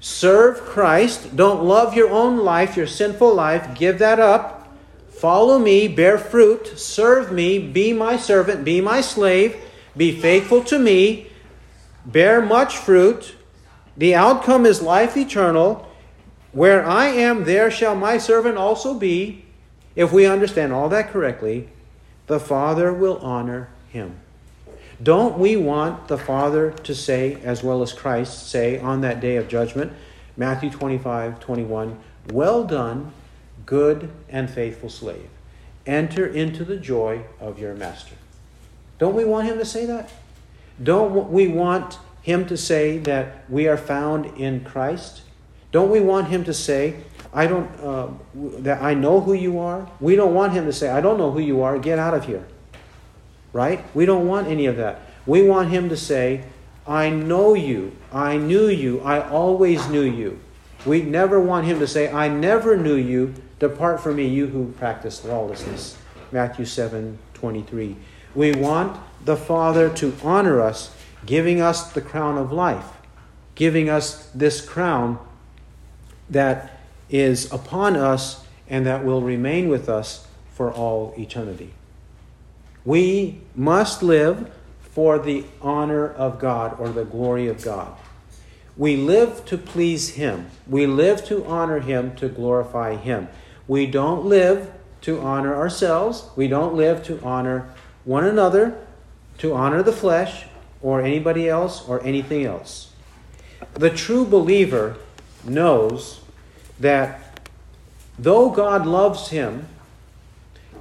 serve 0.00 0.60
Christ, 0.60 1.36
don't 1.36 1.64
love 1.64 1.94
your 1.94 2.10
own 2.10 2.38
life, 2.38 2.76
your 2.76 2.86
sinful 2.86 3.34
life, 3.34 3.78
give 3.78 3.98
that 4.00 4.20
up. 4.20 4.68
Follow 5.08 5.58
me, 5.58 5.88
bear 5.88 6.18
fruit, 6.18 6.78
serve 6.78 7.32
me, 7.32 7.58
be 7.58 7.92
my 7.92 8.16
servant, 8.16 8.64
be 8.64 8.80
my 8.80 9.00
slave, 9.00 9.56
be 9.96 10.12
faithful 10.12 10.62
to 10.64 10.78
me, 10.78 11.28
bear 12.06 12.40
much 12.40 12.76
fruit. 12.76 13.34
The 13.96 14.14
outcome 14.14 14.64
is 14.64 14.80
life 14.80 15.16
eternal. 15.16 15.88
Where 16.52 16.84
I 16.84 17.06
am, 17.06 17.44
there 17.44 17.70
shall 17.70 17.94
my 17.94 18.18
servant 18.18 18.56
also 18.56 18.94
be. 18.94 19.44
If 19.96 20.12
we 20.12 20.26
understand 20.26 20.72
all 20.72 20.88
that 20.90 21.10
correctly, 21.10 21.68
the 22.28 22.38
Father 22.38 22.92
will 22.92 23.18
honor 23.18 23.68
him. 23.88 24.16
Don't 25.02 25.38
we 25.38 25.56
want 25.56 26.08
the 26.08 26.18
Father 26.18 26.70
to 26.70 26.94
say, 26.94 27.38
as 27.42 27.62
well 27.62 27.82
as 27.82 27.92
Christ 27.92 28.48
say 28.48 28.78
on 28.78 29.00
that 29.00 29.20
day 29.20 29.36
of 29.36 29.48
judgment, 29.48 29.92
Matthew 30.36 30.70
25, 30.70 31.40
21, 31.40 31.98
Well 32.30 32.64
done, 32.64 33.12
good 33.66 34.10
and 34.28 34.48
faithful 34.48 34.90
slave. 34.90 35.28
Enter 35.86 36.26
into 36.26 36.64
the 36.64 36.76
joy 36.76 37.24
of 37.40 37.58
your 37.58 37.74
master. 37.74 38.14
Don't 38.98 39.14
we 39.14 39.24
want 39.24 39.46
him 39.46 39.58
to 39.58 39.64
say 39.64 39.86
that? 39.86 40.10
Don't 40.82 41.30
we 41.30 41.48
want 41.48 41.98
him 42.22 42.46
to 42.46 42.56
say 42.56 42.98
that 42.98 43.44
we 43.48 43.66
are 43.66 43.76
found 43.76 44.26
in 44.38 44.64
Christ? 44.64 45.22
Don't 45.70 45.90
we 45.90 46.00
want 46.00 46.28
him 46.28 46.44
to 46.44 46.54
say, 46.54 46.96
I 47.32 47.46
don't, 47.46 47.68
uh, 47.80 48.08
that 48.60 48.82
I 48.82 48.94
know 48.94 49.20
who 49.20 49.34
you 49.34 49.58
are? 49.58 49.90
We 50.00 50.16
don't 50.16 50.34
want 50.34 50.52
him 50.52 50.64
to 50.66 50.72
say, 50.72 50.88
I 50.88 51.00
don't 51.00 51.18
know 51.18 51.30
who 51.30 51.40
you 51.40 51.62
are, 51.62 51.78
get 51.78 51.98
out 51.98 52.14
of 52.14 52.24
here. 52.24 52.46
Right? 53.52 53.84
We 53.94 54.06
don't 54.06 54.26
want 54.26 54.48
any 54.48 54.66
of 54.66 54.76
that. 54.76 55.02
We 55.26 55.42
want 55.42 55.70
him 55.70 55.88
to 55.90 55.96
say, 55.96 56.44
I 56.86 57.10
know 57.10 57.54
you, 57.54 57.96
I 58.12 58.38
knew 58.38 58.68
you, 58.68 59.00
I 59.00 59.28
always 59.28 59.88
knew 59.88 60.02
you. 60.02 60.40
We 60.86 61.02
never 61.02 61.38
want 61.38 61.66
him 61.66 61.80
to 61.80 61.86
say, 61.86 62.10
I 62.10 62.28
never 62.28 62.76
knew 62.76 62.94
you, 62.94 63.34
depart 63.58 64.00
from 64.00 64.16
me, 64.16 64.26
you 64.26 64.46
who 64.46 64.72
practice 64.78 65.24
lawlessness. 65.24 65.98
Matthew 66.32 66.64
7 66.64 67.18
23. 67.34 67.96
We 68.34 68.52
want 68.52 68.98
the 69.24 69.36
Father 69.36 69.90
to 69.94 70.14
honor 70.22 70.60
us, 70.60 70.94
giving 71.26 71.60
us 71.60 71.92
the 71.92 72.00
crown 72.00 72.38
of 72.38 72.52
life, 72.52 72.86
giving 73.54 73.88
us 73.88 74.28
this 74.34 74.60
crown 74.60 75.18
that 76.30 76.77
is 77.10 77.50
upon 77.52 77.96
us 77.96 78.44
and 78.68 78.86
that 78.86 79.04
will 79.04 79.22
remain 79.22 79.68
with 79.68 79.88
us 79.88 80.26
for 80.52 80.72
all 80.72 81.14
eternity. 81.18 81.72
We 82.84 83.40
must 83.54 84.02
live 84.02 84.50
for 84.80 85.18
the 85.18 85.44
honor 85.60 86.08
of 86.08 86.38
God 86.38 86.78
or 86.78 86.88
the 86.88 87.04
glory 87.04 87.48
of 87.48 87.62
God. 87.62 87.96
We 88.76 88.96
live 88.96 89.44
to 89.46 89.58
please 89.58 90.10
Him. 90.10 90.50
We 90.66 90.86
live 90.86 91.24
to 91.26 91.44
honor 91.46 91.80
Him, 91.80 92.14
to 92.16 92.28
glorify 92.28 92.96
Him. 92.96 93.28
We 93.66 93.86
don't 93.86 94.24
live 94.24 94.72
to 95.02 95.20
honor 95.20 95.54
ourselves. 95.54 96.28
We 96.36 96.48
don't 96.48 96.74
live 96.74 97.04
to 97.04 97.20
honor 97.22 97.68
one 98.04 98.24
another, 98.24 98.78
to 99.38 99.54
honor 99.54 99.82
the 99.82 99.92
flesh, 99.92 100.46
or 100.80 101.02
anybody 101.02 101.48
else, 101.48 101.86
or 101.88 102.02
anything 102.04 102.44
else. 102.44 102.92
The 103.74 103.90
true 103.90 104.24
believer 104.24 104.96
knows 105.44 106.20
that 106.80 107.40
though 108.18 108.50
God 108.50 108.86
loves 108.86 109.30
him, 109.30 109.66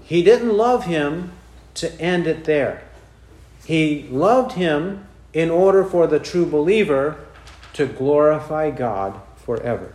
he 0.03 0.23
didn't 0.23 0.55
love 0.55 0.85
him 0.85 1.31
to 1.75 1.93
end 1.99 2.27
it 2.27 2.45
there. 2.45 2.83
He 3.65 4.03
loved 4.09 4.53
him 4.53 5.05
in 5.33 5.49
order 5.49 5.83
for 5.83 6.07
the 6.07 6.19
true 6.19 6.45
believer 6.45 7.17
to 7.73 7.85
glorify 7.85 8.71
God 8.71 9.19
forever. 9.35 9.93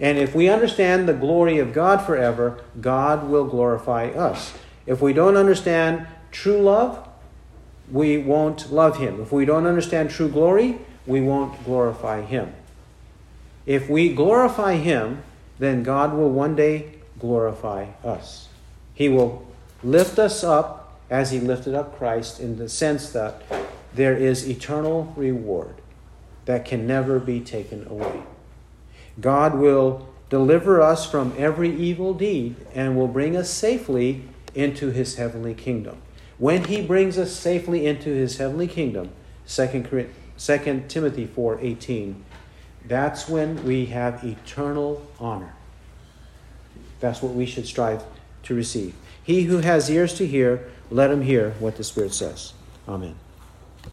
And 0.00 0.18
if 0.18 0.34
we 0.34 0.48
understand 0.48 1.08
the 1.08 1.14
glory 1.14 1.58
of 1.58 1.72
God 1.72 2.02
forever, 2.04 2.62
God 2.80 3.28
will 3.28 3.44
glorify 3.44 4.08
us. 4.08 4.52
If 4.86 5.00
we 5.00 5.12
don't 5.12 5.36
understand 5.36 6.06
true 6.32 6.60
love, 6.60 7.08
we 7.90 8.18
won't 8.18 8.72
love 8.72 8.98
him. 8.98 9.20
If 9.20 9.30
we 9.30 9.44
don't 9.44 9.66
understand 9.66 10.10
true 10.10 10.28
glory, 10.28 10.78
we 11.06 11.20
won't 11.20 11.64
glorify 11.64 12.22
him. 12.22 12.52
If 13.66 13.88
we 13.88 14.12
glorify 14.12 14.74
him, 14.74 15.22
then 15.58 15.82
God 15.82 16.14
will 16.14 16.30
one 16.30 16.56
day 16.56 16.94
glorify 17.18 17.86
us. 18.02 18.48
He 18.94 19.08
will 19.08 19.46
lift 19.82 20.18
us 20.18 20.42
up 20.42 20.98
as 21.10 21.30
He 21.30 21.40
lifted 21.40 21.74
up 21.74 21.96
Christ 21.96 22.40
in 22.40 22.56
the 22.56 22.68
sense 22.68 23.10
that 23.10 23.42
there 23.94 24.16
is 24.16 24.48
eternal 24.48 25.12
reward 25.16 25.76
that 26.46 26.64
can 26.64 26.86
never 26.86 27.18
be 27.18 27.40
taken 27.40 27.86
away. 27.86 28.22
God 29.20 29.54
will 29.54 30.08
deliver 30.28 30.80
us 30.80 31.08
from 31.08 31.32
every 31.38 31.74
evil 31.74 32.12
deed 32.14 32.56
and 32.74 32.96
will 32.96 33.08
bring 33.08 33.36
us 33.36 33.50
safely 33.50 34.22
into 34.54 34.90
His 34.90 35.16
heavenly 35.16 35.54
kingdom. 35.54 35.98
When 36.38 36.64
He 36.64 36.82
brings 36.82 37.16
us 37.18 37.32
safely 37.32 37.86
into 37.86 38.10
His 38.10 38.38
heavenly 38.38 38.66
kingdom, 38.66 39.10
2 39.46 39.66
Timothy 40.88 41.26
4:18 41.26 42.14
that's 42.86 43.28
when 43.28 43.64
we 43.64 43.86
have 43.86 44.24
eternal 44.24 45.06
honor. 45.18 45.54
That's 47.00 47.22
what 47.22 47.32
we 47.32 47.46
should 47.46 47.66
strive 47.66 48.02
to 48.44 48.54
receive. 48.54 48.94
He 49.22 49.42
who 49.44 49.58
has 49.58 49.90
ears 49.90 50.14
to 50.14 50.26
hear, 50.26 50.70
let 50.90 51.10
him 51.10 51.22
hear 51.22 51.50
what 51.58 51.76
the 51.76 51.84
Spirit 51.84 52.12
says. 52.12 52.52
Amen. 52.88 53.16